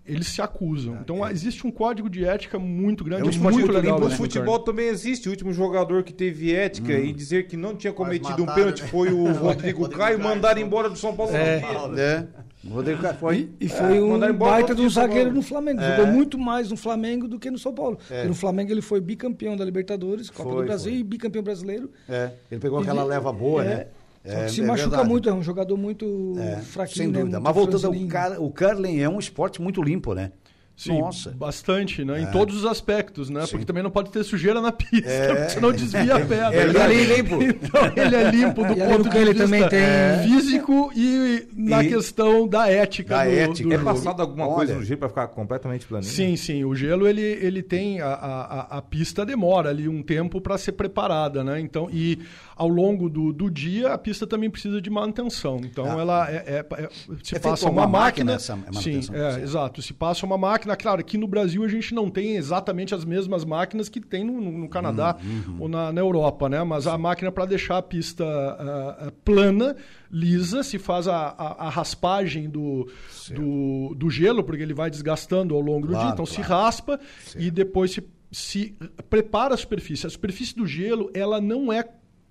Eles 0.07 0.29
se 0.29 0.41
acusam. 0.41 0.99
Então 1.03 1.29
existe 1.29 1.67
um 1.67 1.71
código 1.71 2.09
de 2.09 2.25
ética 2.25 2.59
muito 2.59 3.03
grande, 3.03 3.23
É 3.23 3.25
um 3.25 3.29
é 3.29 3.39
muito 3.39 3.59
muito 3.59 3.73
legal. 3.73 3.97
limpo, 3.99 4.09
No 4.11 4.17
futebol 4.17 4.59
também 4.61 4.87
existe. 4.89 5.29
O 5.29 5.31
último 5.31 5.53
jogador 5.53 6.03
que 6.05 6.13
teve 6.13 6.55
ética 6.55 6.93
e 6.93 7.13
dizer 7.13 7.47
que 7.49 7.57
não 7.57 7.75
tinha 7.75 7.93
cometido 7.93 8.43
um 8.43 8.47
pênalti 8.47 8.83
né? 8.83 8.89
foi 8.89 9.13
o 9.13 9.25
Rodrigo 9.35 9.89
Caio, 9.89 10.19
mandaram 10.21 10.59
então. 10.59 10.67
embora 10.69 10.89
do 10.89 10.97
São 10.97 11.15
Paulo. 11.17 11.35
É. 11.35 11.61
É. 11.99 12.27
O 12.65 12.75
Rodrigo 12.75 13.01
Caio 13.03 13.15
foi. 13.17 13.51
E 13.61 13.69
foi 13.69 14.01
um 14.01 14.11
mandaram 14.11 14.35
embora 14.35 14.53
baita 14.53 14.75
de 14.75 14.83
um 14.83 14.89
zagueiro 14.91 15.33
no 15.33 15.43
Flamengo. 15.43 15.81
Jogou 15.83 16.07
muito 16.07 16.39
mais 16.39 16.71
no 16.71 16.77
Flamengo 16.77 17.27
do 17.29 17.39
que 17.39 17.51
no 17.51 17.59
São 17.59 17.73
Paulo. 17.75 17.97
Porque 17.97 18.25
no 18.29 18.35
Flamengo 18.35 18.71
ele 18.73 18.83
foi 18.83 19.01
bicampeão 19.01 19.57
da 19.57 19.65
Libertadores, 19.65 20.31
Copa 20.31 20.51
Foi, 20.51 20.63
do 20.63 20.67
Brasil 20.67 20.93
foi. 20.93 21.01
e 21.01 21.05
bicampeão 21.05 21.43
brasileiro. 21.43 21.91
É. 22.09 22.31
Ele 22.51 22.61
pegou 22.61 22.81
E 22.81 22.83
aquela 22.83 23.03
de- 23.03 23.09
leva 23.09 23.33
boa, 23.33 23.65
é. 23.65 23.69
né? 23.69 23.87
Só 24.27 24.33
É, 24.33 24.45
que 24.47 24.51
se 24.53 24.61
é 24.61 24.65
machuca 24.65 24.89
verdade. 24.91 25.09
muito, 25.09 25.29
é 25.29 25.33
um 25.33 25.43
jogador 25.43 25.77
muito 25.77 26.35
É, 26.39 26.57
fraquinho. 26.63 26.97
sem 26.97 27.07
né? 27.07 27.19
dúvida. 27.21 27.39
Muito 27.39 27.45
Mas 27.45 27.55
voltando 27.55 27.87
ao 27.87 28.45
o 28.45 28.51
curling 28.51 29.01
é 29.01 29.09
um 29.09 29.19
esporte 29.19 29.63
muito 29.63 29.83
limpo, 29.83 30.15
né? 30.15 30.33
Sim, 30.79 30.99
Nossa. 31.01 31.31
bastante, 31.31 32.05
né? 32.05 32.21
Em 32.21 32.27
todos 32.27 32.55
os 32.55 32.67
aspectos, 32.67 33.31
né? 33.31 33.47
Porque 33.51 33.65
também 33.65 33.83
não 33.83 33.91
pode 33.91 34.11
ter 34.11 34.23
sujeira 34.23 34.61
na 34.61 34.71
pista, 34.71 35.09
É. 35.09 35.35
porque 35.35 35.49
senão 35.53 35.73
desvia 35.73 36.17
a 36.17 36.21
pedra. 36.27 36.55
É, 36.55 36.65
ele 36.65 36.73
né? 36.75 36.85
é 36.85 37.17
limpo. 37.17 37.39
Então 37.43 37.93
ele 37.97 38.15
é 38.15 38.31
limpo 38.31 38.63
do 38.63 38.73
E 38.75 38.77
ponto 38.77 39.09
de 39.09 39.19
vista 39.25 39.35
também 39.45 39.67
tem- 39.71 40.23
físico 40.29 40.93
e 40.95 41.49
na 41.57 41.83
E- 41.83 41.89
questão 41.89 42.47
da 42.47 42.71
ética 42.71 43.17
Da 43.17 43.25
do, 43.25 43.31
ética. 43.31 43.69
do 43.71 43.75
É 43.75 43.79
jogo. 43.79 43.91
passado 43.91 44.21
alguma 44.21 44.47
Olha. 44.47 44.55
coisa 44.57 44.75
no 44.75 44.83
gelo 44.85 44.99
pra 45.01 45.09
ficar 45.09 45.29
completamente 45.29 45.87
planinho? 45.87 46.13
Sim, 46.13 46.37
sim. 46.37 46.63
O 46.63 46.75
gelo 46.75 47.09
ele, 47.09 47.23
ele 47.23 47.63
tem 47.63 48.03
a, 48.03 48.09
a, 48.09 48.41
a- 48.43 48.77
a 48.77 48.83
pista 48.83 49.25
demora 49.25 49.71
ali 49.71 49.89
um 49.89 50.03
tempo 50.03 50.43
para 50.43 50.59
ser 50.59 50.73
preparada, 50.73 51.43
né? 51.43 51.59
Então 51.59 51.89
e 51.91 52.19
ao 52.57 52.67
longo 52.69 53.11
do, 53.11 53.35
do 53.35 53.51
dia 53.51 53.93
a 53.93 53.99
pista 53.99 54.27
também 54.27 54.49
precisa 54.49 54.81
de 54.81 54.89
manutenção. 54.89 55.59
Então 55.63 55.85
Ah. 55.85 56.01
ela 56.01 56.31
é, 56.31 56.37
é- 56.37 56.67
é- 56.85 56.89
se 57.23 57.37
É 57.37 57.39
passa 57.39 57.67
alguma 57.67 57.83
uma 57.83 57.87
máquina 57.87 58.33
máquina, 58.33 58.33
essa 58.33 58.55
sim, 58.57 58.61
manutenção, 58.95 59.15
é, 59.15 59.31
certo. 59.33 59.43
exato. 59.45 59.83
Se 59.83 59.93
passa 59.93 60.25
uma 60.25 60.39
máquina, 60.39 60.75
claro, 60.75 61.01
aqui 61.01 61.19
no 61.19 61.29
Brasil 61.29 61.63
a 61.63 61.69
gente 61.69 61.95
não 61.95 62.09
tem 62.09 62.37
exatamente 62.37 62.95
as 62.95 63.05
mesmas 63.05 63.45
máquinas 63.45 63.89
que 63.91 64.01
tem 64.01 64.25
no, 64.25 64.41
no- 64.41 64.69
Canadá 64.71 65.17
Uhum, 65.23 65.57
ou 65.61 65.69
na, 65.69 65.93
na 65.93 66.01
Europa, 66.01 66.49
né? 66.49 66.65
Mas 66.65 66.87
a 66.87 66.97
máquina 66.97 67.31
para 67.31 67.45
deixar 67.45 67.77
a 67.77 67.83
pista 67.83 68.25
ah, 68.25 69.13
plana, 69.25 69.77
lisa, 70.11 70.63
se 70.63 70.79
faz 70.79 71.07
a, 71.07 71.29
a- 71.37 71.67
a 71.67 71.69
raspagem 71.69 72.49
do, 72.49 72.89
do, 73.35 73.95
do 73.95 74.09
gelo, 74.11 74.43
porque 74.43 74.63
ele 74.63 74.73
vai 74.75 74.89
desgastando 74.91 75.55
ao 75.55 75.61
longo 75.61 75.87
do 75.87 75.93
Claro, 75.93 76.07
dia, 76.07 76.13
então 76.15 76.25
se 76.27 76.37
claro. 76.43 76.63
raspa 76.65 77.01
e 77.39 77.51
depois 77.51 77.91
se, 77.93 78.03
se 78.33 78.75
prepara 79.11 79.55
a 79.55 79.57
superfície. 79.57 80.07
A 80.07 80.11
superfície 80.11 80.55
do 80.57 80.67
gelo, 80.67 81.11
ela 81.13 81.41
não 81.41 81.73
é 81.73 81.85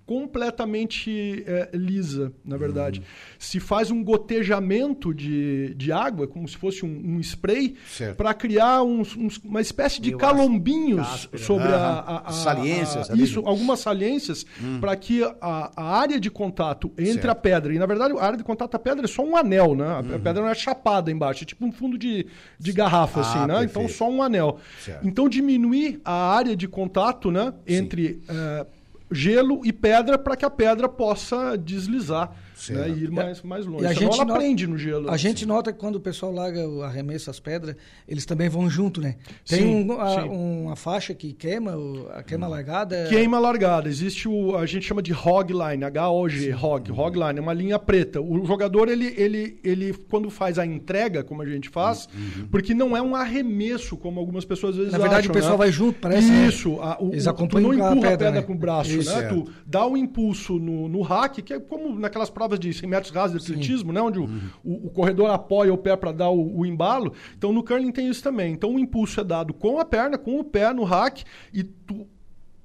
completamente 0.06 1.42
eh, 1.46 1.70
lisa, 1.74 2.32
na 2.44 2.56
verdade. 2.56 3.02
Se 3.38 3.58
faz 3.58 3.90
um 3.90 4.02
gotejamento 4.04 5.12
de, 5.14 5.74
de 5.74 5.90
água, 5.92 6.26
como 6.26 6.46
se 6.46 6.56
fosse 6.56 6.84
um, 6.84 6.88
um 7.16 7.20
spray, 7.20 7.74
para 8.16 8.32
criar 8.34 8.82
uns- 8.82 9.16
uns- 9.16 9.38
uma 9.38 9.60
espécie 9.60 10.00
de 10.00 10.08
Meio 10.10 10.18
calombinhos 10.18 11.28
sobre 11.36 11.68
a, 11.68 11.76
a- 11.76 12.28
a- 12.28 12.32
Saliências 12.32 13.10
a- 13.10 13.14
isso, 13.14 13.40
algumas 13.46 13.80
saliências, 13.80 14.46
para 14.80 14.94
que 14.96 15.22
a, 15.40 15.70
a 15.76 15.98
área 15.98 16.20
de 16.20 16.30
contato 16.30 16.90
entre 16.98 17.12
Certo. 17.14 17.28
a 17.30 17.34
pedra, 17.34 17.74
e 17.74 17.78
na 17.78 17.86
verdade 17.86 18.14
a 18.16 18.22
área 18.24 18.36
de 18.38 18.44
contato 18.44 18.72
da 18.72 18.78
pedra 18.78 19.04
é 19.04 19.08
só 19.08 19.22
um 19.24 19.36
anel, 19.36 19.74
né? 19.74 19.86
A 19.86 19.98
a 19.98 20.18
pedra 20.18 20.42
não 20.42 20.48
é 20.48 20.54
chapada 20.54 21.10
embaixo, 21.10 21.42
é 21.42 21.46
tipo 21.46 21.64
um 21.64 21.72
fundo 21.72 21.98
de, 21.98 22.26
de 22.58 22.72
garrafa, 22.72 23.20
Ah, 23.20 23.22
assim, 23.22 23.38
né? 23.40 23.46
perfeito. 23.58 23.70
Então 23.70 23.88
só 23.88 24.08
um 24.10 24.22
anel. 24.22 24.58
Certo. 24.80 25.06
Então 25.06 25.28
diminuir 25.28 26.00
a 26.04 26.12
área 26.34 26.56
de 26.56 26.66
contato, 26.68 27.30
né? 27.30 27.52
Entre 27.66 28.20
eh, 28.28 28.66
gelo 29.10 29.60
e 29.64 29.72
pedra 29.72 30.18
para 30.18 30.36
que 30.36 30.44
a 30.44 30.50
pedra 30.50 30.88
possa 30.88 31.56
deslizar 31.56 32.32
né, 32.70 32.88
e 32.88 33.04
ir 33.04 33.10
mais, 33.10 33.42
mais 33.42 33.66
longe. 33.66 33.84
E 33.84 33.86
a 33.86 33.94
Senão 33.94 34.00
gente 34.02 34.14
ela 34.14 34.24
nota- 34.24 34.38
prende 34.40 34.66
no 34.66 34.78
gelo. 34.78 35.10
A 35.10 35.16
gente 35.16 35.44
nota 35.46 35.72
que 35.72 35.78
quando 35.78 35.96
o 35.96 36.00
pessoal 36.00 36.32
larga 36.32 36.66
o 36.68 36.82
arremesso 36.82 37.30
as 37.30 37.38
pedras, 37.38 37.76
eles 38.08 38.24
também 38.24 38.48
vão 38.48 38.68
junto, 38.70 39.00
né? 39.00 39.16
Tem 39.46 39.58
Sim, 39.60 39.90
um- 39.90 40.00
a- 40.00 40.22
sim. 40.22 40.28
uma 40.28 40.76
faixa 40.76 41.14
que 41.14 41.32
queima, 41.32 41.74
a 42.14 42.22
queima 42.22 42.46
largada. 42.46 43.06
Queima 43.08 43.38
largada. 43.38 43.88
Existe 43.88 44.28
o. 44.28 44.56
A 44.56 44.64
gente 44.66 44.86
chama 44.86 45.02
de 45.02 45.12
hog 45.12 45.52
line, 45.52 45.84
H-O-G, 45.84 46.54
hog. 46.54 46.90
Hog 46.92 47.18
line, 47.18 47.38
é 47.38 47.42
uma 47.42 47.52
linha 47.52 47.78
preta. 47.78 48.20
O 48.20 48.44
jogador, 48.46 48.88
ele, 48.88 49.12
ele, 49.16 49.58
ele, 49.62 49.92
quando 50.08 50.30
faz 50.30 50.58
a 50.58 50.64
entrega, 50.66 51.22
como 51.22 51.42
a 51.42 51.46
gente 51.46 51.68
faz, 51.68 52.08
porque 52.50 52.72
não 52.74 52.96
é 52.96 53.02
um 53.02 53.14
arremesso, 53.14 53.96
como 53.96 54.18
algumas 54.18 54.44
pessoas 54.44 54.72
às 54.72 54.76
vezes 54.78 54.92
Na 54.92 54.98
verdade, 54.98 55.20
acham, 55.20 55.30
o 55.30 55.34
pessoal 55.34 55.52
né? 55.52 55.58
vai 55.58 55.72
junto, 55.72 55.98
parece, 56.00 56.30
né? 56.30 56.46
Isso. 56.46 56.80
a- 56.80 56.96
o, 57.00 57.08
Eles 57.12 57.26
acompanham 57.26 57.70
tu 57.70 57.76
não 57.76 57.86
a 57.86 57.90
empurra 57.90 58.06
a 58.06 58.10
pedra, 58.10 58.26
pedra 58.26 58.40
né? 58.40 58.46
com 58.46 58.52
o 58.52 58.56
braço, 58.56 58.90
Isso. 58.90 59.14
né? 59.14 59.28
Tu 59.28 59.46
dá 59.66 59.86
o 59.86 59.96
impulso 59.96 60.58
no, 60.58 60.88
no 60.88 61.02
hack, 61.02 61.36
que 61.42 61.52
é 61.52 61.60
como 61.60 61.98
naquelas 61.98 62.30
provas 62.30 62.45
de 62.58 62.72
100 62.72 62.88
metros 62.88 63.12
rasos 63.12 63.42
de 63.44 63.52
atletismo, 63.52 63.92
né? 63.92 64.00
Onde 64.00 64.18
o- 64.20 64.28
o, 64.62 64.86
o 64.86 64.90
corredor 64.90 65.30
apoia 65.30 65.72
o 65.72 65.78
pé 65.78 65.96
para 65.96 66.12
dar 66.12 66.30
o, 66.30 66.58
o 66.60 66.66
embalo. 66.66 67.12
Então 67.36 67.52
no 67.52 67.62
curling 67.64 67.90
tem 67.90 68.08
isso 68.08 68.22
também. 68.22 68.52
Então 68.52 68.74
o 68.74 68.78
impulso 68.78 69.20
é 69.20 69.24
dado 69.24 69.52
com 69.54 69.80
a 69.80 69.84
perna, 69.84 70.16
com 70.18 70.38
o 70.38 70.44
pé 70.44 70.72
no 70.72 70.84
hack 70.84 71.22
e 71.52 71.64
tu 71.64 72.06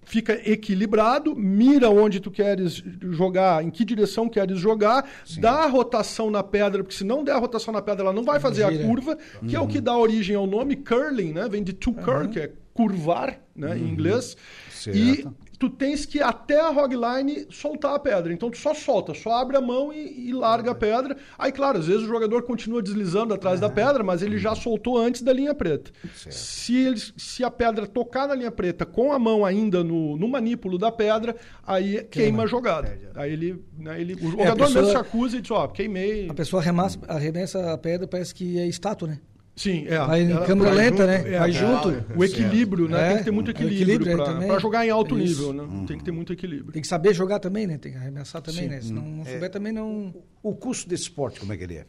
fica 0.03 0.33
equilibrado, 0.49 1.35
mira 1.35 1.89
onde 1.89 2.19
tu 2.19 2.29
queres 2.29 2.83
jogar, 3.11 3.63
em 3.63 3.69
que 3.69 3.85
direção 3.85 4.27
queres 4.27 4.59
jogar, 4.59 5.07
dá 5.39 5.63
a 5.63 5.67
rotação 5.67 6.29
na 6.29 6.43
pedra, 6.43 6.83
porque 6.83 6.97
se 6.97 7.03
não 7.05 7.23
der 7.23 7.31
a 7.33 7.37
rotação 7.37 7.73
na 7.73 7.81
pedra, 7.81 8.03
ela 8.05 8.13
não 8.13 8.23
vai 8.23 8.39
fazer 8.39 8.63
a 8.63 8.71
Gira. 8.71 8.83
curva, 8.85 9.17
que 9.47 9.55
é 9.55 9.59
o 9.59 9.67
que 9.67 9.79
dá 9.79 9.95
origem 9.95 10.35
ao 10.35 10.45
nome 10.47 10.75
curling, 10.75 11.31
né? 11.33 11.47
Vem 11.47 11.63
de 11.63 11.71
to 11.71 11.93
curl, 11.93 12.27
que 12.27 12.39
é 12.39 12.51
curvar, 12.73 13.39
né, 13.55 13.77
em 13.77 13.87
inglês. 13.89 14.35
E 14.69 14.71
Certo. 15.15 15.35
Tu 15.61 15.69
tens 15.69 16.07
que 16.07 16.19
até 16.19 16.59
a 16.59 16.71
hogline 16.71 17.45
soltar 17.51 17.93
a 17.93 17.99
pedra. 17.99 18.33
Então 18.33 18.49
tu 18.49 18.57
só 18.57 18.73
solta, 18.73 19.13
só 19.13 19.33
abre 19.33 19.55
a 19.55 19.61
mão 19.61 19.93
e, 19.93 20.29
e 20.29 20.33
larga 20.33 20.71
a 20.71 20.75
pedra. 20.75 21.15
Aí, 21.37 21.51
claro, 21.51 21.77
às 21.77 21.85
vezes 21.85 22.01
o 22.01 22.07
jogador 22.07 22.41
continua 22.41 22.81
deslizando 22.81 23.31
atrás 23.31 23.59
da 23.59 23.69
pedra, 23.69 24.03
mas 24.03 24.23
ele 24.23 24.39
já 24.39 24.55
soltou 24.55 24.97
antes 24.97 25.21
da 25.21 25.31
linha 25.31 25.53
preta. 25.53 25.91
Se, 26.31 26.75
ele, 26.75 26.99
se 27.15 27.43
a 27.43 27.51
pedra 27.51 27.85
tocar 27.85 28.27
na 28.27 28.33
linha 28.33 28.49
preta 28.49 28.87
com 28.87 29.13
a 29.13 29.19
mão 29.19 29.45
ainda 29.45 29.83
no, 29.83 30.17
no 30.17 30.27
manípulo 30.27 30.79
da 30.79 30.91
pedra, 30.91 31.35
aí 31.63 32.03
queima, 32.05 32.41
a 32.41 32.47
jogada. 32.47 32.97
Aí 33.13 33.31
ele, 33.31 33.63
né, 33.77 34.01
ele, 34.01 34.15
o 34.15 34.31
jogador 34.31 34.65
pessoa- 34.65 34.81
mesmo 34.81 34.89
se 34.89 34.97
acusa 34.97 35.37
e 35.37 35.41
diz, 35.41 35.51
ó, 35.51 35.67
queimei. 35.67 36.27
A 36.27 36.33
pessoa 36.33 36.59
arremassa, 36.59 36.97
arremessa 37.07 37.71
a 37.71 37.77
pedra, 37.77 38.07
parece 38.07 38.33
que 38.33 38.57
é 38.57 38.65
estátua, 38.65 39.09
né? 39.09 39.19
Sim, 39.61 39.85
é. 39.87 39.97
Vai 39.99 40.21
em 40.23 40.43
câmera 40.43 40.73
vai 40.73 40.85
lenta, 40.85 40.97
junto, 40.97 41.07
né? 41.07 41.33
é, 41.35 41.39
Vai 41.39 41.49
é, 41.49 41.53
junto. 41.53 42.03
O 42.15 42.23
equilíbrio, 42.23 42.89
né? 42.89 43.03
É, 43.03 43.07
Tem 43.09 43.17
que 43.19 43.23
ter 43.25 43.31
muito 43.31 43.47
o 43.49 43.51
equilíbrio, 43.51 44.17
pra 44.47 44.59
jogar 44.59 44.85
em 44.85 44.89
alto 44.89 45.19
Isso. 45.19 45.51
nível, 45.51 45.53
né? 45.53 45.85
Tem 45.87 45.97
que 45.97 46.03
ter 46.03 46.11
muito 46.11 46.33
equilíbrio. 46.33 46.71
Tem 46.71 46.81
que 46.81 46.87
saber 46.87 47.13
jogar 47.13 47.39
também, 47.39 47.67
né? 47.67 47.77
Tem 47.77 47.91
que 47.91 47.97
arremessar 47.97 48.41
também, 48.41 48.63
Sim. 48.63 48.69
né? 48.69 48.81
Se 48.81 48.91
não, 48.91 49.03
não 49.03 49.25
souber 49.25 49.51
também 49.51 49.71
não. 49.71 50.13
O 50.41 50.55
custo 50.55 50.89
desse 50.89 51.03
esporte, 51.03 51.39
como 51.39 51.53
é 51.53 51.57
que 51.57 51.63
ele 51.63 51.75
é? 51.75 51.85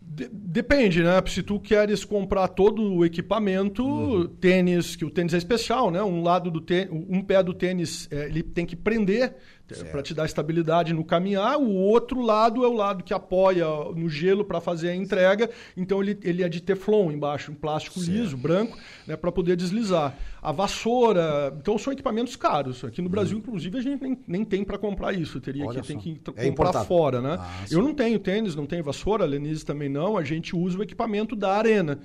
De- 0.00 0.28
depende, 0.32 1.02
né? 1.02 1.22
Se 1.26 1.42
tu 1.42 1.60
queres 1.60 2.04
comprar 2.04 2.48
todo 2.48 2.82
o 2.82 3.04
equipamento, 3.04 4.28
tênis, 4.40 4.96
que 4.96 5.04
o 5.04 5.10
tênis 5.10 5.34
é 5.34 5.36
especial, 5.38 5.90
né? 5.90 6.02
Um 6.02 6.22
lado 6.22 6.50
do 6.50 6.60
tênis, 6.60 6.88
um 6.90 7.22
pé 7.22 7.42
do 7.42 7.52
tênis, 7.54 8.08
é, 8.10 8.26
ele 8.26 8.42
tem 8.42 8.64
que 8.66 8.74
prender 8.74 9.36
para 9.90 10.02
te 10.02 10.14
dar 10.14 10.24
estabilidade 10.24 10.92
no 10.92 11.04
caminhar. 11.04 11.58
O 11.58 11.74
outro 11.74 12.20
lado 12.20 12.64
é 12.64 12.68
o 12.68 12.72
lado 12.72 13.02
que 13.04 13.12
apoia 13.12 13.66
no 13.94 14.08
gelo 14.08 14.44
para 14.44 14.60
fazer 14.60 14.88
a 14.90 14.94
entrega. 14.94 15.50
Então 15.76 16.02
ele, 16.02 16.18
ele 16.22 16.42
é 16.42 16.48
de 16.48 16.60
teflon 16.60 17.10
embaixo, 17.10 17.52
um 17.52 17.54
plástico 17.54 18.00
liso, 18.00 18.36
branco, 18.36 18.76
né? 19.06 19.16
Para 19.16 19.30
poder 19.32 19.56
deslizar. 19.56 20.16
A 20.40 20.52
vassoura, 20.52 21.52
então 21.60 21.76
são 21.76 21.92
equipamentos 21.92 22.36
caros. 22.36 22.84
Aqui 22.84 23.02
no 23.02 23.08
Brasil, 23.08 23.36
inclusive, 23.38 23.76
a 23.76 23.80
gente 23.80 24.00
nem, 24.00 24.18
nem 24.26 24.44
tem 24.44 24.64
para 24.64 24.78
comprar 24.78 25.12
isso. 25.12 25.40
Teria 25.40 25.66
Olha 25.66 25.80
que 25.80 25.88
tem 25.88 25.98
que 25.98 26.10
É 26.10 26.14
comprar 26.14 26.46
importado. 26.46 26.84
fora, 26.86 27.20
né? 27.20 27.36
Ah. 27.40 27.64
Eu 27.70 27.82
não 27.82 27.92
tenho 27.92 28.18
tênis, 28.18 28.54
não 28.54 28.64
tenho 28.66 28.84
vassoura, 28.84 29.24
a 29.24 29.26
Lenise 29.26 29.64
também 29.64 29.88
não. 29.88 30.16
A 30.16 30.22
gente 30.22 30.54
usa 30.54 30.78
o 30.78 30.82
equipamento 30.82 31.34
da 31.34 31.56
Arena. 31.56 31.98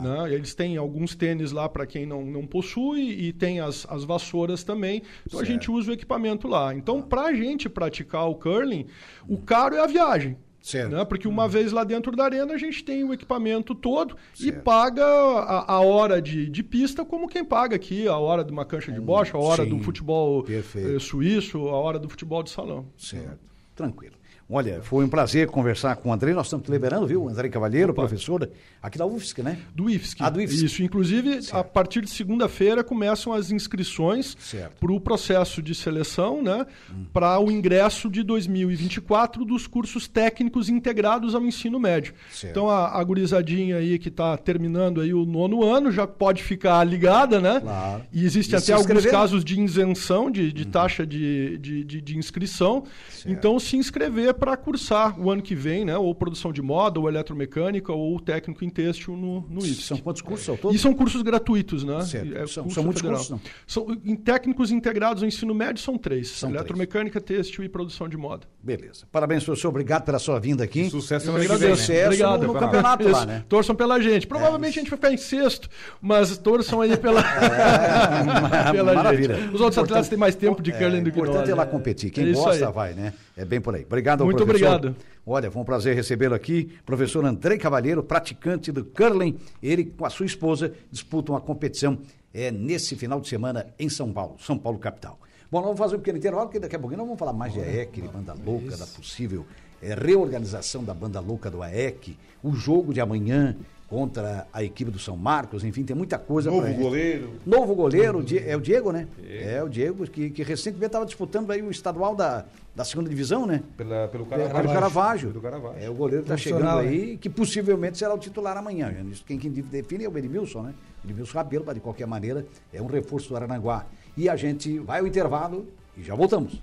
Né? 0.00 0.32
Eles 0.32 0.54
têm 0.54 0.76
alguns 0.76 1.14
tênis 1.14 1.50
lá 1.52 1.68
para 1.68 1.84
quem 1.86 2.06
não, 2.06 2.24
não 2.24 2.46
possui 2.46 3.00
e 3.02 3.32
tem 3.32 3.60
as, 3.60 3.86
as 3.90 4.04
vassouras 4.04 4.62
também. 4.62 5.02
Então 5.26 5.40
a 5.40 5.44
gente 5.44 5.70
usa 5.70 5.90
o 5.90 5.94
equipamento 5.94 6.46
lá. 6.46 6.72
Então, 6.74 7.01
para 7.02 7.22
a 7.22 7.34
gente 7.34 7.68
praticar 7.68 8.28
o 8.28 8.34
curling, 8.34 8.86
o 9.28 9.36
caro 9.38 9.74
é 9.74 9.80
a 9.80 9.86
viagem. 9.86 10.36
Certo. 10.60 10.92
Né? 10.94 11.04
Porque 11.04 11.26
uma 11.26 11.48
vez 11.48 11.72
lá 11.72 11.82
dentro 11.82 12.14
da 12.14 12.24
arena 12.24 12.54
a 12.54 12.56
gente 12.56 12.84
tem 12.84 13.02
o 13.02 13.12
equipamento 13.12 13.74
todo 13.74 14.16
e 14.38 14.44
Certo. 14.44 14.62
paga 14.62 15.04
a, 15.04 15.74
a 15.74 15.80
hora 15.80 16.22
de, 16.22 16.48
de 16.48 16.62
pista 16.62 17.04
como 17.04 17.26
quem 17.28 17.44
paga 17.44 17.74
aqui, 17.74 18.06
a 18.06 18.16
hora 18.16 18.44
de 18.44 18.52
uma 18.52 18.64
cancha 18.64 18.92
de 18.92 19.00
bocha, 19.00 19.36
a 19.36 19.40
hora 19.40 19.64
sim. 19.64 19.70
do 19.70 19.80
futebol 19.80 20.44
Perfeito. 20.44 20.96
eh, 20.96 20.98
suíço, 21.00 21.68
a 21.68 21.76
hora 21.76 21.98
do 21.98 22.08
futebol 22.08 22.44
de 22.44 22.50
salão. 22.50 22.86
Certo. 22.96 23.40
Tranquilo. 23.74 24.11
Olha, 24.54 24.82
foi 24.82 25.02
um 25.02 25.08
prazer 25.08 25.46
conversar 25.46 25.96
com 25.96 26.10
o 26.10 26.12
André. 26.12 26.34
Nós 26.34 26.46
estamos 26.46 26.66
te 26.66 26.70
liberando, 26.70 27.06
viu? 27.06 27.26
André 27.26 27.48
Cavalheiro, 27.48 27.94
professor 27.94 28.50
aqui 28.82 28.98
da 28.98 29.06
UFSC, 29.06 29.42
né? 29.42 29.58
Do 29.74 29.88
IFSC. 29.88 30.16
Ah, 30.20 30.28
do 30.28 30.42
IFSC. 30.42 30.64
Isso, 30.66 30.82
inclusive, 30.82 31.40
a 31.52 31.64
partir 31.64 32.02
de 32.02 32.10
segunda-feira 32.10 32.84
começam 32.84 33.32
as 33.32 33.50
inscrições 33.50 34.36
Certo. 34.38 34.76
para 34.78 34.92
o 34.92 35.00
processo 35.00 35.62
de 35.62 35.74
seleção, 35.74 36.42
né? 36.42 36.66
Para 37.14 37.40
o 37.40 37.50
ingresso 37.50 38.10
de 38.10 38.22
2024 38.22 39.42
dos 39.46 39.66
cursos 39.66 40.06
técnicos 40.06 40.68
integrados 40.68 41.34
ao 41.34 41.42
ensino 41.46 41.80
médio. 41.80 42.12
Certo. 42.30 42.50
Então, 42.52 42.68
a, 42.68 42.98
a 42.98 43.02
gurizadinha 43.02 43.76
aí 43.78 43.98
que 43.98 44.08
está 44.08 44.36
terminando 44.36 45.00
aí 45.00 45.14
o 45.14 45.24
nono 45.24 45.64
ano 45.64 45.90
já 45.90 46.06
pode 46.06 46.42
ficar 46.42 46.84
ligada, 46.84 47.40
né? 47.40 47.58
Claro. 47.60 48.02
E 48.12 48.22
existe 48.24 48.52
E 48.52 48.56
até 48.56 48.72
alguns 48.74 49.06
casos 49.06 49.42
de 49.42 49.58
isenção 49.58 50.30
de, 50.30 50.52
de 50.52 50.66
taxa 50.66 51.06
de, 51.06 51.56
de, 51.56 51.84
de- 51.84 52.00
de 52.02 52.18
inscrição. 52.18 52.84
Então, 53.24 53.58
se 53.58 53.76
inscrever 53.76 54.34
para 54.42 54.56
cursar 54.56 55.14
o 55.20 55.30
ano 55.30 55.40
que 55.40 55.54
vem, 55.54 55.84
né? 55.84 55.96
Ou 55.96 56.12
produção 56.16 56.52
de 56.52 56.60
moda, 56.60 56.98
ou 56.98 57.08
eletromecânica, 57.08 57.92
ou 57.92 58.18
técnico 58.18 58.64
em 58.64 58.68
têxtil 58.68 59.16
no, 59.16 59.42
no 59.48 59.60
IFSC. 59.60 59.82
São 59.84 59.98
quantos 59.98 60.20
cursos 60.20 60.48
ao 60.48 60.56
todo? 60.56 60.74
E 60.74 60.78
são 60.80 60.92
cursos 60.92 61.22
gratuitos, 61.22 61.84
né? 61.84 62.00
Certo. 62.02 62.36
É 62.36 62.44
São- 62.48 62.64
curso 62.64 62.74
são 62.74 62.82
muitos 62.82 63.02
cursos, 63.02 63.30
não? 63.30 63.40
São, 63.68 63.86
em 64.04 64.16
técnicos 64.16 64.72
integrados 64.72 65.22
ao 65.22 65.28
ensino 65.28 65.54
médio 65.54 65.80
são 65.80 65.96
três. 65.96 66.28
São 66.30 66.50
Eletromecânica, 66.50 67.20
têxtil 67.20 67.62
e 67.62 67.68
produção 67.68 68.08
de 68.08 68.16
moda. 68.16 68.44
Beleza. 68.60 69.06
Parabéns, 69.12 69.44
professor. 69.44 69.68
Obrigado 69.68 70.02
pela 70.04 70.18
sua 70.18 70.40
vinda 70.40 70.64
aqui. 70.64 70.90
Sucesso 70.90 71.30
agradeço. 71.30 71.58
vem, 71.60 71.68
né? 71.70 71.76
Sucesso 71.76 72.38
no 72.42 72.54
campeonato 72.54 73.08
lá, 73.08 73.24
né? 73.24 73.44
Torçam 73.48 73.76
pela 73.76 74.00
gente. 74.00 74.26
Provavelmente 74.26 74.76
a 74.76 74.82
gente 74.82 74.90
vai 74.90 74.96
ficar 74.96 75.12
em 75.12 75.16
sexto, 75.18 75.68
mas 76.00 76.36
torçam 76.36 76.80
aí 76.80 76.96
pela, 76.96 77.22
pela 78.72 78.92
maravilha. 78.94 79.36
gente. 79.36 79.54
Os 79.54 79.60
outros 79.60 79.78
atletas 79.78 80.08
têm 80.08 80.18
mais 80.18 80.34
tempo 80.34 80.60
de 80.60 80.72
curling 80.72 80.98
É, 80.98 81.00
do 81.02 81.12
que 81.12 81.18
nós. 81.18 81.28
importante 81.28 81.50
é 81.50 81.54
lá 81.54 81.64
né? 81.64 81.70
competir. 81.70 82.10
Quem 82.10 82.28
É 82.28 82.32
gosta, 82.32 82.66
aí. 82.66 82.72
vai, 82.72 82.94
né? 82.94 83.12
É 83.36 83.44
bem 83.44 83.60
por 83.60 83.74
aí. 83.74 83.84
Obrigado 83.84 84.24
Muito 84.24 84.44
professor. 84.44 84.74
obrigado. 84.74 84.96
Olha, 85.26 85.50
foi 85.50 85.62
um 85.62 85.64
prazer 85.64 85.94
recebê-lo 85.94 86.34
aqui. 86.34 86.70
Professor 86.84 87.24
Andrei 87.24 87.56
Cavalheiro, 87.56 88.02
praticante 88.02 88.70
do 88.70 88.84
curling. 88.84 89.38
Ele, 89.62 89.86
com 89.86 90.04
a 90.04 90.10
sua 90.10 90.26
esposa, 90.26 90.72
disputam 90.90 91.34
a 91.34 91.40
competição 91.40 91.98
é, 92.34 92.50
nesse 92.50 92.96
final 92.96 93.20
de 93.20 93.28
semana 93.28 93.66
em 93.78 93.88
São 93.88 94.12
Paulo, 94.12 94.36
São 94.38 94.58
Paulo 94.58 94.78
capital. 94.78 95.18
Bom, 95.50 95.58
nós 95.58 95.66
vamos 95.66 95.78
fazer 95.78 95.96
um 95.96 95.98
pequeno 95.98 96.18
intervalo, 96.18 96.46
porque 96.46 96.58
daqui 96.58 96.76
a 96.76 96.78
pouquinho 96.78 96.98
nós 96.98 97.06
vamos 97.06 97.18
falar 97.18 97.32
mais 97.32 97.52
de 97.52 97.60
AEC, 97.60 98.00
de 98.00 98.08
Banda 98.08 98.34
Louca, 98.34 98.76
da 98.76 98.86
possível 98.86 99.44
é, 99.82 99.94
reorganização 99.94 100.82
da 100.82 100.94
Banda 100.94 101.20
Louca 101.20 101.50
do 101.50 101.62
AEC, 101.62 102.16
o 102.42 102.54
jogo 102.54 102.92
de 102.92 103.00
amanhã 103.00 103.56
contra 103.92 104.46
a 104.50 104.64
equipe 104.64 104.90
do 104.90 104.98
São 104.98 105.18
Marcos, 105.18 105.64
enfim, 105.64 105.84
tem 105.84 105.94
muita 105.94 106.18
coisa 106.18 106.50
Novo 106.50 106.72
goleiro. 106.72 107.32
Novo 107.44 107.74
goleiro, 107.74 108.24
é 108.42 108.56
o 108.56 108.60
Diego, 108.60 108.90
né? 108.90 109.06
É 109.22 109.62
o 109.62 109.68
Diego, 109.68 110.08
que, 110.08 110.30
que 110.30 110.42
recentemente 110.42 110.86
estava 110.86 111.04
disputando 111.04 111.50
aí 111.50 111.60
o 111.60 111.70
estadual 111.70 112.16
da, 112.16 112.46
da 112.74 112.86
segunda 112.86 113.10
divisão, 113.10 113.44
né? 113.46 113.62
Pela, 113.76 114.08
pelo 114.08 114.24
Pelo 114.24 114.40
Caravaggio. 114.44 114.72
Caravaggio. 114.72 115.28
Pelo 115.28 115.42
Caravaggio. 115.42 115.84
É, 115.84 115.90
o 115.90 115.94
goleiro 115.94 116.22
está 116.22 116.38
chegando 116.38 116.62
Profissional, 116.62 116.90
aí, 116.90 117.18
que 117.18 117.28
possivelmente 117.28 117.98
será 117.98 118.14
o 118.14 118.18
titular 118.18 118.56
amanhã. 118.56 118.90
Isso 119.10 119.22
Quem, 119.26 119.38
quem 119.38 119.50
define 119.50 120.04
é 120.04 120.08
o 120.08 120.16
Edmilson, 120.16 120.62
né? 120.62 120.74
Edmilson 121.04 121.36
Rabelo, 121.36 121.64
mas 121.66 121.74
de 121.74 121.82
qualquer 121.82 122.06
maneira 122.06 122.46
é 122.72 122.80
um 122.80 122.86
reforço 122.86 123.28
do 123.28 123.36
Aranaguá. 123.36 123.84
E 124.16 124.26
a 124.26 124.36
gente 124.36 124.78
vai 124.78 125.00
ao 125.00 125.06
intervalo 125.06 125.66
e 125.98 126.02
já 126.02 126.14
voltamos. 126.14 126.62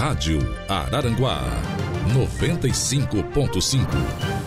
Rádio 0.00 0.40
Araranguá 0.66 1.44
95.5. 2.14 4.39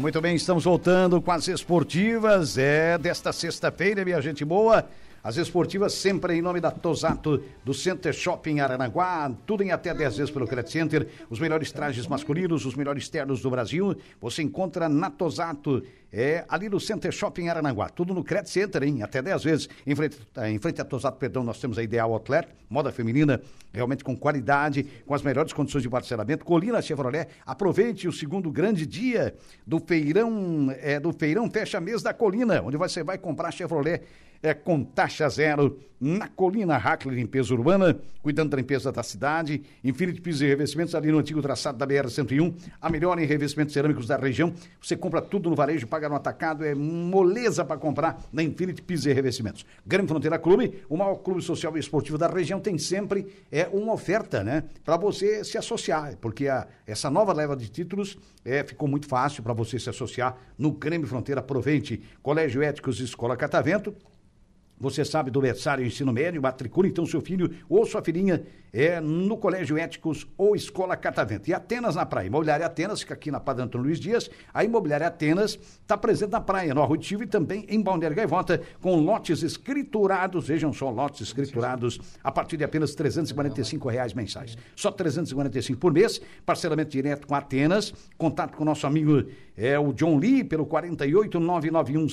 muito 0.00 0.18
bem, 0.18 0.34
estamos 0.34 0.64
voltando 0.64 1.20
com 1.20 1.30
as 1.30 1.46
esportivas. 1.46 2.56
É 2.56 2.96
desta 2.96 3.32
sexta-feira, 3.32 4.02
minha 4.02 4.20
gente 4.22 4.44
boa. 4.44 4.88
As 5.22 5.36
esportivas 5.36 5.92
sempre 5.92 6.32
em 6.34 6.40
nome 6.40 6.62
da 6.62 6.70
Tosato, 6.70 7.42
do 7.62 7.74
Center 7.74 8.10
Shopping 8.10 8.60
Aranaguá, 8.60 9.30
tudo 9.46 9.62
em 9.62 9.70
até 9.70 9.92
10 9.92 10.16
vezes 10.16 10.30
pelo 10.30 10.46
Credit 10.46 10.72
Center, 10.72 11.06
os 11.28 11.38
melhores 11.38 11.70
trajes 11.70 12.06
masculinos, 12.06 12.64
os 12.64 12.74
melhores 12.74 13.06
ternos 13.10 13.42
do 13.42 13.50
Brasil, 13.50 13.94
você 14.18 14.42
encontra 14.42 14.88
na 14.88 15.10
Tosato, 15.10 15.82
é 16.10 16.46
ali 16.48 16.70
no 16.70 16.80
Center 16.80 17.12
Shopping 17.12 17.48
Aranaguá, 17.48 17.90
tudo 17.90 18.14
no 18.14 18.24
Credit 18.24 18.48
Center, 18.48 18.82
hein? 18.82 19.02
Até 19.02 19.20
10 19.20 19.44
vezes. 19.44 19.68
Em 19.86 19.94
frente, 19.94 20.16
em 20.48 20.58
frente 20.58 20.80
à 20.80 20.86
Tosato, 20.86 21.18
perdão, 21.18 21.44
nós 21.44 21.60
temos 21.60 21.76
a 21.76 21.82
Ideal 21.82 22.10
Outlet, 22.14 22.48
moda 22.70 22.90
feminina, 22.90 23.42
realmente 23.74 24.02
com 24.02 24.16
qualidade, 24.16 24.86
com 25.04 25.14
as 25.14 25.20
melhores 25.20 25.52
condições 25.52 25.82
de 25.82 25.90
parcelamento. 25.90 26.46
Colina 26.46 26.80
Chevrolet, 26.80 27.28
aproveite 27.44 28.08
o 28.08 28.12
segundo 28.12 28.50
grande 28.50 28.86
dia 28.86 29.34
do 29.66 29.78
feirão, 29.78 30.74
é, 30.80 30.98
do 30.98 31.12
feirão 31.12 31.50
fecha 31.50 31.78
mês 31.78 32.02
da 32.02 32.14
Colina, 32.14 32.62
onde 32.62 32.78
você 32.78 33.02
vai 33.02 33.18
comprar 33.18 33.50
Chevrolet 33.50 34.02
é, 34.42 34.54
com 34.54 34.82
taxa 34.82 35.28
zero 35.28 35.78
na 36.00 36.26
Colina 36.26 36.78
Hackler 36.78 37.14
Limpeza 37.14 37.52
Urbana, 37.52 38.00
cuidando 38.22 38.50
da 38.50 38.56
limpeza 38.56 38.90
da 38.90 39.02
cidade. 39.02 39.62
Infinity 39.84 40.20
Pisos 40.20 40.40
e 40.40 40.46
Revestimentos, 40.46 40.94
ali 40.94 41.12
no 41.12 41.18
antigo 41.18 41.42
traçado 41.42 41.76
da 41.76 41.86
BR-101, 41.86 42.54
a 42.80 42.88
melhor 42.88 43.18
em 43.18 43.26
revestimentos 43.26 43.74
cerâmicos 43.74 44.06
da 44.06 44.16
região. 44.16 44.54
Você 44.80 44.96
compra 44.96 45.20
tudo 45.20 45.50
no 45.50 45.56
varejo, 45.56 45.86
paga 45.86 46.08
no 46.08 46.14
atacado, 46.14 46.64
é 46.64 46.74
moleza 46.74 47.66
para 47.66 47.76
comprar 47.76 48.22
na 48.32 48.42
Infinity 48.42 48.80
Pisos 48.80 49.06
e 49.06 49.12
Revestimentos. 49.12 49.66
Grande 49.86 50.08
Fronteira 50.08 50.38
Clube, 50.38 50.82
o 50.88 50.96
maior 50.96 51.16
clube 51.16 51.42
social 51.42 51.76
e 51.76 51.80
esportivo 51.80 52.16
da 52.16 52.28
região, 52.28 52.60
tem 52.60 52.78
sempre 52.78 53.26
é, 53.52 53.68
uma 53.70 53.92
oferta, 53.92 54.42
né, 54.42 54.64
para 54.82 54.96
você 54.96 55.44
se 55.44 55.58
associar, 55.58 56.16
porque 56.16 56.48
a, 56.48 56.66
essa 56.86 57.10
nova 57.10 57.32
leva 57.34 57.54
de 57.54 57.68
títulos 57.68 58.16
é, 58.42 58.64
ficou 58.64 58.88
muito 58.88 59.06
fácil 59.06 59.42
para 59.42 59.52
você 59.52 59.78
se 59.78 59.90
associar 59.90 60.36
no 60.56 60.72
Grêmio 60.72 61.06
Fronteira. 61.06 61.40
Aproveite 61.40 62.02
Colégio 62.22 62.62
Éticos 62.62 63.00
Escola 63.00 63.36
Catavento. 63.36 63.94
Você 64.80 65.04
sabe 65.04 65.30
do 65.30 65.42
berçário 65.42 65.84
ensino 65.84 66.10
médio, 66.10 66.40
matricule 66.40 66.88
então 66.88 67.04
seu 67.04 67.20
filho 67.20 67.50
ou 67.68 67.84
sua 67.84 68.02
filhinha 68.02 68.42
é, 68.72 68.98
no 68.98 69.36
Colégio 69.36 69.76
Éticos 69.76 70.26
ou 70.38 70.56
Escola 70.56 70.96
Catavento. 70.96 71.50
E 71.50 71.54
Atenas 71.54 71.96
na 71.96 72.06
praia. 72.06 72.28
Imobiliária 72.28 72.64
Atenas, 72.64 73.00
fica 73.00 73.12
aqui 73.12 73.30
na 73.30 73.38
Padre 73.38 73.64
Antônio 73.64 73.86
Luiz 73.86 74.00
Dias. 74.00 74.30
A 74.54 74.64
Imobiliária 74.64 75.06
Atenas 75.06 75.58
está 75.82 75.98
presente 75.98 76.30
na 76.30 76.40
praia, 76.40 76.72
no 76.72 76.82
Arroitivo 76.82 77.22
e 77.22 77.26
também 77.26 77.66
em 77.68 77.82
Balneário 77.82 78.16
Gaivota, 78.16 78.62
com 78.80 78.98
lotes 79.00 79.42
escriturados, 79.42 80.48
vejam 80.48 80.72
só, 80.72 80.88
lotes 80.88 81.20
escriturados 81.20 82.00
a 82.24 82.32
partir 82.32 82.56
de 82.56 82.64
apenas 82.64 82.94
345 82.94 83.86
reais 83.86 84.14
mensais. 84.14 84.56
Só 84.74 84.88
R$ 84.88 84.96
345 84.96 85.78
por 85.78 85.92
mês, 85.92 86.22
parcelamento 86.46 86.90
direto 86.90 87.26
com 87.26 87.34
Atenas. 87.34 87.92
Contato 88.16 88.56
com 88.56 88.62
o 88.62 88.66
nosso 88.66 88.86
amigo 88.86 89.24
é 89.56 89.78
o 89.78 89.92
John 89.92 90.16
Lee 90.16 90.42
pelo 90.42 90.64
48 90.64 91.38
991 91.38 92.08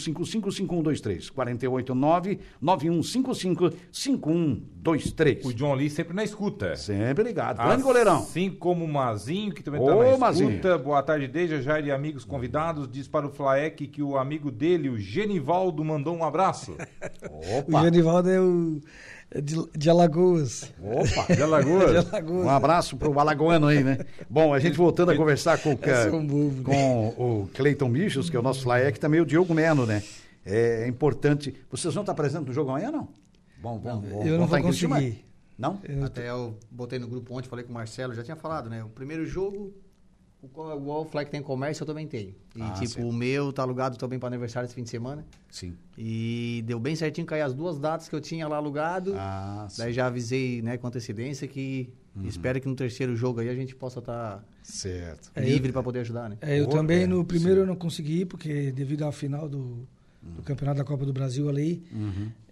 555123. 2.61 3.67
48 3.67 3.67
99155 3.67 3.73
5123. 3.91 5.45
O 5.45 5.53
John 5.53 5.73
Lee 5.73 5.89
sempre 5.89 6.15
na 6.15 6.23
escuta. 6.23 6.75
Sempre 6.75 7.23
ligado. 7.23 7.57
Grande 7.57 7.83
goleirão. 7.83 8.17
Assim 8.17 8.49
como 8.49 8.85
o 8.85 8.87
Mazinho, 8.87 9.53
que 9.53 9.63
também 9.63 9.81
está 9.81 9.93
na 9.93 10.03
escuta. 10.03 10.19
Mazinho. 10.19 10.79
Boa 10.79 11.03
tarde, 11.03 11.27
Deja, 11.27 11.61
Jair 11.61 11.85
e 11.85 11.91
amigos 11.91 12.23
convidados. 12.23 12.89
Diz 12.89 13.07
para 13.07 13.27
o 13.27 13.29
Flaek 13.29 13.87
que 13.87 14.01
o 14.01 14.17
amigo 14.17 14.49
dele, 14.51 14.89
o 14.89 14.97
Genivaldo, 14.97 15.83
mandou 15.83 16.15
um 16.15 16.23
abraço. 16.23 16.75
O 17.29 17.59
Opa, 17.59 17.83
Genivaldo 17.83 18.29
é 18.29 18.39
o 18.39 18.81
é 19.29 19.41
de, 19.41 19.55
de 19.75 19.89
Alagoas. 19.89 20.73
opa. 20.81 21.33
De 21.33 21.41
Alagoas. 21.43 21.91
De 21.91 22.09
Alagoas. 22.09 22.45
Um 22.45 22.49
abraço 22.49 22.97
pro 22.97 23.19
Alagoano 23.19 23.67
aí, 23.67 23.83
né? 23.83 23.99
Bom, 24.29 24.53
a 24.53 24.59
gente 24.59 24.77
voltando 24.77 25.11
a 25.11 25.15
conversar 25.15 25.57
com, 25.59 25.73
o 25.73 25.79
sou 26.09 26.19
um 26.19 26.25
bobo, 26.25 26.63
com 26.63 27.07
o 27.17 27.49
Cleiton 27.53 27.89
Michos, 27.89 28.29
que 28.29 28.37
é 28.37 28.39
o 28.39 28.43
nosso 28.43 28.63
Flaek, 28.63 28.99
também 28.99 29.19
o 29.19 29.25
Diogo 29.25 29.53
Meno, 29.53 29.85
né? 29.85 30.01
É 30.49 30.87
importante. 30.87 31.53
Vocês 31.69 31.93
vão 31.93 32.03
estar 32.03 32.13
presentes 32.13 32.47
no 32.47 32.53
jogo 32.53 32.69
amanhã, 32.69 32.91
não? 32.91 33.09
Bom, 33.61 33.77
bom, 33.77 33.99
bom, 33.99 34.23
eu 34.23 34.37
não 34.37 34.47
vou 34.47 34.61
conseguir. 34.61 35.25
Não? 35.57 35.81
Até 36.05 36.29
eu 36.29 36.55
botei 36.69 36.99
no 36.99 37.07
grupo 37.07 37.35
ontem, 37.35 37.49
falei 37.49 37.65
com 37.65 37.71
o 37.71 37.73
Marcelo, 37.73 38.13
já 38.13 38.23
tinha 38.23 38.35
falado, 38.35 38.69
né? 38.69 38.83
O 38.83 38.89
primeiro 38.89 39.25
jogo, 39.25 39.73
o 40.39 40.47
qual 40.47 40.79
o 40.79 40.91
All 40.91 41.03
Flag 41.05 41.31
tem 41.31 41.41
comércio, 41.41 41.81
eu 41.81 41.87
também 41.87 42.07
tenho. 42.07 42.35
E 42.55 42.61
Ah, 42.61 42.71
tipo, 42.73 42.87
certo. 42.93 43.07
o 43.09 43.11
meu 43.11 43.51
tá 43.51 43.63
alugado 43.63 43.97
também 43.97 44.19
para 44.19 44.27
aniversário 44.27 44.67
esse 44.67 44.75
fim 44.75 44.83
de 44.83 44.89
semana. 44.91 45.25
Sim. 45.49 45.75
E 45.97 46.63
deu 46.67 46.79
bem 46.79 46.95
certinho 46.95 47.25
cair 47.25 47.41
as 47.41 47.55
duas 47.55 47.79
datas 47.79 48.07
que 48.07 48.13
eu 48.15 48.21
tinha 48.21 48.47
lá 48.47 48.57
alugado. 48.57 49.13
Ah, 49.17 49.65
sim. 49.67 49.81
Daí 49.81 49.91
já 49.93 50.05
avisei, 50.05 50.61
né, 50.61 50.77
com 50.77 50.87
antecedência 50.87 51.47
que 51.47 51.91
Espero 52.25 52.59
que 52.59 52.67
no 52.67 52.75
terceiro 52.75 53.15
jogo 53.15 53.39
aí 53.41 53.49
a 53.49 53.53
gente 53.53 53.75
possa 53.75 53.99
estar 53.99 54.43
Certo. 54.63 55.31
É, 55.35 55.41
livre 55.41 55.71
para 55.71 55.83
poder 55.83 55.99
ajudar, 55.99 56.29
né? 56.29 56.37
É, 56.41 56.59
eu 56.59 56.65
Pô, 56.65 56.71
também 56.71 57.03
é, 57.03 57.07
no 57.07 57.23
primeiro 57.23 57.61
eu 57.61 57.65
não 57.65 57.75
consegui, 57.75 58.25
porque 58.25 58.71
devido 58.71 59.03
à 59.03 59.11
final 59.11 59.47
do, 59.47 59.87
do 60.35 60.41
Campeonato 60.43 60.77
da 60.79 60.83
Copa 60.83 61.05
do 61.05 61.13
Brasil 61.13 61.47
ali, 61.49 61.83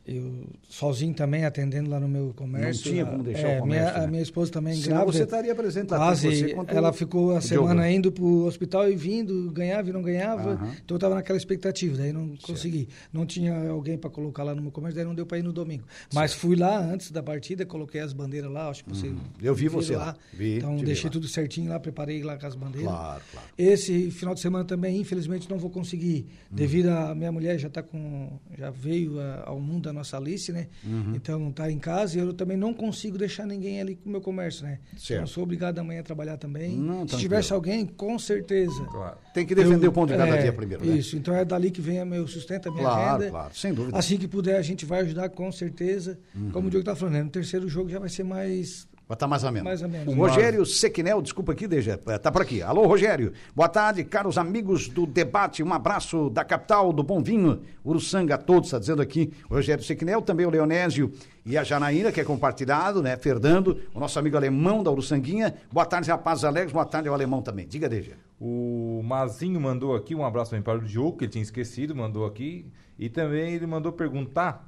eu 0.07 0.45
sozinho 0.69 1.13
também 1.13 1.45
atendendo 1.45 1.89
lá 1.89 1.99
no 1.99 2.07
meu 2.07 2.33
comércio. 2.35 2.85
Não 2.85 2.91
tinha 2.91 3.03
lá- 3.05 3.11
como 3.11 3.23
deixar 3.23 3.47
é, 3.49 3.57
o 3.57 3.61
comércio, 3.61 3.85
minha, 3.87 3.99
né? 3.99 4.05
A 4.05 4.07
minha 4.07 4.21
esposa 4.21 4.51
também 4.51 4.75
Senão 4.75 4.97
grávida. 4.97 5.11
você 5.17 5.23
estaria 5.23 5.55
presente 5.55 5.87
tanto 5.87 5.99
Quase, 5.99 6.29
você 6.35 6.53
quanto 6.53 6.71
ela 6.75 6.89
o- 6.89 6.93
ficou 6.93 7.31
a 7.33 7.37
o 7.39 7.41
semana 7.41 7.89
indo 7.91 8.11
pro 8.11 8.45
hospital 8.45 8.89
e 8.89 8.95
vindo, 8.95 9.51
ganhava 9.51 9.89
e 9.89 9.93
não 9.93 10.01
ganhava. 10.01 10.51
Aham. 10.51 10.71
Então 10.83 10.95
eu 10.95 10.97
estava 10.97 11.15
naquela 11.15 11.37
expectativa, 11.37 11.97
daí 11.97 12.13
não 12.13 12.35
consegui. 12.41 12.87
Não 13.11 13.25
tinha 13.25 13.69
alguém 13.69 13.97
para 13.97 14.09
colocar 14.09 14.43
lá 14.43 14.53
no 14.53 14.61
meu 14.61 14.71
comércio, 14.71 14.95
daí 14.95 15.05
não 15.05 15.15
deu 15.15 15.25
para 15.25 15.39
ir 15.39 15.43
no 15.43 15.51
domingo. 15.51 15.83
Mas 16.13 16.33
fui 16.33 16.55
lá 16.55 16.77
antes 16.79 17.09
da 17.11 17.23
partida, 17.23 17.65
coloquei 17.65 18.01
as 18.01 18.13
bandeiras 18.13 18.51
lá, 18.51 18.69
acho 18.69 18.83
que 18.83 18.89
você 18.91 19.07
Uhum. 19.07 19.17
Eu 19.41 19.55
vi 19.55 19.67
você 19.67 19.95
lá. 19.95 20.15
Vi, 20.33 20.57
então 20.57 20.75
deixei 20.77 21.05
lá. 21.05 21.11
tudo 21.11 21.27
certinho 21.27 21.69
lá, 21.69 21.79
preparei 21.79 22.21
lá 22.23 22.37
com 22.37 22.45
as 22.45 22.55
bandeiras. 22.55 22.89
Claro, 22.91 23.21
claro. 23.31 23.47
Esse 23.57 24.11
final 24.11 24.33
de 24.35 24.39
semana 24.41 24.65
também, 24.65 24.99
infelizmente, 24.99 25.49
não 25.49 25.57
vou 25.57 25.69
conseguir, 25.69 26.25
Uhum. 26.51 26.55
devido 26.57 26.89
a 26.89 27.15
minha 27.15 27.31
mulher 27.31 27.57
já 27.57 27.69
tá 27.69 27.81
com, 27.81 28.29
já 28.57 28.69
veio 28.69 29.19
a- 29.19 29.43
ao 29.47 29.59
mundo 29.59 29.89
a 29.89 29.93
nossa 29.95 30.17
Alice, 30.17 30.51
né? 30.51 30.67
Uhum. 30.83 31.13
Então 31.15 31.51
tá 31.51 31.71
em 31.71 31.79
casa 31.79 32.17
e 32.17 32.19
eu 32.21 32.33
também 32.33 32.55
não 32.57 32.73
consigo 32.73 33.17
deixar 33.17 33.45
ninguém 33.47 33.81
ali 33.81 33.95
com 33.95 34.07
o 34.07 34.11
meu 34.11 34.21
comércio, 34.21 34.63
né? 34.65 34.79
Certo. 34.97 35.21
Não 35.21 35.27
sou 35.27 35.43
obrigado 35.43 35.79
amanhã 35.79 36.01
a 36.01 36.03
trabalhar 36.03 36.37
também. 36.37 36.77
Não, 36.77 37.07
Se 37.07 37.17
tivesse 37.17 37.51
alguém, 37.53 37.85
com 37.85 38.19
certeza. 38.19 38.83
Claro. 38.91 39.17
Tem 39.33 39.45
que 39.45 39.55
defender 39.55 39.85
Eu- 39.85 39.89
o 39.89 39.93
ponto 39.93 40.11
de 40.11 40.17
cada 40.17 40.35
é, 40.37 40.41
dia 40.43 40.53
primeiro, 40.53 40.85
né? 40.85 40.95
Isso, 40.95 41.15
então 41.17 41.33
é 41.35 41.43
dali 41.43 41.71
que 41.71 41.81
vem 41.81 42.01
o 42.01 42.05
meu 42.05 42.27
sustento, 42.27 42.69
a 42.69 42.71
minha 42.71 42.83
Claro, 42.83 43.19
renda. 43.19 43.31
claro, 43.31 43.55
sem 43.55 43.73
dúvida. 43.73 43.97
Assim 43.97 44.17
que 44.17 44.27
puder, 44.27 44.57
a 44.57 44.61
gente 44.61 44.85
vai 44.85 44.99
ajudar 45.01 45.29
com 45.29 45.51
certeza. 45.51 46.19
Uhum. 46.35 46.51
Como 46.51 46.67
o 46.67 46.69
Diogo 46.69 46.85
tá 46.85 46.95
falando, 46.95 47.13
né? 47.15 47.23
no 47.23 47.29
terceiro 47.29 47.67
jogo 47.67 47.89
já 47.89 47.99
vai 47.99 48.09
ser 48.09 48.23
mais. 48.23 48.87
Vai 49.07 49.15
estar 49.15 49.27
mais 49.27 49.43
ou 49.43 49.51
menos. 49.51 49.65
Mais 49.65 49.81
ou 49.83 49.89
menos. 49.89 50.13
O 50.15 50.17
Rogério 50.17 50.65
Sequinel, 50.65 51.21
desculpa 51.21 51.51
aqui, 51.51 51.67
deixa, 51.67 51.95
tá 51.95 52.31
por 52.31 52.41
aqui. 52.41 52.63
Alô, 52.63 52.87
Rogério. 52.87 53.33
Boa 53.55 53.69
tarde, 53.69 54.03
caros 54.03 54.35
amigos 54.35 54.87
do 54.87 55.05
debate. 55.05 55.61
Um 55.61 55.71
abraço 55.71 56.31
da 56.31 56.43
capital 56.43 56.91
do 56.91 57.03
Bom 57.03 57.21
Vinho, 57.21 57.61
Uruçanga 57.85 58.33
a 58.33 58.37
todos, 58.37 58.67
está 58.67 58.79
dizendo 58.79 59.03
aqui 59.03 59.31
o 59.47 59.53
Rogério 59.53 59.83
Sequinel, 59.83 60.23
também 60.23 60.47
o 60.47 60.49
Leonésio 60.49 61.11
e 61.45 61.55
a 61.55 61.63
Janaína, 61.63 62.11
que 62.11 62.19
é 62.19 62.23
compartilhado, 62.23 63.03
né? 63.03 63.15
Fernando, 63.15 63.79
o 63.93 63.99
nosso 63.99 64.17
amigo 64.17 64.35
alemão 64.37 64.81
da 64.81 64.89
Uruçanguinha. 64.89 65.53
Boa 65.71 65.85
tarde, 65.85 66.09
rapazes 66.09 66.43
alegres. 66.43 66.73
Boa 66.73 66.85
tarde 66.85 67.07
ao 67.07 67.13
alemão 67.13 67.43
também. 67.43 67.67
Diga, 67.67 67.87
Deja. 67.87 68.13
O 68.41 69.01
Mazinho 69.03 69.61
mandou 69.61 69.95
aqui 69.95 70.15
um 70.15 70.25
abraço 70.25 70.49
também 70.49 70.63
para 70.63 70.79
o 70.79 70.81
Diogo, 70.81 71.17
que 71.17 71.25
ele 71.25 71.31
tinha 71.31 71.43
esquecido, 71.43 71.95
mandou 71.95 72.25
aqui. 72.25 72.65
E 72.97 73.07
também 73.07 73.53
ele 73.53 73.67
mandou 73.67 73.91
perguntar. 73.91 74.67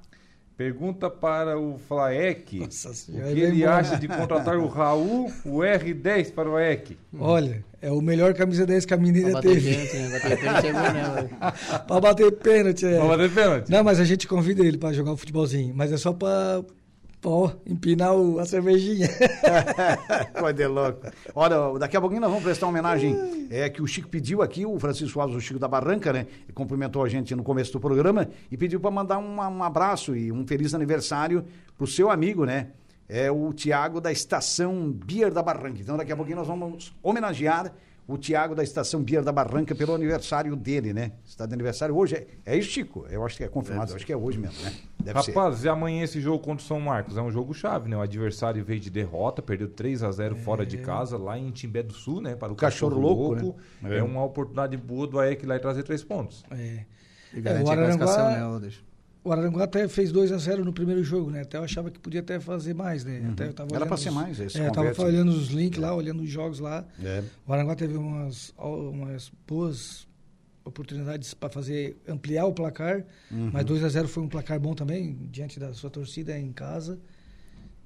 Pergunta 0.58 1.08
para 1.08 1.60
o 1.60 1.78
Flaek 1.78 2.62
Nossa 2.62 2.90
o 2.90 2.94
que 3.12 3.12
ele 3.12 3.42
é 3.42 3.48
ele 3.48 3.64
bom. 3.64 3.70
acha 3.70 3.96
de 3.96 4.08
contratar 4.08 4.58
o 4.58 4.66
Raul, 4.66 5.32
o 5.46 5.60
R10 5.60 6.34
para 6.34 6.50
o 6.50 6.60
EC. 6.60 6.98
Olha, 7.20 7.64
é 7.80 7.92
o 7.92 8.02
melhor 8.02 8.34
camisa 8.34 8.66
10 8.66 8.86
que 8.86 8.94
a 8.96 8.98
menina 8.98 9.40
teve. 9.40 9.70
pênalti, 9.70 9.96
né? 9.98 10.10
Bater 10.10 10.40
pênalti 10.40 10.66
é 10.66 10.74
né? 10.74 11.30
pra 11.86 12.00
bater 12.02 12.32
pênalti, 12.32 12.86
é. 12.90 12.98
Vamos 12.98 13.18
bater 13.18 13.32
pênalti? 13.32 13.70
Não, 13.70 13.84
mas 13.84 14.00
a 14.00 14.04
gente 14.04 14.28
convida 14.28 14.66
ele 14.66 14.80
pra 14.80 14.92
jogar 14.92 15.12
um 15.12 15.18
futebolzinho. 15.18 15.76
Mas 15.76 15.94
é 15.94 15.98
só 15.98 16.12
pra, 16.12 16.64
ó, 17.24 17.52
empinar 17.66 18.16
o- 18.16 18.40
a 18.40 18.46
cervejinha. 18.46 19.08
Coisa 20.40 20.54
de 20.54 20.68
louco. 20.68 21.08
Olha, 21.36 21.78
daqui 21.80 21.98
a 21.98 22.02
pouquinho 22.02 22.22
nós 22.22 22.30
vamos 22.30 22.44
prestar 22.44 22.66
uma 22.68 22.72
homenagem 22.72 23.48
é, 23.50 23.70
que 23.70 23.82
o 23.82 23.88
Chico 23.88 24.08
pediu 24.08 24.42
aqui, 24.42 24.66
o 24.66 24.80
Francisco 24.80 25.20
Alves, 25.20 25.36
o 25.36 25.42
Chico 25.42 25.60
da 25.60 25.68
Barranca, 25.68 26.12
né? 26.14 26.28
Cumprimentou 26.54 27.04
a 27.04 27.10
gente 27.10 27.36
no 27.36 27.44
começo 27.44 27.72
do 27.74 27.80
programa 27.80 28.28
e 28.52 28.58
pediu 28.58 28.80
para 28.80 28.92
mandar 28.92 29.18
um, 29.18 29.36
um 29.38 29.64
abraço 29.64 30.16
e 30.16 30.32
um 30.32 30.46
feliz 30.46 30.74
aniversário 30.74 31.44
pro 31.78 31.88
seu 31.88 32.10
amigo, 32.10 32.46
né? 32.46 32.68
É 33.10 33.32
o 33.32 33.54
Tiago 33.54 34.02
da 34.02 34.12
Estação 34.12 34.92
Bier 34.92 35.32
da 35.32 35.42
Barranca. 35.42 35.80
Então 35.80 35.96
daqui 35.96 36.12
a 36.12 36.16
pouquinho 36.16 36.38
nós 36.38 36.48
vamos 36.48 36.94
homenagear 37.02 37.72
o 38.08 38.18
Tiago 38.18 38.56
da 38.56 38.64
Estação 38.64 39.04
Bier 39.04 39.22
da 39.22 39.32
Barranca 39.32 39.76
pelo 39.76 39.94
aniversário 39.94 40.56
dele, 40.56 40.94
né? 40.94 41.12
Está 41.26 41.46
de 41.46 41.54
aniversário 41.54 41.96
hoje. 41.96 42.16
É, 42.16 42.28
é 42.46 42.58
isso, 42.58 42.70
Chico? 42.70 43.06
Eu 43.10 43.26
acho 43.26 43.36
que 43.36 43.44
é 43.44 43.48
confirmado, 43.48 43.92
eu 43.92 43.96
acho 43.98 44.06
que 44.06 44.14
é 44.14 44.18
hoje 44.18 44.38
mesmo, 44.38 44.64
né? 44.64 44.74
Deve 44.98 45.22
ser. 45.24 45.32
Rapaz, 45.32 45.64
e 45.64 45.70
amanhã 45.70 46.04
esse 46.04 46.22
jogo 46.22 46.40
contra 46.40 46.64
o 46.64 46.68
São 46.68 46.80
Marcos 46.80 47.18
é 47.18 47.22
um 47.22 47.30
jogo 47.32 47.54
chave, 47.54 47.90
né? 47.90 47.98
O 47.98 48.02
adversário 48.02 48.64
veio 48.64 48.80
de 48.80 48.90
derrota, 48.90 49.42
perdeu 49.42 49.68
3 49.68 50.04
a 50.04 50.12
0 50.12 50.38
fora 50.38 50.66
de 50.66 50.78
casa, 50.78 51.18
lá 51.18 51.38
em 51.38 51.52
Timbé 51.52 51.84
do 51.84 51.94
Sul, 51.94 52.22
né? 52.22 52.36
Para 52.36 52.54
o 52.54 52.56
Cachorro 52.56 52.92
Cachorro, 52.92 53.08
louco, 53.08 53.44
Louco. 53.44 53.60
né? 53.82 53.96
É. 53.96 54.00
É. 54.00 54.04
uma 54.04 54.24
oportunidade 54.24 54.78
boa 54.78 55.06
do 55.06 55.20
AEC 55.20 55.46
lá 55.46 55.56
e 55.58 55.60
trazer 55.60 55.84
três 55.84 56.04
pontos. 56.04 56.46
É. 56.52 56.86
E 57.34 57.42
garantir 57.42 57.70
o 57.70 57.72
a 57.72 57.76
classificação, 57.76 58.54
né, 58.54 58.60
deixa. 58.62 58.87
O 59.24 59.32
Aranguá 59.32 59.66
até 59.66 59.88
fez 59.90 60.12
2 60.12 60.32
a 60.32 60.38
0 60.38 60.64
no 60.64 60.72
primeiro 60.72 61.04
jogo, 61.04 61.30
né? 61.30 61.42
Até 61.42 61.58
eu 61.58 61.64
achava 61.64 61.92
que 61.92 62.00
podia 62.00 62.22
até 62.22 62.40
fazer 62.40 62.74
mais, 62.74 63.04
né? 63.04 63.30
Até 63.32 63.48
eu 63.48 63.54
tava 63.54 63.70
Uhum. 63.72 63.76
Era 63.76 63.86
pra 63.86 63.98
ser 63.98 64.10
os- 64.10 64.16
mais, 64.16 64.40
esse 64.40 64.58
É, 64.58 64.62
eu 64.68 64.72
tava 64.72 64.90
converte. 64.90 65.02
olhando 65.02 65.30
os 65.32 65.48
links 65.50 65.80
lá, 65.80 65.94
olhando 65.94 66.24
os 66.24 66.30
jogos 66.30 66.60
lá. 66.60 66.86
É. 67.04 67.24
O 67.46 67.52
Aranguá 67.52 67.76
teve 67.76 67.98
umas, 67.98 68.54
umas 68.58 69.30
boas 69.46 70.08
oportunidades 70.64 71.34
para 71.34 71.50
fazer 71.50 71.98
ampliar 72.08 72.46
o 72.46 72.54
placar, 72.54 73.04
Uhum. 73.32 73.50
mas 73.54 73.66
2 73.66 73.84
a 73.84 73.90
0 73.90 74.08
foi 74.08 74.24
um 74.24 74.28
placar 74.30 74.60
bom 74.60 74.74
também 74.74 75.18
diante 75.32 75.60
da 75.60 75.74
sua 75.74 75.90
torcida 75.90 76.38
em 76.38 76.52
casa. 76.52 77.00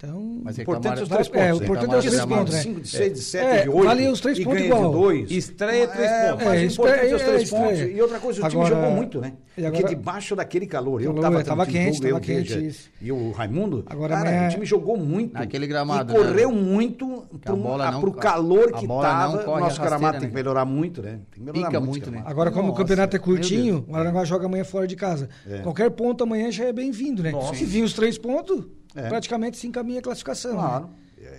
Então, 0.04 0.39
Mas 0.43 0.58
Importante 0.58 0.99
reclamaram- 0.99 1.04
os 1.04 1.10
três 1.10 1.28
É, 1.28 1.30
pontos. 1.52 1.60
o 1.60 1.64
importante 1.64 1.93
é 1.93 1.97
os 1.99 2.06
três 2.06 2.26
pontos, 2.26 2.54
né? 2.54 2.58
de 2.60 2.64
cinco, 2.64 2.82
de 2.82 2.89
seis, 2.89 3.14
de 3.14 3.20
sete, 3.20 3.45
É, 3.45 3.62
de 3.62 3.70
oito. 3.70 3.84
vale 3.86 4.08
os 4.10 4.20
três 4.20 4.43
pontos 4.43 4.62
igual. 4.62 4.91
dois. 4.91 5.30
Estreia 5.32 5.88
três 5.88 6.10
É, 6.12 6.32
pontos. 6.32 6.45
mas 6.47 6.56
É, 6.56 6.64
o 6.64 6.66
importante 6.72 7.12
é 7.12 7.16
os 7.16 7.22
três 7.22 7.54
é, 7.54 7.56
pontos. 7.56 7.80
E 7.82 8.02
outra 8.02 8.20
coisa, 8.20 8.39
o 8.45 8.49
time 8.49 8.62
Agora- 8.64 8.76
jogou 8.82 8.91
muito, 8.95 9.22
né? 9.22 9.34
e 9.36 9.62
Porque 9.62 9.78
agora- 9.78 9.88
debaixo 9.95 10.36
daquele 10.36 10.66
calor, 10.66 11.04
eu 11.04 11.14
Calor, 11.14 11.43
tava 11.43 11.64
é, 11.64 11.66
quente, 11.68 11.97
jogo, 11.97 12.08
eu, 12.08 12.20
quente, 12.20 12.54
Veja. 12.58 12.80
E 12.99 13.12
o 13.12 13.30
Raimundo, 13.32 13.84
Agora 13.86 14.16
cara, 14.16 14.30
amanhã- 14.30 14.47
o 14.47 14.52
time 14.52 14.66
jogou 14.66 14.97
muito. 14.97 15.34
Naquele 15.36 15.68
gramado, 15.68 16.14
E 16.14 16.16
correu 16.18 16.52
né? 16.52 16.62
muito 16.62 17.24
a 17.45 17.52
bola 17.54 17.84
pro, 17.84 17.91
não- 17.93 18.02
pro 18.02 18.12
calor 18.14 18.72
que 18.72 18.88
tava. 18.88 19.38
corre 19.43 19.60
Nosso 19.62 19.82
gramado 19.84 20.14
tem 20.14 20.22
né? 20.22 20.28
que 20.30 20.34
melhorar 20.34 20.66
muito, 20.66 21.04
né? 21.04 21.20
Tem 21.32 21.43
que 21.45 21.52
melhorar 21.60 21.80
muito, 21.80 22.10
né? 22.10 22.24
Agora, 22.26 22.49
como 22.49 22.72
o 22.72 22.74
campeonato 22.74 23.16
é 23.16 23.20
curtinho, 23.20 23.86
o 23.88 23.95
Aranguá 23.95 24.26
joga 24.26 24.47
amanhã 24.47 24.64
fora 24.64 24.88
de 24.88 24.95
casa. 24.95 25.30
É. 25.47 25.60
Qualquer 25.60 25.91
ponto 25.91 26.24
amanhã 26.24 26.49
já 26.52 26.66
é 26.66 26.74
bem-vindo, 26.74 27.22
né? 27.22 27.32
Se 27.54 27.66
vir 27.66 27.84
os 27.84 27.93
três 27.93 28.18
pontos, 28.18 28.66
É. 28.96 29.08
praticamente 29.08 29.58
se 29.58 29.68
encaminha 29.68 30.00
a 30.00 30.02
classificação. 30.02 30.54
Claro, 30.54 30.86
né? 30.86 30.94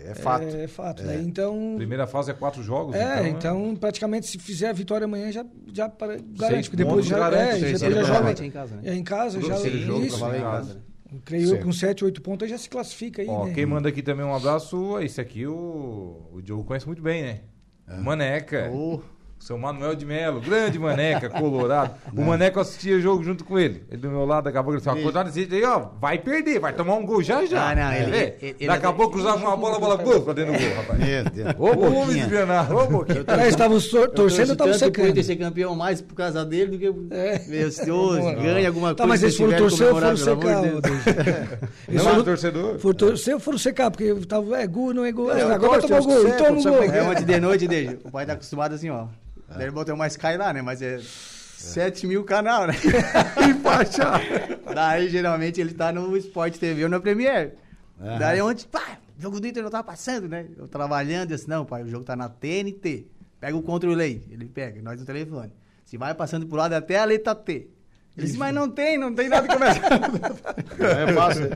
é, 0.06 0.10
é 0.10 0.14
fato. 0.14 0.44
É, 0.44 0.66
fato, 0.66 1.02
né? 1.02 1.20
Então, 1.22 1.74
Primeira 1.76 2.06
fase 2.06 2.30
é 2.30 2.34
quatro 2.34 2.62
jogos. 2.62 2.94
é, 2.94 3.22
né? 3.22 3.28
então, 3.28 3.74
praticamente 3.76 4.26
se 4.26 4.38
fizer 4.38 4.68
a 4.68 4.72
vitória 4.72 5.04
amanhã 5.04 5.30
já, 5.32 5.44
já 5.72 5.88
para, 5.88 6.16
garante, 6.38 6.70
porque 6.70 6.82
depois 6.82 7.04
já, 7.06 7.18
garante. 7.18 7.64
é, 7.64 7.68
O 7.74 7.76
já, 7.78 7.90
já 7.90 8.02
joga 8.04 8.30
é 8.30 8.44
em 8.46 8.50
casa, 8.50 8.76
né? 8.76 8.82
é 8.84 8.94
em 8.94 9.04
casa, 9.04 9.38
O 9.38 9.42
já 9.42 9.56
jogo 9.56 10.04
isso. 10.04 10.16
em 10.26 10.40
casa, 10.40 10.74
né? 10.74 10.80
Creio 11.26 11.56
eu 11.56 11.60
com 11.62 11.70
7, 11.72 12.06
8 12.06 12.22
pontos 12.22 12.44
aí 12.46 12.50
já 12.50 12.56
se 12.56 12.70
classifica 12.70 13.20
aí, 13.20 13.28
Ó, 13.28 13.44
né? 13.44 13.52
quem 13.52 13.66
manda 13.66 13.86
aqui 13.90 14.00
também 14.02 14.24
um 14.24 14.34
abraço, 14.34 14.98
esse 15.00 15.20
aqui 15.20 15.46
o, 15.46 16.30
o 16.32 16.40
Diogo 16.40 16.64
conhece 16.64 16.86
muito 16.86 17.02
bem, 17.02 17.22
né? 17.22 17.40
Maneca. 18.00 18.70
Ô, 18.72 19.02
Seu 19.42 19.58
Manuel 19.58 19.96
de 19.96 20.06
Melo, 20.06 20.40
grande 20.40 20.78
Maneca, 20.78 21.28
colorado. 21.28 21.94
O 22.16 22.22
Maneca 22.22 22.60
assistia 22.60 23.00
jogo 23.00 23.24
junto 23.24 23.44
com 23.44 23.58
ele. 23.58 23.82
Ele 23.90 24.00
do 24.00 24.08
meu 24.08 24.24
lado, 24.24 24.44
daqui 24.44 24.56
a 24.56 24.62
pouco 24.62 24.76
ele 24.76 24.84
falou, 24.84 25.00
acordado 25.00 25.26
desse 25.26 25.40
jeito 25.40 25.54
aí, 25.56 25.64
ó, 25.64 25.88
vai 26.00 26.16
perder, 26.16 26.60
vai 26.60 26.72
tomar 26.72 26.94
um 26.94 27.04
gol 27.04 27.20
já 27.24 27.44
já. 27.44 27.70
Ah, 27.70 27.74
não, 27.74 27.92
ele- 27.92 28.16
É. 28.16 28.36
ele- 28.40 28.56
ele- 28.60 28.66
daqui 28.68 28.86
a 28.86 28.92
pouco 28.92 29.14
cruzava 29.14 29.38
uma 29.38 29.56
bola, 29.56 29.78
a 29.78 29.80
bola, 29.80 29.96
gol, 29.96 30.20
pra 30.22 30.32
dentro 30.32 30.52
do 30.52 30.58
gol, 30.60 30.76
rapaz. 30.76 30.98
Meu 31.00 31.24
Deus. 31.24 31.54
Ô, 31.58 31.86
homem 32.02 32.14
desgranado. 32.18 32.76
Ô, 32.76 32.86
Boquinha. 32.86 33.24
Estavam 33.48 33.80
tor- 33.80 33.90
torcendo, 33.90 34.14
torcendo 34.14 34.52
estavam 34.52 34.74
secando. 34.74 35.08
Inter 35.08 35.24
ser 35.24 35.34
campeão 35.36 35.74
mais 35.74 36.00
por 36.00 36.14
causa 36.14 36.44
dele 36.44 36.76
do 36.76 36.78
que... 36.78 37.14
É. 37.14 37.38
Meu 37.48 37.68
Deus, 37.68 38.18
ganha 38.40 38.68
alguma 38.68 38.86
coisa. 38.88 38.94
Tá, 38.94 39.06
mas 39.08 39.24
eles 39.24 39.36
foram 39.36 39.56
torcer 39.58 39.88
ou 39.88 39.94
foram 40.00 40.16
secar? 40.16 40.62
Não, 41.90 42.04
foram- 42.04 42.22
torcedor. 42.24 42.78
foram 42.78 42.94
torcer 42.94 43.34
ou 43.34 43.40
foram 43.40 43.58
secar? 43.58 43.90
Porque 43.90 44.14
tava, 44.26 44.56
é 44.60 44.66
gol, 44.68 44.94
não 44.94 45.04
é 45.04 45.10
gol. 45.10 45.32
É, 45.32 45.40
É, 45.40 45.42
agora 45.42 45.80
vai 45.80 45.80
torce, 45.80 45.88
tomar 45.88 46.00
o 46.00 46.04
gol, 46.22 46.28
então 46.28 46.62
gol. 46.62 46.82
É 46.84 47.02
ontem 47.02 47.24
de 47.24 47.40
noite, 47.40 47.66
desde. 47.66 47.98
O 48.04 48.10
pai 48.12 48.24
tá 48.24 48.34
acostumado 48.34 48.74
assim, 48.76 48.88
ó. 48.88 49.06
Daí 49.54 49.64
ele 49.64 49.70
botou 49.70 49.96
mais 49.96 50.16
cai 50.16 50.36
lá, 50.36 50.52
né? 50.52 50.62
Mas 50.62 50.82
é 50.82 51.00
7 51.00 52.06
mil 52.06 52.24
canal, 52.24 52.66
né? 52.66 52.74
E 53.48 53.54
faixa. 53.62 54.04
Daí, 54.74 55.08
geralmente, 55.08 55.60
ele 55.60 55.74
tá 55.74 55.92
no 55.92 56.16
Sport 56.16 56.56
TV 56.58 56.84
ou 56.84 56.90
na 56.90 57.00
Premiere. 57.00 57.52
Aham. 58.00 58.18
Daí 58.18 58.40
ontem, 58.40 58.66
pá, 58.70 58.98
o 59.18 59.22
jogo 59.22 59.40
do 59.40 59.46
Inter 59.46 59.62
não 59.62 59.70
tá 59.70 59.82
passando, 59.82 60.28
né? 60.28 60.46
Eu 60.56 60.66
trabalhando, 60.66 61.30
eu 61.30 61.36
disse, 61.36 61.48
não, 61.48 61.64
pai, 61.64 61.82
o 61.82 61.88
jogo 61.88 62.04
tá 62.04 62.16
na 62.16 62.28
TNT. 62.28 63.06
Pega 63.40 63.56
o 63.56 63.62
controle 63.62 64.02
aí. 64.02 64.22
Ele 64.30 64.46
pega, 64.46 64.80
nós 64.82 64.98
no 64.98 65.06
telefone. 65.06 65.52
Se 65.84 65.96
vai 65.96 66.14
passando 66.14 66.46
pro 66.46 66.56
lado 66.56 66.72
até 66.72 66.98
a 66.98 67.04
letra 67.04 67.34
T. 67.34 67.68
Ele 68.14 68.26
disse, 68.26 68.38
mas 68.38 68.54
não 68.54 68.68
tem, 68.68 68.98
não 68.98 69.14
tem 69.14 69.26
nada 69.26 69.48
que 69.48 69.54
começa. 69.54 69.80
É 70.78 71.12
fácil. 71.14 71.48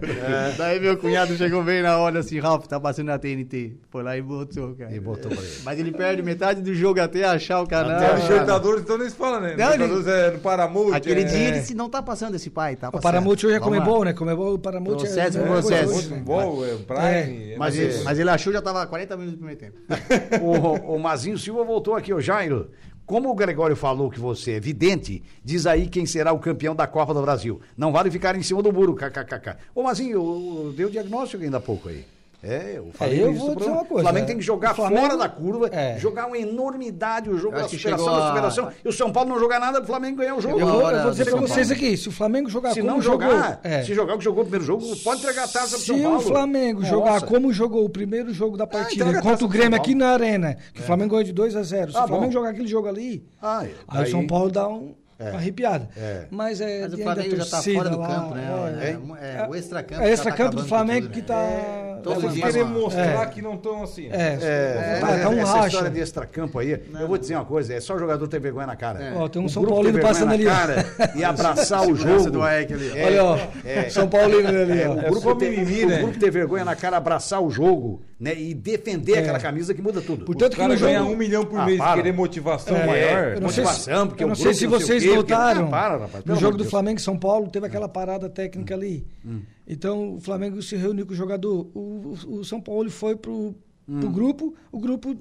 Daí 0.57 0.81
meu 0.81 0.97
cunhado 0.97 1.37
chegou 1.37 1.63
bem 1.63 1.83
na 1.83 1.99
hora 1.99 2.21
assim, 2.21 2.39
Ralf, 2.41 2.67
tá 2.67 2.81
passando 2.81 3.09
na 3.09 3.19
TNT. 3.19 3.75
Foi 3.91 4.03
lá 4.03 4.17
e 4.17 4.23
botou, 4.23 4.75
cara. 4.75 4.91
E 4.95 4.99
botou 4.99 5.31
pra 5.31 5.39
ele. 5.43 5.57
Mas 5.65 5.79
ele 5.79 5.93
perde 5.93 6.23
metade 6.23 6.63
do 6.63 6.75
jogo 6.75 6.99
até 6.99 7.25
achar 7.25 7.61
o 7.61 7.67
canal. 7.67 7.99
Até. 7.99 8.23
Libertadores, 8.23 8.81
então 8.83 8.97
nem 8.97 9.11
se 9.11 9.15
fala, 9.17 9.39
né? 9.39 9.55
Não, 9.55 9.75
ele- 9.75 10.11
é 10.11 10.31
no 10.31 10.39
Paramount. 10.39 10.95
Aquele 10.95 11.21
é... 11.21 11.25
dia 11.25 11.49
ele 11.49 11.61
disse, 11.61 11.75
não 11.75 11.91
tá 11.91 12.03
passando 12.03 12.37
esse 12.37 12.49
pai, 12.49 12.75
tá 12.75 12.89
O 12.89 12.93
passando. 12.93 13.03
Paramount 13.03 13.35
hoje 13.35 13.53
é 13.53 13.59
Vamos 13.59 13.77
lá. 13.79 13.85
Comebol, 13.85 14.05
né? 14.05 14.13
Comebol, 14.15 14.55
o 14.55 14.59
Paramount 14.59 14.95
é... 14.95 14.97
Processo 14.97 15.39
é 15.39 15.43
processo. 15.43 15.93
né? 15.95 16.03
Futebol, 16.03 16.65
é 16.65 16.69
Prime. 16.77 17.53
é 17.53 17.57
Mas, 17.59 17.59
mais- 17.59 17.79
ele, 17.79 18.05
mas 18.05 18.19
ele 18.19 18.31
achou 18.31 18.51
já 18.53 18.63
tava 18.63 18.87
40 18.87 19.15
minutos 19.19 19.39
do 19.39 19.45
primeiro 19.47 19.61
tempo. 19.61 19.79
o, 20.43 20.95
o 20.95 20.99
Mazinho 20.99 21.37
Silva 21.37 21.65
voltou 21.65 21.95
aqui, 21.95 22.15
ô 22.15 22.21
Jairo. 22.21 22.71
Como 23.07 23.31
o 23.31 23.35
Gregório 23.35 23.77
falou 23.77 24.11
que 24.11 24.19
você 24.19 24.53
é 24.55 24.61
vidente, 24.61 25.23
diz 25.45 25.65
aí 25.65 25.87
quem 25.87 26.05
será 26.05 26.33
o 26.33 26.41
campeão 26.41 26.75
da 26.75 26.89
Copa 26.89 27.15
do 27.15 27.23
Brasil. 27.23 27.61
Não 27.77 27.93
vale 27.93 28.11
ficar 28.11 28.35
em 28.35 28.43
cima 28.43 28.61
do 28.61 28.73
muro, 28.73 28.97
kkkk. 28.97 29.57
Ô 29.75 29.85
Mazinho, 29.85 30.21
o- 30.21 30.73
deu 30.77 30.91
diagnóstico 30.91 31.45
ainda 31.45 31.59
há 31.59 31.61
pouco 31.61 31.89
aí. 31.89 32.05
É, 32.43 32.74
eu 32.76 32.91
falei 32.93 33.22
eu 33.24 33.32
isso 33.32 33.41
vou 33.47 33.57
dizer 33.57 33.70
uma 33.70 33.84
coisa, 33.84 33.95
O 33.95 34.03
Flamengo 34.03 34.24
é, 34.24 34.26
tem 34.28 34.37
que 34.37 34.43
jogar 34.43 34.72
o 34.72 34.74
Flamengo- 34.76 35.01
fora 35.03 35.16
da 35.16 35.28
curva, 35.28 35.68
é. 35.72 35.99
jogar 35.99 36.26
uma 36.26 36.39
enormidade 36.39 37.28
o 37.30 37.37
jogo 37.39 37.57
Eu 37.57 37.62
da 37.62 37.68
superação, 37.68 37.99
chegou 38.07 38.07
da 38.20 38.24
a- 38.24 38.28
superação. 38.28 38.72
E 38.84 38.89
o 38.89 38.93
São 38.93 39.11
Paulo 39.11 39.30
não 39.30 39.39
jogar 39.39 39.59
nada, 39.59 39.80
o 39.80 39.84
Flamengo 39.84 40.18
ganhar 40.18 40.37
o 40.37 40.41
jogo. 40.41 40.61
Eu 40.61 40.68
a 40.68 40.70
vou, 40.72 40.91
eu 40.91 41.03
vou 41.03 41.11
dizer 41.11 41.24
São 41.30 41.41
vocês 41.41 41.70
aqui, 41.70 41.97
se 41.97 42.09
o 42.09 42.12
Flamengo 42.12 42.49
jogar 42.51 42.72
Se 42.72 42.80
como 42.80 42.93
não 42.93 43.01
jogou... 43.03 43.30
jogar, 43.30 43.61
é. 43.64 43.82
se 43.82 43.95
jogar 43.95 44.14
o 44.14 44.18
que 44.18 44.24
jogou 44.24 44.45
no 44.45 44.51
primeiro 44.51 44.64
jogo, 44.66 44.97
pode 45.03 45.20
entregar 45.22 45.45
a 45.45 45.49
taça 45.49 45.70
pro 45.70 45.78
Se 45.78 45.87
São 45.87 46.03
Paulo. 46.03 46.18
o 46.18 46.20
Flamengo 46.20 46.80
Nossa. 46.80 46.93
jogar 46.93 47.22
como 47.22 47.53
jogou 47.53 47.84
o 47.84 47.89
primeiro 47.91 48.32
jogo 48.32 48.57
da 48.57 48.66
partida 48.66 49.05
entrega 49.05 49.18
a 49.18 49.22
contra 49.22 49.45
o 49.45 49.49
Grêmio 49.49 49.76
aqui 49.76 49.95
na 49.95 50.09
Arena, 50.11 50.57
que 50.72 50.80
o 50.80 50.84
Flamengo 50.84 51.11
ganhou 51.11 51.24
de 51.24 51.32
2 51.32 51.57
a 51.57 51.62
0 51.62 51.91
Se 51.93 51.97
Ah, 51.99 52.05
o 52.05 52.09
Flamengo 52.09 52.26
bom. 52.26 52.32
jogar 52.32 52.51
aquele 52.51 52.68
jogo 52.68 52.87
ali, 52.87 53.24
Ah, 53.43 53.61
aí, 53.61 53.74
aí- 53.89 54.05
o 54.05 54.11
São 54.11 54.26
Paulo 54.26 54.51
dá 54.51 54.68
um, 54.68 54.95
arrepiada. 55.19 55.89
É. 55.97 56.25
Mas 56.31 56.61
é 56.61 56.81
Mas 56.83 56.93
o 56.93 56.99
Flamengo 56.99 57.37
já 57.37 57.45
tá 57.45 57.51
torcida 57.51 57.77
fora 57.79 57.91
do 57.91 57.99
lá, 57.99 58.07
campo, 58.09 58.35
né? 58.35 58.45
é. 58.81 58.87
É, 58.87 59.37
é, 59.45 59.47
o 59.49 59.55
extracampo. 59.55 60.03
É 60.03 60.07
já 60.07 60.12
extra 60.12 60.31
tá 60.31 60.37
campo 60.37 60.57
do 60.57 60.64
Flamengo 60.67 61.03
tudo, 61.07 61.12
que 61.12 61.21
né? 61.21 61.27
tá... 61.27 61.83
Dia 62.31 62.43
querem 62.45 62.64
mostrar 62.64 63.23
É. 63.23 63.27
que 63.27 63.43
não 63.43 63.55
estão 63.55 63.83
assim. 63.83 64.09
É, 64.12 64.39
É, 64.41 64.99
tá, 65.01 65.19
tá 65.19 65.29
um 65.29 65.39
essa 65.41 65.53
racha. 65.55 65.67
história 65.69 65.91
de 65.91 65.99
extracampo 66.01 66.59
aí, 66.61 66.81
eu 67.01 67.09
vou 67.09 67.19
dizer 67.19 67.35
uma 67.35 67.45
coisa, 67.45 67.75
é 67.75 67.81
só 67.81 67.97
o 67.97 67.99
jogador 67.99 68.29
ter 68.29 68.39
vergonha 68.39 68.67
na 68.67 68.77
cara. 68.77 69.12
Ó, 69.17 69.29
tem 69.29 69.43
um 69.43 69.47
O 69.47 69.49
São 69.49 69.64
Paulino 69.64 69.99
passando 70.01 70.29
na 70.29 70.35
ali, 70.35 70.45
cara 70.45 70.87
e 71.17 71.25
abraçar 71.25 71.83
o 71.89 71.97
jogo. 71.97 72.31
do 72.31 72.43
AEC 72.43 72.73
ali, 72.75 72.91
ó. 72.93 72.97
É, 72.97 73.07
Olha, 73.07 73.25
ó, 73.25 73.39
é. 73.64 73.89
São 73.91 74.09
Paulino 74.09 74.49
ali, 74.49 74.81
É, 74.83 74.89
ó. 74.89 74.95
o, 74.95 75.01
É 75.01 75.11
grupo 75.11 75.35
ter, 75.35 75.59
o 75.59 75.89
né? 75.89 75.99
grupo 76.03 76.19
ter 76.21 76.31
vergonha 76.31 76.64
na 76.64 76.77
cara, 76.77 76.97
abraçar 76.97 77.43
o 77.43 77.51
jogo, 77.51 78.03
né? 78.21 78.35
E 78.39 78.55
defender 78.55 79.19
aquela 79.19 79.41
camisa 79.41 79.75
que 79.75 79.83
muda 79.83 80.01
tudo. 80.01 80.25
Portanto, 80.25 80.55
O 80.55 80.57
cara 80.57 80.75
que 80.77 80.81
no 80.81 80.87
ganha 80.87 80.99
jogo- 81.01 81.12
um 81.12 81.17
milhão 81.17 81.45
por 81.45 81.59
Ah, 81.59 81.64
mês 81.64 81.77
e 81.77 81.79
para. 81.83 81.95
querer 81.97 82.12
motivação 82.12 82.77
É, 82.77 82.87
maior. 82.87 83.25
eu 83.35 83.41
não 83.41 83.49
sei 83.49 83.64
se- 83.64 83.71
motivação, 83.71 84.07
porque 84.07 84.23
eu 84.23 84.27
o 84.27 84.29
não 84.29 84.37
sei 84.37 84.45
grupo 84.45 84.59
se 84.59 84.67
não 84.67 84.79
sei 84.79 84.79
o 84.79 85.01
vocês 85.01 85.03
notaram. 85.15 85.67
Ah, 85.67 85.71
para, 85.71 85.97
rapaz, 85.99 86.25
no 86.25 86.35
jogo 86.37 86.53
do 86.57 86.63
Deus. 86.65 86.71
Flamengo 86.71 86.99
e 86.99 87.03
São 87.03 87.17
Paulo, 87.19 87.49
teve 87.51 87.67
aquela 87.67 87.89
parada 87.89 88.29
técnica 88.29 88.75
ali. 88.75 89.07
Hum. 89.25 89.43
Então 89.67 90.15
o 90.17 90.21
Flamengo 90.21 90.61
se 90.63 90.75
reuniu 90.77 91.07
com 91.07 91.13
o 91.13 91.17
jogador. 91.17 91.69
O, 91.75 92.17
o- 92.27 92.35
o 92.41 92.45
São 92.45 92.61
Paulo 92.61 92.91
foi 92.91 93.15
pro, 93.17 93.55
Hum. 93.89 94.01
pro 94.01 94.09
grupo, 94.11 94.55
o 94.73 94.79
grupo 94.81 95.17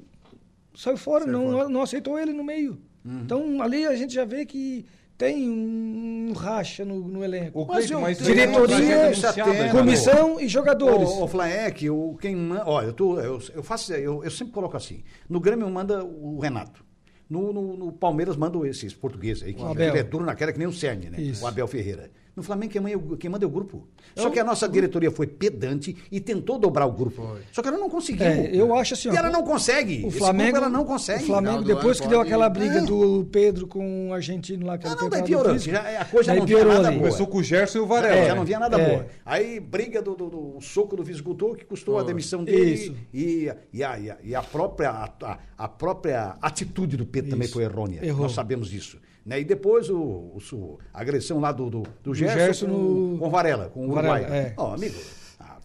saiu 0.76 0.98
fora, 0.98 1.26
não, 1.26 1.70
não 1.70 1.82
aceitou 1.82 2.18
ele 2.20 2.34
no 2.34 2.44
meio. 2.44 2.78
Uhum. 3.06 3.22
Então 3.24 3.62
ali 3.62 3.86
a 3.86 3.96
gente 3.96 4.14
já 4.14 4.26
vê 4.26 4.46
que 4.46 4.86
tem 5.18 5.50
um, 5.50 6.34
racha 6.36 6.84
no, 6.84 7.08
no 7.08 7.24
elenco. 7.24 7.62
O 7.62 7.66
Mas 7.68 7.90
eu- 7.90 8.02
mas 8.02 8.18
diretoria, 8.18 8.76
é 8.96 9.14
já, 9.14 9.32
Comissão 9.72 10.40
e 10.40 10.48
jogadores. 10.48 11.08
Ô, 11.10 11.24
ô 11.24 11.28
Flaek, 11.28 11.90
o 11.90 12.18
quem 12.20 12.36
ó, 12.66 12.82
eu 12.82 12.92
tô, 12.94 13.20
eu, 13.20 13.40
eu 13.54 13.64
faço, 13.64 13.94
eu, 13.94 14.24
eu 14.24 14.32
sempre 14.32 14.54
coloco 14.54 14.76
assim. 14.76 15.04
No 15.30 15.40
Grêmio 15.40 15.70
manda 15.70 16.04
o 16.04 16.40
Renato. 16.40 16.84
No, 17.30 17.52
no- 17.52 17.76
no 17.76 17.92
Palmeiras 17.92 18.36
manda 18.38 18.58
esses 18.68 18.94
portugueses 18.94 19.42
aí, 19.44 19.54
que 19.54 19.62
ele 19.90 19.98
é 20.00 20.04
duro 20.04 20.26
na 20.26 20.36
queda 20.36 20.54
que 20.54 20.60
nem 20.60 20.68
o 20.68 20.72
Cerne, 20.72 21.10
né? 21.10 21.20
Isso. 21.20 21.44
O 21.44 21.48
Abel 21.48 21.68
Ferreira. 21.68 22.10
No 22.36 22.44
Flamengo 22.44 22.74
quem 22.74 22.82
manda, 22.82 22.94
é 22.94 22.98
o- 22.98 23.16
quem 23.18 23.30
manda 23.30 23.46
é 23.46 23.48
o 23.48 23.50
grupo. 23.50 23.88
Só 24.16 24.30
que 24.30 24.38
a 24.40 24.44
nossa 24.44 24.68
diretoria 24.68 25.10
foi 25.10 25.26
pedante 25.26 25.96
e 26.12 26.20
tentou 26.20 26.60
dobrar 26.60 26.86
o 26.86 26.92
grupo. 26.92 27.38
Só 27.52 27.62
que 27.62 27.68
ela 27.70 27.78
não 27.78 27.90
conseguiu. 27.90 28.26
É, 28.26 28.50
eu 28.54 28.76
acho 28.76 28.94
assim, 28.94 29.08
ó, 29.10 29.14
E 29.14 29.18
ela 29.18 29.30
não 29.30 29.42
consegue. 29.44 30.06
O 30.06 30.12
Flamengo, 30.12 30.52
grupo 30.52 30.66
ela 30.66 30.70
não 30.70 30.84
consegue. 30.86 31.24
O 31.24 31.28
Flamengo, 31.28 31.64
depois 31.64 31.98
ano 31.98 32.04
que 32.04 32.08
deu 32.10 32.20
aquela 32.20 32.50
briga 32.50 32.80
É. 32.80 32.82
do 32.82 33.26
Pedro 33.32 33.68
com 33.68 34.10
o 34.10 34.14
argentino 34.14 34.66
lá, 34.66 34.78
que 34.78 34.86
Ah, 34.86 34.92
era 34.92 35.02
não, 35.02 35.10
daí 35.10 35.22
preparador 35.22 35.44
piorou. 35.44 35.54
físico, 35.54 35.76
Já- 35.76 36.02
a 36.02 36.06
coisa 36.06 36.32
daí 36.32 36.40
não 36.40 36.46
piorou 36.46 36.74
nada 36.74 36.88
ali. 36.90 36.98
boa. 36.98 37.08
Começou 37.08 37.28
com 37.28 37.38
o 37.38 37.44
Gerson 37.44 37.78
e 37.78 37.82
o 37.82 37.86
Varela. 37.88 38.16
É, 38.16 38.26
já 38.28 38.36
não 38.36 38.44
vinha 38.46 38.60
nada 38.60 38.82
É. 38.82 38.90
boa. 38.90 39.08
Aí 39.26 39.60
briga 39.60 40.02
do, 40.02 40.14
do- 40.16 40.30
do 40.30 40.62
soco 40.62 40.98
do 40.98 41.06
fisicultor 41.06 41.56
que 41.56 41.64
custou 41.64 41.98
a 41.98 42.04
demissão 42.04 42.44
dele. 42.44 42.74
Isso. 42.74 42.96
E, 43.14 43.50
e, 43.74 43.82
a, 43.84 43.98
e, 43.98 44.10
a, 44.12 44.18
e 44.24 44.36
a 44.36 44.44
própria, 44.44 44.90
a, 44.90 45.38
a 45.58 45.68
própria 45.70 46.36
atitude 46.42 46.98
do 46.98 47.06
Pedro 47.06 47.32
também 47.32 47.46
Isso. 47.46 47.54
foi 47.54 47.64
errônea. 47.64 48.06
Errou. 48.06 48.24
Nós 48.24 48.34
sabemos 48.34 48.70
disso. 48.70 49.00
Né? 49.26 49.40
E 49.40 49.44
depois 49.44 49.90
o, 49.90 49.98
o, 49.98 50.78
a 50.94 51.02
agressão 51.02 51.40
lá 51.40 51.52
do, 51.52 51.70
do, 51.70 51.84
do 52.04 52.14
Gerson, 52.14 52.38
Gerson 52.38 52.68
no- 52.68 53.18
com 53.18 53.30
Varela, 53.30 53.70
com 53.70 53.88
o 53.88 53.92
Varela, 53.92 54.20
Uruguai. 54.20 54.38
é. 54.40 54.54
Ó, 54.56 54.74
amigo, 54.76 54.96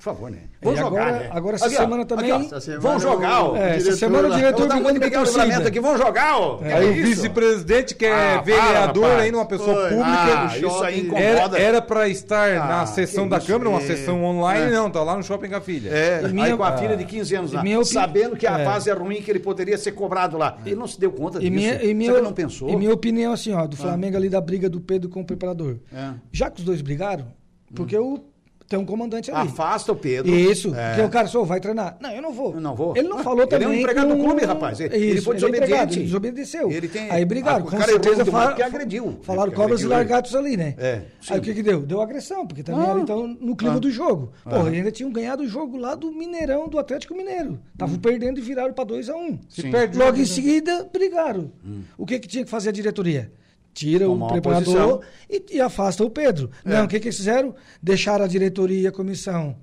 por 0.01 0.05
favor, 0.15 0.31
né? 0.31 0.39
Vamos 0.63 0.79
jogar, 0.81 1.01
agora- 1.09 1.19
né? 1.21 1.29
agora 1.31 1.57
essa 1.57 1.67
Aqui, 1.67 1.77
ó, 1.77 1.81
semana 1.81 2.05
também- 2.07 2.33
aqui, 2.33 2.43
ó, 2.43 2.47
Essa 2.47 2.61
semana 2.61 2.81
vamos 2.83 3.03
jogar, 3.03 3.45
ó. 3.45 3.57
É, 3.57 3.77
essa 3.77 3.93
semana 3.97 4.29
o 4.29 4.35
diretor 4.35 4.57
brigando 4.61 4.83
muito 4.83 5.01
Miguel 5.01 5.11
torcida. 5.23 5.45
Livramento 5.45 5.69
aqui, 5.69 5.81
vamos 5.81 5.99
jogar, 6.01 6.39
ó. 6.39 6.57
Que 6.57 6.65
Aí 6.65 6.73
é 6.73 6.89
o 6.89 6.93
isso? 6.95 7.03
vice-presidente, 7.07 7.95
que 7.95 8.07
é 8.07 8.13
Ah, 8.13 8.43
para, 8.43 8.43
vereador 8.43 9.11
ainda, 9.21 9.37
uma 9.39 9.45
pessoa 9.47 9.89
pública. 9.89 10.05
Ah, 10.07 10.47
do 10.47 10.57
isso 10.57 10.83
aí 10.85 10.95
shopping. 10.97 11.07
incomoda. 11.07 11.59
Era, 11.59 11.59
era 11.59 11.83
pra 11.83 12.09
estar 12.09 12.51
Ah, 12.51 12.67
na 12.67 12.87
sessão 12.87 13.29
da 13.29 13.39
Câmara, 13.41 13.69
uma 13.69 13.81
é. 13.81 13.87
sessão 13.87 14.25
online, 14.25 14.67
É. 14.67 14.71
não, 14.71 14.91
tá 14.91 15.03
lá 15.03 15.17
no 15.17 15.23
Shopping 15.23 15.49
com 15.51 15.57
a 15.57 15.61
filha. 15.61 15.91
É, 15.91 16.23
aí 16.25 16.57
com 16.57 16.65
a 16.65 16.77
filha 16.79 16.97
de 16.97 17.05
15 17.05 17.35
anos 17.35 17.53
lá, 17.53 17.63
sabendo 17.85 18.37
que 18.37 18.47
a 18.47 18.59
é. 18.59 18.65
fase 18.65 18.89
é 18.89 18.95
ruim, 18.95 19.21
que 19.21 19.31
ele 19.31 19.41
poderia 19.41 19.77
ser 19.77 19.93
cobrado 19.93 20.39
lá. 20.39 20.57
Ele 20.65 20.77
não 20.77 20.87
se 20.87 20.99
deu 20.99 21.13
conta 21.13 21.39
E 21.39 21.43
disso. 21.43 21.53
minha, 21.53 21.83
e 21.85 21.93
minha, 21.93 22.23
não 22.23 22.33
pensou? 22.33 22.71
e 22.71 22.77
minha 22.77 22.93
opinião, 22.93 23.33
assim, 23.35 23.53
ó, 23.53 23.67
do 23.67 23.77
Flamengo 23.77 24.17
ali 24.17 24.29
da 24.31 24.41
briga 24.41 24.69
do 24.69 24.81
Pedro 24.81 25.11
com 25.11 25.21
o 25.21 25.25
preparador. 25.27 25.77
É. 25.95 26.13
Já 26.33 26.51
que 26.51 26.61
os 26.61 26.65
dois 26.65 26.81
brigaram, 26.81 27.27
porque 27.75 27.97
o, 27.97 28.19
tem 28.71 28.79
um 28.79 28.85
comandante 28.87 29.33
ali. 29.33 29.49
Afasta 29.49 29.91
o 29.91 29.97
Pedro. 29.97 30.33
Isso, 30.33 30.73
É. 30.77 30.91
porque 30.91 31.03
o 31.03 31.09
cara 31.09 31.27
só 31.27 31.43
vai 31.43 31.59
treinar. 31.59 31.97
Não, 32.01 32.09
eu 32.13 32.23
não 32.23 32.33
vou. 32.33 32.55
Eu 32.55 32.61
não 32.61 32.73
vou. 32.77 32.97
Ele 32.97 33.09
não 33.09 33.19
Ah, 33.19 33.23
falou 33.25 33.41
ele 33.43 33.53
é 33.53 33.57
um 33.59 33.61
também. 33.63 33.81
empregado 33.81 34.09
com- 34.11 34.17
do 34.17 34.25
clube, 34.25 34.45
rapaz. 34.45 34.79
Ele- 34.79 34.95
ele 34.97 35.21
foi 35.21 35.35
é 35.35 35.39
desobediente. 35.41 35.99
ele 35.99 36.05
desobedeceu. 36.05 36.71
Ele 36.71 36.87
tem- 36.87 37.11
Aí 37.11 37.25
brigaram, 37.25 37.65
Ah, 37.65 37.67
o 37.67 37.71
com 37.73 37.81
certeza 37.83 38.23
demais 38.23 38.31
fala- 38.31 38.47
porque 38.51 38.63
agrediu. 38.63 39.19
Falaram 39.23 39.51
cobras 39.51 39.81
e 39.81 39.83
ele. 39.83 39.93
largatos 39.93 40.37
ali, 40.37 40.57
né? 40.57 40.77
É, 40.79 41.01
sim. 41.21 41.33
Aí 41.35 41.41
o 41.41 41.43
que 41.43 41.53
que 41.53 41.63
deu? 41.65 41.81
Deu 41.83 42.01
agressão, 42.01 42.47
porque 42.47 42.63
também 42.63 42.87
Ah. 42.87 42.93
ali 42.93 43.01
estão 43.01 43.27
no 43.27 43.57
clima 43.57 43.75
Ah. 43.75 43.81
do 43.81 43.91
jogo. 43.91 44.31
Porra, 44.45 44.71
ainda 44.71 44.93
tinham 44.93 45.11
ganhado 45.11 45.43
o 45.43 45.49
jogo 45.49 45.77
lá 45.77 45.97
do 45.97 46.13
Mineirão, 46.13 46.69
do 46.69 46.79
Atlético 46.79 47.13
Mineiro. 47.17 47.59
Estavam 47.73 47.99
perdendo 47.99 48.39
e 48.39 48.41
viraram 48.41 48.73
para 48.73 48.85
2 48.85 49.09
a 49.11 49.17
1 49.17 49.31
um. 49.33 49.39
Se 49.49 49.69
perde 49.69 49.99
Logo 49.99 50.17
em 50.17 50.25
seguida, 50.25 50.89
brigaram. 50.93 51.51
O 51.99 52.07
que, 52.07 52.21
que 52.21 52.29
tinha 52.29 52.45
que 52.45 52.51
fazer 52.51 52.69
a 52.69 52.73
diretoria? 52.73 53.33
Tira 53.73 54.05
Tomar 54.07 54.27
o 54.27 54.29
preparador 54.31 55.03
e, 55.29 55.45
e 55.57 55.61
afasta 55.61 56.05
o 56.05 56.11
Pedro. 56.11 56.51
É. 56.65 56.69
Não, 56.71 56.85
o 56.85 56.89
que, 56.89 56.99
que 56.99 57.07
eles 57.09 57.17
fizeram? 57.17 57.55
Deixaram 57.83 58.25
a 58.25 58.29
diretoria 58.29 58.81
e 58.83 58.87
a 58.87 58.93
comissão. 58.93 59.57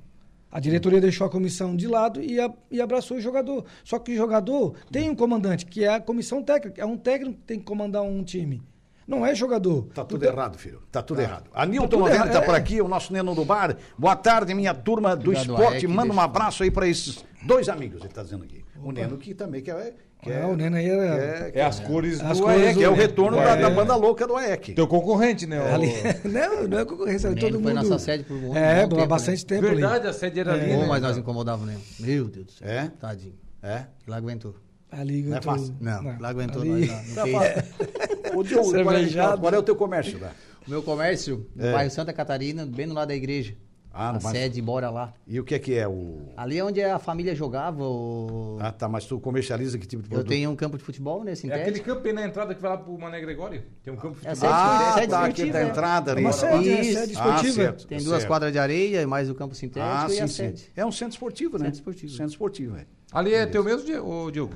A 0.49 0.59
diretoria 0.61 1.01
deixou 1.01 1.27
a 1.27 1.29
comissão 1.29 1.75
de 1.75 1.87
lado 1.87 2.21
e, 2.21 2.39
a- 2.39 2.51
e 2.71 2.79
abraçou 2.81 3.17
o 3.17 3.21
jogador. 3.21 3.65
Só 3.83 3.99
que 3.99 4.13
o 4.13 4.15
jogador 4.15 4.75
tem 4.91 5.09
um 5.09 5.15
comandante, 5.15 5.65
que 5.65 5.83
é 5.83 5.89
a 5.95 5.99
comissão 5.99 6.41
técnica. 6.41 6.81
É 6.81 6.85
um 6.85 6.97
técnico 6.97 7.37
que 7.39 7.43
tem 7.45 7.59
que 7.59 7.65
comandar 7.65 8.01
um 8.01 8.23
time. 8.23 8.63
Não 9.05 9.25
é 9.25 9.35
jogador. 9.35 9.83
Tá 9.93 10.03
tudo 10.05 10.23
Então- 10.23 10.33
errado, 10.35 10.57
filho. 10.57 10.81
Tá 10.91 11.01
tudo 11.01 11.21
errado. 11.21 11.49
Anilton 11.53 11.87
tudo 11.87 11.99
90 11.99 12.17
tá 12.23 12.29
errado, 12.31 12.45
por 12.45 12.55
é. 12.55 12.57
aqui, 12.57 12.81
o 12.81 12.87
nosso 12.87 13.11
Neno 13.13 13.35
do 13.35 13.43
Bar. 13.45 13.75
Boa 13.97 14.15
tarde, 14.15 14.53
minha 14.53 14.73
turma 14.73 15.15
do 15.15 15.29
Obrigado, 15.31 15.49
esporte. 15.51 15.87
Manda 15.87 16.13
um 16.13 16.19
abraço 16.19 16.63
aí 16.63 16.71
pra 16.71 16.87
esses 16.87 17.23
dois 17.45 17.67
amigos, 17.69 18.01
ele 18.01 18.13
tá 18.13 18.23
dizendo 18.23 18.43
aqui. 18.45 18.63
O 18.83 18.91
Neno 18.91 19.17
que 19.17 19.33
também 19.33 19.61
que 19.61 19.69
é... 19.71 19.93
Que 20.21 20.33
Ah, 20.33 20.47
o 20.47 20.55
Neno 20.55 20.75
aí 20.77 20.89
era- 20.89 21.03
é- 21.47 21.51
que 21.51 21.59
É 21.59 21.63
as 21.63 21.79
cores 21.79 22.19
As 22.19 22.37
do 22.39 22.43
cores 22.43 22.61
AEC, 22.63 22.77
que 22.77 22.83
é 22.83 22.87
o 22.87 22.91
do- 22.91 22.97
né? 22.97 23.03
retorno 23.03 23.37
É. 23.39 23.45
da, 23.45 23.55
da 23.55 23.69
banda 23.69 23.95
louca 23.95 24.25
do 24.25 24.35
AEC. 24.35 24.73
Teu 24.73 24.87
concorrente, 24.87 25.45
né? 25.45 25.61
o- 25.61 25.75
Ali, 25.75 25.87
não, 26.25 26.67
não 26.67 26.79
é 26.79 26.85
concorrência, 26.85 27.29
Neno 27.29 27.41
todo 27.41 27.61
foi 27.61 27.73
mundo. 27.73 27.83
nossa 27.89 27.99
sede 28.03 28.23
por 28.23 28.35
um 28.35 28.55
É, 28.57 28.81
bom 28.83 28.89
por 28.89 28.95
tempo, 28.97 29.07
bastante 29.09 29.45
tempo 29.45 29.65
ali. 29.67 29.75
Verdade, 29.75 30.07
a 30.07 30.13
sede 30.13 30.39
era 30.39 30.53
ali, 30.53 30.73
Bom, 30.73 30.81
né? 30.81 30.87
mas 30.87 31.01
nós 31.03 31.17
incomodávamos, 31.17 31.67
né? 31.67 31.77
Meu 31.99 32.25
Deus 32.27 32.45
do 32.47 32.51
céu. 32.51 32.67
É? 32.67 32.91
Tadinho. 32.99 33.35
É? 33.61 33.83
Ele 34.07 34.15
aguentou. 34.15 34.55
Ali 34.91 35.21
Não 35.21 35.33
é 35.33 35.37
aguentou- 35.37 35.53
fácil. 35.53 35.75
Não, 35.79 36.19
lá 36.19 36.29
aguentou 36.29 36.61
ali- 36.63 36.87
nós 36.87 36.89
lá. 36.89 37.03
Não 37.15 37.23
fez. 37.23 37.35
fácil. 37.37 38.39
Ô, 38.39 38.43
Diogo, 38.43 38.71
qual 38.71 38.95
é, 38.95 39.37
qual 39.37 39.53
é 39.53 39.57
o 39.59 39.63
teu 39.63 39.75
comércio 39.75 40.19
lá? 40.19 40.31
O 40.65 40.69
meu 40.69 40.81
comércio, 40.81 41.45
no 41.55 41.65
É. 41.65 41.71
bairro 41.73 41.91
Santa 41.91 42.11
Catarina, 42.11 42.65
bem 42.65 42.87
no 42.87 42.93
lado 42.95 43.09
da 43.09 43.15
igreja. 43.15 43.53
Ah, 43.91 44.11
no 44.11 44.19
a 44.19 44.21
bairro- 44.21 44.37
sede, 44.37 44.61
bora 44.61 44.89
lá. 44.91 45.13
E 45.25 45.39
o 45.39 45.43
que 45.43 45.55
é 45.55 45.59
que 45.59 45.73
é 45.73 45.87
o... 45.87 46.29
Ali 46.37 46.59
é 46.59 46.63
onde 46.63 46.81
a 46.83 46.99
família 46.99 47.33
jogava. 47.33 47.81
O... 47.83 48.57
Ah, 48.61 48.71
tá, 48.71 48.87
mas 48.87 49.05
tu 49.05 49.19
comercializa 49.19 49.77
que 49.79 49.87
tipo 49.87 50.03
de 50.03 50.07
Eu 50.09 50.17
produto? 50.17 50.29
tenho 50.29 50.51
um 50.51 50.55
campo 50.55 50.77
de 50.77 50.83
futebol, 50.83 51.23
né? 51.23 51.31
É 51.31 51.35
Sintético. 51.35 51.69
aquele 51.69 51.83
campo 51.83 52.05
aí 52.07 52.13
na 52.13 52.25
entrada 52.27 52.53
que 52.53 52.61
vai 52.61 52.71
lá 52.71 52.77
pro 52.77 52.95
Mané 52.97 53.19
Gregório? 53.19 53.63
Tem 53.83 53.91
um 53.91 53.97
campo 53.97 54.19
de 54.19 54.27
É 54.27 54.31
a 54.31 54.35
futebol. 54.35 54.55
sede, 54.55 54.69
Ah, 54.69 54.93
sede 54.93 55.07
tá, 55.07 55.25
aqui 55.25 55.51
da 55.51 55.59
é. 55.61 55.63
entrada 55.67 56.11
ali. 56.11 56.21
Uma 56.21 56.31
sede, 56.31 56.69
é 56.69 56.81
Isso. 56.81 56.99
sede 56.99 57.13
Ah, 57.17 57.25
esportiva. 57.25 57.53
certo. 57.55 57.87
Tem 57.87 57.97
duas 57.97 58.09
certo. 58.17 58.27
quadras 58.27 58.51
de 58.51 58.59
areia 58.59 59.01
e 59.01 59.05
mais 59.07 59.29
o 59.31 59.35
campo 59.35 59.55
sintético 59.55 59.91
Ah, 59.91 60.05
e 60.07 60.11
sim, 60.13 60.21
a 60.21 60.27
sim. 60.27 60.33
sede. 60.33 60.69
É 60.75 60.85
um 60.85 60.91
centro 60.91 61.13
esportivo, 61.13 61.57
né? 61.57 61.65
Centro 61.65 61.79
esportivo. 61.79 62.11
Centro 62.11 62.31
esportivo, 62.33 62.75
é. 62.77 62.85
Ali 63.11 63.33
é 63.33 63.45
teu 63.47 63.63
mesmo, 63.63 63.83
Diogo? 64.31 64.53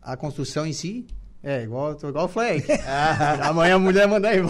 A 0.00 0.16
construção 0.16 0.66
em 0.66 0.72
si 0.72 1.06
é 1.44 1.62
igual, 1.62 1.96
tô 1.96 2.08
igual 2.08 2.26
o 2.26 2.28
Fleck. 2.28 2.64
Amanhã 3.42 3.74
a 3.74 3.78
mulher 3.78 4.06
manda 4.06 4.28
aí. 4.28 4.40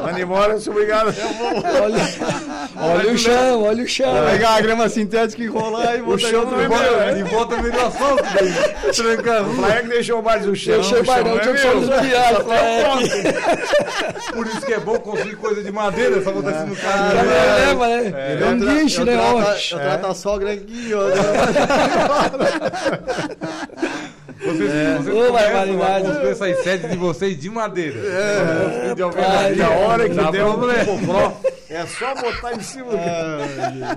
Manda 0.00 0.20
embora, 0.20 0.60
sou 0.60 0.72
obrigado. 0.72 1.12
Olha, 1.82 2.08
olha 2.76 3.12
o 3.12 3.18
chão, 3.18 3.64
olha 3.64 3.82
o 3.82 3.88
chão. 3.88 4.14
pegar 4.30 4.50
a 4.50 4.60
grama 4.60 4.88
sintética 4.88 5.42
e 5.42 5.46
enrolar 5.46 5.96
e 5.96 6.02
O 6.02 6.16
chão 6.16 6.46
é 6.60 6.68
né? 7.14 7.24
Volta 7.24 7.56
no 7.56 7.62
meio 7.62 7.74
do 7.74 7.80
asfalto, 7.80 8.22
daí. 8.32 8.52
Trancando. 8.94 9.50
O 9.50 9.54
Flaeg 9.54 9.88
deixou 9.88 10.22
mais 10.22 10.46
o 10.46 10.54
chão. 10.54 10.74
Deixou 10.74 11.02
o 11.02 11.06
mais 11.06 11.20
chão 11.20 11.34
não, 11.34 11.36
é 11.36 11.40
tinha 11.40 11.54
que 11.54 11.60
só 11.60 11.74
nos 11.74 11.88
piados. 11.88 12.44
Por 14.32 14.46
isso 14.46 14.60
que 14.60 14.72
é 14.72 14.78
bom 14.78 14.98
construir 15.00 15.34
coisa 15.34 15.64
de 15.64 15.72
madeira, 15.72 16.22
só 16.22 16.30
botar 16.30 16.52
isso 16.52 16.66
no 16.66 16.76
carro. 16.76 17.06
não 17.08 17.24
né? 17.24 17.56
leva, 17.56 17.88
né? 17.88 18.38
É 18.40 18.44
um 18.46 18.58
guincho, 18.60 19.04
né? 19.04 19.14
Eu 19.16 19.78
trato 19.80 20.06
a 20.06 20.14
sogra 20.14 20.52
aqui, 20.52 20.92
ó. 20.94 21.06
Vocês, 24.46 25.04
vocês 25.04 25.16
Ô, 25.16 25.32
barbaridade. 25.32 26.26
essas 26.28 26.62
sedes 26.62 26.90
de 26.90 26.96
vocês 26.96 27.38
de 27.38 27.50
madeira. 27.50 27.98
É, 27.98 28.94
de 28.94 29.02
rapaz. 29.02 29.56
E 29.56 29.62
a 29.62 29.70
hora 29.70 30.08
que 30.08 30.14
der 30.14 30.44
um 30.44 30.66
é 31.68 31.84
só 31.86 32.14
botar 32.14 32.54
em 32.54 32.60
cima. 32.60 32.92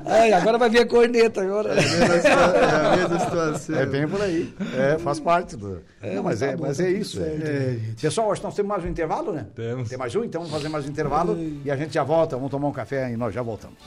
Ai, 0.06 0.34
agora 0.34 0.58
vai 0.58 0.70
vir 0.70 0.80
a 0.80 0.86
corneta 0.88 1.42
agora. 1.42 1.76
É 1.76 2.94
a 2.94 2.98
mesma 2.98 3.20
situação. 3.20 3.76
É 3.80 3.86
bem 3.86 4.08
por 4.08 4.22
aí. 4.22 4.54
É, 4.76 4.98
faz 4.98 5.20
parte 5.20 5.56
do. 5.56 5.82
Não, 6.02 6.24
mas, 6.24 6.40
tá 6.40 6.48
é, 6.48 6.56
bom, 6.56 6.66
mas 6.66 6.80
é 6.80 6.90
isso. 6.90 7.18
certo. 7.18 7.46
é. 7.46 7.78
Pessoal, 8.02 8.30
hoje 8.30 8.42
nós 8.44 8.56
temos 8.56 8.70
mais 8.70 8.84
um 8.84 8.88
intervalo, 8.88 9.32
né? 9.32 9.46
Temos. 9.56 9.88
Tem 9.88 9.98
mais 9.98 10.16
um, 10.16 10.24
então 10.24 10.42
vamos 10.42 10.56
fazer 10.56 10.70
mais 10.70 10.86
um 10.86 10.90
intervalo 10.90 11.38
e 11.64 11.70
a 11.70 11.76
gente 11.76 11.94
já 11.94 12.04
volta. 12.04 12.36
Vamos 12.36 12.52
tomar 12.52 12.68
um 12.68 12.74
café 12.74 13.12
e 13.12 13.18
nós 13.18 13.34
já 13.34 13.42
voltamos. 13.42 13.78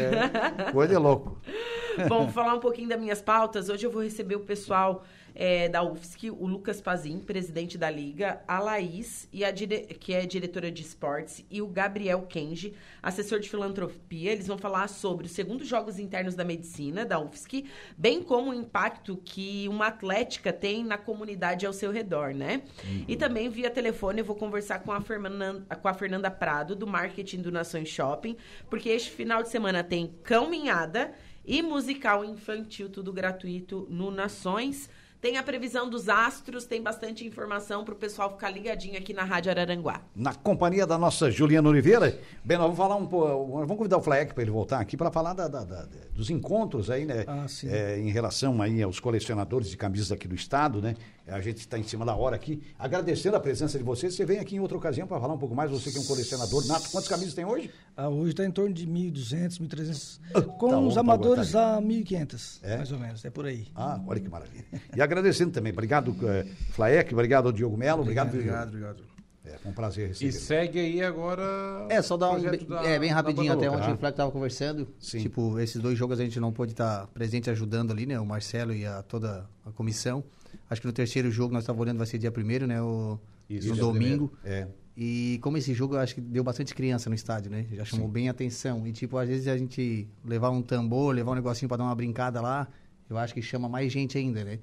Coisa 0.72 0.92
de 0.92 0.98
louco. 0.98 1.40
Bom, 2.08 2.24
vou 2.24 2.32
falar 2.32 2.54
um 2.54 2.60
pouquinho 2.60 2.88
das 2.88 2.98
minhas 3.00 3.22
pautas. 3.22 3.68
Hoje 3.68 3.86
eu 3.86 3.90
vou 3.92 4.02
receber 4.02 4.34
o 4.36 4.40
pessoal 4.40 5.04
é, 5.34 5.68
da 5.68 5.82
UFSC, 5.82 6.30
o 6.30 6.46
Lucas 6.46 6.80
Pazin, 6.80 7.18
presidente 7.18 7.78
da 7.78 7.90
Liga, 7.90 8.40
a 8.46 8.58
Laís, 8.58 9.28
e 9.32 9.44
a 9.44 9.50
dire- 9.50 9.86
que 9.98 10.12
é 10.12 10.26
diretora 10.26 10.70
de 10.70 10.82
esportes, 10.82 11.44
e 11.50 11.62
o 11.62 11.66
Gabriel 11.66 12.22
Kenji, 12.22 12.74
assessor 13.02 13.40
de 13.40 13.48
filantropia. 13.48 14.32
Eles 14.32 14.46
vão 14.46 14.58
falar 14.58 14.88
sobre 14.88 15.26
os 15.26 15.32
segundos 15.32 15.66
Jogos 15.66 15.98
Internos 15.98 16.34
da 16.34 16.44
Medicina, 16.44 17.04
da 17.04 17.18
UFSC, 17.18 17.64
bem 17.96 18.22
como 18.22 18.50
o 18.50 18.54
impacto 18.54 19.16
que 19.24 19.66
uma 19.68 19.86
atlética 19.86 20.52
tem 20.52 20.84
na 20.84 20.98
comunidade 20.98 21.64
ao 21.66 21.72
seu 21.72 21.90
redor, 21.90 22.34
né? 22.34 22.62
E 23.08 23.16
também, 23.16 23.48
via 23.48 23.70
telefone, 23.70 24.20
eu 24.20 24.24
vou 24.24 24.36
conversar 24.36 24.80
com 24.80 24.92
a, 24.92 25.00
Fernanda, 25.00 25.64
com 25.76 25.88
a 25.88 25.94
Fernanda 25.94 26.30
Prado, 26.30 26.76
do 26.76 26.86
marketing 26.86 27.40
do 27.42 27.50
Nações 27.50 27.88
Shopping, 27.88 28.36
porque 28.68 28.88
este 28.88 29.10
final 29.10 29.42
de 29.42 29.48
semana 29.48 29.82
tem 29.82 30.14
caminhada 30.22 31.12
e 31.44 31.60
musical 31.62 32.24
infantil, 32.24 32.88
tudo 32.88 33.12
gratuito 33.12 33.86
no 33.90 34.10
Nações. 34.10 34.88
Tem 35.22 35.36
a 35.36 35.42
previsão 35.44 35.88
dos 35.88 36.08
astros, 36.08 36.64
tem 36.64 36.82
bastante 36.82 37.24
informação 37.24 37.84
para 37.84 37.94
o 37.94 37.96
pessoal 37.96 38.28
ficar 38.32 38.50
ligadinho 38.50 38.98
aqui 38.98 39.14
na 39.14 39.22
Rádio 39.22 39.52
Araranguá. 39.52 40.00
Na 40.16 40.34
companhia 40.34 40.84
da 40.84 40.98
nossa 40.98 41.30
Juliana 41.30 41.68
Oliveira. 41.68 42.18
Bem, 42.44 42.58
nós 42.58 42.64
vamos 42.66 42.76
falar 42.76 42.96
um 42.96 43.06
pouco. 43.06 43.52
Vamos 43.60 43.76
convidar 43.76 43.98
o 43.98 44.02
Flaek 44.02 44.34
para 44.34 44.42
ele 44.42 44.50
voltar 44.50 44.80
aqui 44.80 44.96
para 44.96 45.12
falar 45.12 45.32
da- 45.32 45.46
da- 45.46 45.62
da- 45.62 45.86
dos 46.12 46.28
encontros 46.28 46.90
aí, 46.90 47.06
né? 47.06 47.22
Ah, 47.28 47.46
sim. 47.46 47.68
É, 47.70 48.00
em 48.00 48.10
relação 48.10 48.60
aí 48.60 48.82
aos 48.82 48.98
colecionadores 48.98 49.70
de 49.70 49.76
camisas 49.76 50.10
aqui 50.10 50.26
do 50.26 50.34
estado, 50.34 50.82
né? 50.82 50.96
A 51.26 51.40
gente 51.40 51.58
está 51.58 51.78
em 51.78 51.82
cima 51.84 52.04
da 52.04 52.14
hora 52.16 52.34
aqui. 52.36 52.60
Agradecendo 52.78 53.36
a 53.36 53.40
presença 53.40 53.78
de 53.78 53.84
vocês. 53.84 54.14
Você 54.14 54.24
vem 54.24 54.38
aqui 54.40 54.56
em 54.56 54.60
outra 54.60 54.76
ocasião 54.76 55.06
para 55.06 55.20
falar 55.20 55.32
um 55.34 55.38
pouco 55.38 55.54
mais. 55.54 55.70
Você 55.70 55.90
que 55.92 55.98
é 55.98 56.00
um 56.00 56.04
colecionador 56.04 56.66
nato. 56.66 56.90
Quantas 56.90 57.08
camisas 57.08 57.32
tem 57.34 57.44
hoje? 57.44 57.70
Ah, 57.96 58.08
hoje 58.08 58.30
está 58.32 58.44
em 58.44 58.50
torno 58.50 58.74
de 58.74 58.86
1.200, 58.86 59.60
1.300. 59.60 60.18
Com 60.58 60.68
tá 60.68 60.78
os 60.80 60.94
tá 60.94 61.00
amadores 61.00 61.52
bom, 61.52 61.58
a 61.58 61.80
1.500, 61.80 62.58
É? 62.62 62.76
mais 62.78 62.90
ou 62.92 62.98
menos. 62.98 63.24
É 63.24 63.30
por 63.30 63.46
aí. 63.46 63.68
Ah, 63.74 64.00
olha 64.06 64.20
que 64.20 64.28
maravilha. 64.28 64.64
E 64.96 65.00
agradecendo 65.00 65.52
também. 65.52 65.72
Obrigado, 65.72 66.14
eh, 66.24 66.44
Flaek. 66.72 67.12
Obrigado 67.14 67.46
ao 67.46 67.52
Diogo 67.52 67.76
Melo. 67.76 68.02
Obrigado, 68.02 68.28
Obrigado, 68.34 68.68
obrigado. 68.68 69.12
É, 69.44 69.58
foi 69.58 69.70
um 69.72 69.74
prazer 69.74 70.04
E 70.06 70.08
receber. 70.08 70.32
segue 70.32 70.78
aí 70.78 71.02
agora. 71.02 71.42
É, 71.88 72.00
só 72.02 72.16
dar 72.16 72.30
um. 72.30 72.40
da- 72.40 72.84
é, 72.84 72.98
bem 72.98 73.10
rapidinho, 73.10 73.52
até 73.52 73.66
Ah. 73.66 73.92
o 73.92 73.96
Fleck 73.98 74.16
tava 74.16 74.30
conversando. 74.30 74.88
Sim. 75.00 75.18
Tipo, 75.20 75.58
esses 75.58 75.80
dois 75.82 75.98
jogos 75.98 76.20
a 76.20 76.22
gente 76.24 76.38
não 76.38 76.52
pôde 76.52 76.72
estar 76.72 77.06
presente 77.08 77.50
ajudando 77.50 77.90
ali, 77.90 78.06
né? 78.06 78.18
O 78.20 78.26
Marcelo 78.26 78.72
e 78.72 78.86
a, 78.86 79.02
toda 79.02 79.44
a 79.66 79.70
comissão. 79.72 80.22
Acho 80.68 80.80
que 80.80 80.86
no 80.86 80.92
terceiro 80.92 81.30
jogo 81.30 81.52
nós 81.52 81.62
estávamos 81.62 81.82
olhando, 81.82 81.98
vai 81.98 82.06
ser 82.06 82.18
dia 82.18 82.30
primeiro, 82.30 82.66
né? 82.66 82.80
O, 82.80 83.18
Isso, 83.48 83.68
no 83.68 83.76
domingo. 83.76 84.32
É. 84.44 84.66
E 84.96 85.38
como 85.42 85.56
esse 85.56 85.72
jogo, 85.72 85.94
eu 85.94 86.00
acho 86.00 86.14
que 86.14 86.20
deu 86.20 86.44
bastante 86.44 86.74
criança 86.74 87.08
no 87.08 87.14
estádio, 87.14 87.50
né? 87.50 87.66
Já 87.72 87.84
chamou 87.84 88.08
bem 88.08 88.28
a 88.28 88.30
atenção. 88.30 88.86
E, 88.86 88.92
tipo, 88.92 89.16
às 89.16 89.28
vezes 89.28 89.48
a 89.48 89.56
gente 89.56 90.06
levar 90.24 90.50
um 90.50 90.60
tambor, 90.60 91.14
levar 91.14 91.32
um 91.32 91.34
negocinho 91.34 91.68
pra 91.68 91.78
dar 91.78 91.84
uma 91.84 91.94
brincada 91.94 92.40
lá, 92.40 92.68
eu 93.08 93.16
acho 93.16 93.32
que 93.32 93.40
chama 93.40 93.68
mais 93.68 93.90
gente 93.90 94.18
ainda, 94.18 94.44
né? 94.44 94.58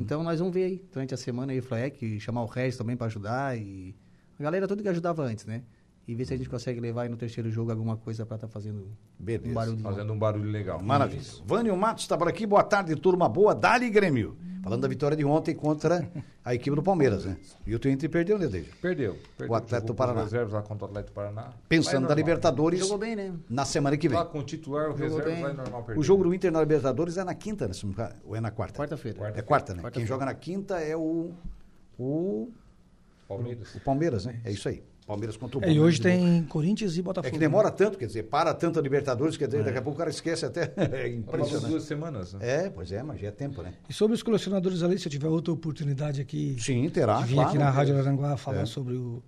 Então 0.00 0.22
nós 0.22 0.38
vamos 0.38 0.54
ver 0.54 0.64
aí, 0.64 0.84
durante 0.92 1.12
a 1.14 1.16
semana 1.16 1.52
aí, 1.52 1.58
o 1.58 1.62
Fleck, 1.62 2.20
chamar 2.20 2.42
o 2.42 2.46
Regis 2.46 2.76
também 2.76 2.96
pra 2.96 3.06
ajudar 3.06 3.58
e 3.58 3.94
a 4.38 4.42
galera 4.42 4.66
tudo 4.68 4.82
que 4.82 4.88
ajudava 4.88 5.24
antes, 5.24 5.44
né? 5.44 5.62
E 6.06 6.14
ver 6.14 6.26
se 6.26 6.34
a 6.34 6.36
gente 6.36 6.48
consegue 6.50 6.80
levar 6.80 7.02
aí 7.02 7.08
no 7.08 7.16
terceiro 7.16 7.50
jogo 7.50 7.70
alguma 7.70 7.96
coisa 7.96 8.26
pra 8.26 8.34
estar 8.34 8.48
fazendo 8.48 8.86
Beleza. 9.18 9.48
um 9.50 9.54
barulho. 9.54 9.78
Fazendo 9.78 10.12
um 10.12 10.18
barulho 10.18 10.50
legal. 10.50 10.82
Maravilha. 10.82 11.20
Isso. 11.20 11.42
Vânio 11.46 11.74
Matos 11.76 12.04
está 12.04 12.16
por 12.16 12.28
aqui. 12.28 12.46
Boa 12.46 12.62
tarde, 12.62 12.94
turma 12.96 13.28
boa. 13.28 13.54
Dali 13.54 13.88
Grêmio. 13.88 14.36
Falando 14.64 14.80
da 14.80 14.88
vitória 14.88 15.14
de 15.14 15.24
ontem 15.26 15.54
contra 15.54 16.10
a 16.42 16.54
equipe 16.54 16.74
do 16.74 16.82
Palmeiras, 16.82 17.26
né? 17.26 17.36
E 17.66 17.74
o 17.74 17.78
teu 17.78 17.92
Inter 17.92 18.08
perdeu, 18.08 18.38
né? 18.38 18.46
Perdeu. 18.46 18.64
perdeu. 18.80 19.54
O 19.54 19.68
Jogou 19.68 19.80
do 19.82 19.94
Paraná. 19.94 20.22
reservas 20.22 20.54
lá 20.54 20.62
contra 20.62 20.86
o 20.86 20.88
Atleta 20.88 21.08
do 21.10 21.12
Paraná. 21.12 21.52
Pensando 21.68 22.08
na. 22.08 22.14
Libertadores 22.14 22.80
Jogou 22.80 22.96
bem, 22.96 23.14
né? 23.14 23.34
na 23.48 23.66
semana 23.66 23.94
que 23.98 24.08
vem. 24.08 24.16
Lá 24.16 24.24
com 24.24 24.38
o 24.38 24.42
titular, 24.42 24.90
o 24.90 24.96
Jogou 24.96 25.18
reserva 25.18 25.30
bem. 25.30 25.42
vai 25.42 25.52
normal 25.52 25.82
perder. 25.82 26.00
O 26.00 26.02
jogo 26.02 26.24
do 26.24 26.32
Inter 26.32 26.50
na 26.50 26.60
Libertadores 26.60 27.18
é 27.18 27.24
na 27.24 27.34
quinta, 27.34 27.68
né? 27.68 27.74
Ou 28.24 28.34
é 28.34 28.40
na 28.40 28.50
quarta? 28.50 28.80
Quarta-feira. 28.80 29.34
É 29.36 29.42
quarta, 29.42 29.72
né? 29.74 29.76
Quem 29.76 29.84
Quarta-feira. 29.84 30.08
joga 30.08 30.24
na 30.24 30.34
quinta 30.34 30.80
é 30.80 30.96
o, 30.96 31.32
o, 31.98 32.50
Palmeiras. 33.28 33.74
o 33.74 33.80
Palmeiras, 33.80 34.24
né? 34.24 34.40
É 34.44 34.50
isso 34.50 34.66
aí. 34.66 34.82
Palmeiras 35.06 35.36
contra 35.36 35.58
o 35.58 35.60
É, 35.60 35.64
e 35.64 35.66
Palmeiras. 35.66 35.86
hoje 35.86 36.00
tem 36.00 36.42
Corinthians 36.44 36.96
e 36.96 37.00
É 37.00 37.02
Botafogo. 37.02 37.32
que 37.32 37.38
demora 37.38 37.70
tanto, 37.70 37.98
quer 37.98 38.06
dizer, 38.06 38.22
para 38.24 38.54
tanto 38.54 38.78
a 38.78 38.82
Libertadores, 38.82 39.36
quer 39.36 39.46
dizer, 39.46 39.62
daqui 39.62 39.76
a 39.78 39.82
pouco 39.82 39.96
o 39.96 39.98
cara 39.98 40.10
esquece 40.10 40.46
até. 40.46 40.72
É 40.94 41.08
impressionante. 41.08 41.66
duas 41.68 41.82
semanas. 41.84 42.32
Né? 42.34 42.40
É, 42.66 42.70
pois 42.70 42.90
é, 42.90 43.02
mas 43.02 43.20
já 43.20 43.28
é 43.28 43.30
tempo, 43.30 43.62
né? 43.62 43.74
E 43.88 43.92
sobre 43.92 44.14
os 44.14 44.22
colecionadores 44.22 44.82
ali, 44.82 44.98
se 44.98 45.06
eu 45.06 45.10
tiver 45.12 45.28
outra 45.28 45.52
oportunidade 45.52 46.20
aqui 46.20 46.56
Sim, 46.58 46.88
terá. 46.88 47.18
de 47.20 47.24
vir 47.26 47.34
claro. 47.34 47.48
aqui 47.50 47.58
na 47.58 47.70
Rádio 47.70 47.98
Aranguá 47.98 48.36
falar 48.36 48.62
É. 48.62 48.66
sobre 48.66 48.94
o, 48.94 49.22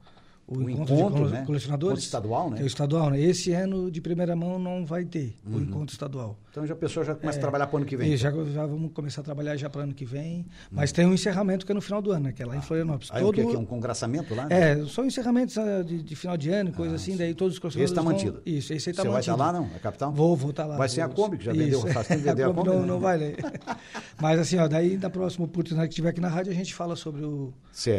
o, 0.48 0.58
O 0.58 0.70
encontro, 0.70 0.94
encontro, 0.94 1.26
de 1.26 1.32
né? 1.32 1.42
colecionadores. 1.44 1.98
Encontro 1.98 2.04
estadual, 2.04 2.50
né? 2.50 2.60
É 2.60 2.62
o 2.62 2.66
estadual, 2.66 3.10
né? 3.10 3.20
Esse 3.20 3.52
ano, 3.52 3.90
de 3.90 4.00
primeira 4.00 4.36
mão, 4.36 4.58
não 4.58 4.86
vai 4.86 5.04
ter 5.04 5.34
Uhum. 5.46 5.56
o 5.56 5.60
encontro 5.60 5.92
estadual. 5.92 6.38
Então 6.50 6.64
já 6.66 6.72
a 6.72 6.76
pessoa 6.76 7.04
já 7.04 7.14
começa 7.14 7.36
a 7.36 7.40
É. 7.40 7.42
trabalhar 7.42 7.66
para 7.66 7.74
o 7.74 7.76
ano 7.78 7.86
que 7.86 7.96
vem. 7.96 8.12
E 8.12 8.16
já, 8.16 8.30
já 8.30 8.64
vamos 8.64 8.92
começar 8.92 9.20
a 9.20 9.24
trabalhar 9.24 9.56
já 9.56 9.68
para 9.68 9.82
ano 9.82 9.92
que 9.92 10.04
vem. 10.06 10.46
Mas 10.70 10.90
tem 10.92 11.04
um 11.04 11.12
encerramento 11.12 11.66
que 11.66 11.72
é 11.72 11.74
no 11.74 11.82
final 11.82 12.00
do 12.00 12.12
ano, 12.12 12.24
né? 12.26 12.32
Que 12.32 12.42
é 12.42 12.46
lá 12.46 12.56
em 12.56 12.62
Florianópolis. 12.62 13.10
Aí 13.12 13.22
o 13.22 13.30
que, 13.32 13.44
que 13.44 13.54
é 13.54 13.58
um 13.58 13.64
congraçamento 13.66 14.34
lá? 14.34 14.46
né? 14.46 14.72
É, 14.80 14.86
são 14.86 15.04
encerramentos 15.04 15.58
ah, 15.58 15.82
de, 15.82 16.02
de 16.02 16.16
final 16.16 16.36
de 16.36 16.48
ano, 16.50 16.72
coisa 16.72 16.94
assim, 16.94 17.14
daí 17.16 17.34
todos 17.34 17.54
os 17.54 17.58
colecionadores 17.58 17.90
Esse 17.90 17.94
tá 17.94 18.02
vão- 18.02 18.12
mantido. 18.12 18.40
Isso, 18.46 18.72
esse 18.72 18.88
aí 18.88 18.94
tá 18.94 19.02
Você 19.02 19.08
vai 19.08 19.16
mantido. 19.18 19.34
estar 19.34 19.44
lá, 19.44 19.52
não? 19.52 19.66
A 19.76 19.78
capital? 19.80 20.12
Vou, 20.12 20.34
vou 20.36 20.50
estar 20.50 20.64
lá. 20.64 20.76
Vai 20.78 20.88
ser 20.88 21.02
a 21.02 21.06
vou- 21.08 21.16
Kombi, 21.16 21.38
que 21.38 21.44
já 21.44 21.52
vendeu, 21.52 21.80
faz 21.88 22.06
tempo 22.06 22.20
que 22.22 22.28
vendeu 22.28 22.50
a 22.50 22.54
Kombi, 22.54 22.68
não, 22.70 22.86
não 22.86 23.00
vai, 23.00 23.18
né? 23.18 23.34
Mas 24.20 24.38
assim, 24.40 24.56
ó, 24.58 24.66
daí 24.68 24.96
na 24.96 25.10
próxima 25.10 25.44
oportunidade 25.44 25.88
que 25.90 25.94
tiver 25.96 26.08
aqui 26.10 26.20
na 26.20 26.28
rádio, 26.28 26.52
a 26.52 26.54
gente 26.54 26.74
fala 26.74 26.96
sobre 26.96 27.22
o, 27.24 27.52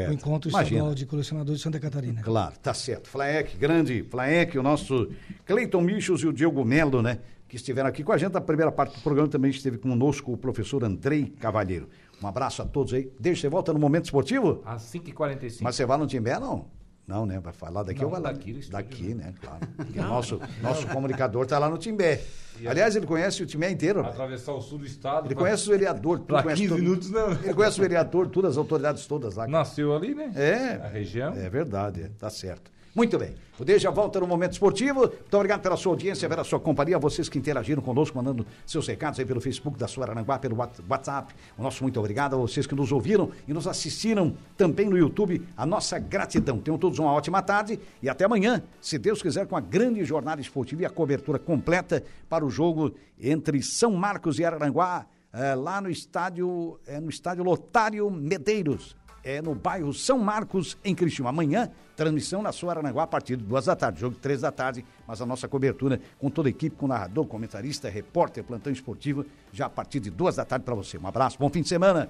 o 0.10 0.14
encontro 0.14 0.50
estadual 0.50 0.96
de 0.96 1.06
colecionadores 1.06 1.60
de 1.60 1.64
Santa 1.64 1.80
Catarina. 1.80 2.22
Claro, 2.24 2.37
tá 2.62 2.74
certo. 2.74 3.10
Flaek, 3.10 3.58
grande 3.58 4.04
Flaek, 4.04 4.58
o 4.58 4.64
nosso 4.64 5.10
Cleiton 5.46 5.82
Michos 5.82 6.22
e 6.22 6.28
o 6.28 6.34
Diogo 6.34 6.64
Melo, 6.64 7.02
né? 7.02 7.20
Que 7.48 7.56
estiveram 7.56 7.90
aqui 7.90 8.04
com 8.04 8.12
a 8.12 8.18
gente 8.18 8.34
na 8.34 8.42
primeira 8.42 8.72
parte 8.72 8.96
do 8.96 9.02
programa. 9.02 9.28
Também 9.28 9.52
esteve 9.52 9.78
conosco 9.78 10.34
o 10.34 10.38
professor 10.38 10.84
Andrei 10.84 11.34
Cavalheiro. 11.40 11.88
Um 12.22 12.28
abraço 12.28 12.62
a 12.62 12.66
todos 12.66 12.94
aí. 12.94 13.12
Deixa 13.20 13.42
você 13.42 13.50
volta 13.50 13.72
no 13.72 13.80
Momento 13.80 14.06
Esportivo? 14.06 14.62
Às 14.66 14.84
5h45. 14.84 15.60
Mas 15.62 15.76
você 15.76 15.86
vai 15.86 15.98
no 15.98 16.08
Timbé, 16.08 16.40
não? 16.40 16.66
Não, 17.08 17.26
né? 17.26 17.40
Vai 17.40 17.54
falar 17.54 17.84
daqui 17.84 18.02
Não, 18.02 18.08
ou 18.08 18.12
vai 18.12 18.22
lá? 18.22 18.32
daqui 18.34 18.50
estúdio, 18.52 18.72
Daqui, 18.72 19.14
né? 19.16 19.34
Claro. 19.42 19.60
Porque 19.78 20.00
nosso, 20.02 20.42
nosso 20.62 20.86
comunicador 20.88 21.44
está 21.44 21.58
lá 21.58 21.70
no 21.70 21.78
Timbé. 21.78 22.22
Aliás, 22.66 22.96
ele 22.98 23.06
conhece 23.06 23.42
o 23.42 23.46
Timbé 23.46 23.72
inteiro. 23.72 24.04
né? 24.04 24.10
Atravessar 24.10 24.52
o 24.52 24.60
sul 24.62 24.80
do 24.80 24.86
estado. 24.86 25.28
Ele 25.28 25.34
pra- 25.36 25.44
conhece 25.46 25.68
o 25.68 25.72
vereador. 25.72 26.18
tudo, 26.18 26.28
Pra 26.28 26.44
conhece 26.44 26.64
15 26.64 26.74
todo- 26.74 26.84
minutos, 26.84 27.10
não. 27.12 27.32
Ele 27.32 27.54
conhece 27.54 27.80
o 27.80 27.82
vereador, 27.82 28.28
todas 28.28 28.52
as 28.52 28.58
autoridades 28.58 29.06
todas 29.08 29.36
lá. 29.36 29.48
Nasceu 29.48 29.96
ali, 29.96 30.14
né? 30.14 30.32
É. 30.36 30.86
A 30.86 30.88
região. 30.90 31.32
É 31.34 31.50
verdade, 31.50 32.02
é, 32.04 32.10
tá 32.20 32.30
certo. 32.30 32.70
Muito 32.98 33.20
bem. 33.20 33.36
O 33.60 33.64
Deja 33.64 33.92
volta 33.92 34.20
no 34.20 34.26
Momento 34.26 34.54
Esportivo. 34.54 35.02
Muito 35.02 35.34
obrigado 35.36 35.62
pela 35.62 35.78
sua 35.78 35.92
audiência, 35.92 36.28
pela 36.28 36.44
sua 36.44 36.60
companhia, 36.60 36.98
vocês 36.98 37.30
que 37.30 37.38
interagiram 37.38 37.80
conosco, 37.80 38.18
mandando 38.18 38.44
seus 38.66 38.88
recados 38.88 39.20
aí 39.20 39.26
pelo 39.26 39.40
Facebook 39.40 39.78
da 39.78 39.88
Suaranguá, 39.88 40.40
pelo 40.40 40.58
WhatsApp. 40.90 41.32
O 41.56 41.62
nosso 41.62 41.84
muito 41.84 42.00
obrigado 42.00 42.34
a 42.34 42.40
vocês 42.40 42.66
que 42.66 42.74
nos 42.74 42.92
ouviram 42.92 43.30
e 43.48 43.54
nos 43.54 43.68
assistiram 43.68 44.36
também 44.58 44.90
no 44.90 44.98
YouTube. 44.98 45.48
A 45.56 45.64
nossa 45.64 46.00
gratidão. 46.00 46.58
Tenham 46.58 46.80
todos 46.80 46.98
uma 46.98 47.12
ótima 47.12 47.40
tarde 47.44 47.80
e 48.02 48.10
até 48.10 48.26
amanhã, 48.26 48.64
se 48.82 48.98
Deus 48.98 49.22
quiser, 49.22 49.46
com 49.46 49.56
a 49.56 49.62
grande 49.62 50.04
jornada 50.04 50.42
esportiva 50.42 50.82
e 50.82 50.86
a 50.86 50.90
cobertura 50.90 51.38
completa 51.38 52.04
para 52.28 52.44
o 52.44 52.50
jogo 52.50 52.96
entre 53.22 53.62
São 53.62 53.92
Marcos 53.92 54.40
e 54.40 54.44
Araranguá, 54.44 55.06
eh, 55.34 55.54
lá 55.54 55.80
no 55.80 55.92
estádio, 55.92 56.80
eh, 56.88 57.00
no 57.00 57.12
estádio 57.12 57.44
Lotário 57.44 58.10
Medeiros 58.10 58.96
é 59.28 59.42
no 59.42 59.54
bairro 59.54 59.94
São 59.94 60.18
Marcos, 60.18 60.78
em 60.86 60.96
Criciúma. 60.96 61.30
Amanhã, 61.30 61.70
transmissão 61.98 62.42
na 62.42 62.54
sua 62.54 62.72
Aranguá 62.72 63.04
a 63.04 63.08
partir 63.08 63.36
de 63.36 63.44
duas 63.44 63.66
da 63.66 63.76
tarde, 63.76 64.00
jogo 64.00 64.16
três 64.16 64.42
da 64.42 64.52
tarde, 64.52 64.86
mas 65.06 65.22
a 65.22 65.26
nossa 65.26 65.50
cobertura 65.50 66.00
com 66.18 66.30
toda 66.30 66.48
a 66.48 66.52
equipe, 66.52 66.78
com 66.78 66.88
narrador, 66.88 67.26
comentarista, 67.26 67.90
repórter, 67.90 68.44
plantão 68.44 68.72
esportivo, 68.72 69.26
já 69.52 69.66
a 69.66 69.70
partir 69.70 70.00
de 70.00 70.10
duas 70.10 70.38
da 70.38 70.46
tarde 70.46 70.64
para 70.64 70.76
você. 70.76 70.98
Um 70.98 71.06
abraço, 71.06 71.38
bom 71.38 71.50
fim 71.50 71.62
de 71.62 71.68
semana. 71.68 72.10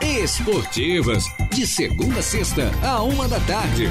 Esportivas, 0.00 1.24
de 1.52 1.66
segunda 1.66 2.20
a 2.20 2.22
sexta, 2.22 2.70
a 2.84 3.02
uma 3.02 3.28
da 3.28 3.38
tarde. 3.40 3.88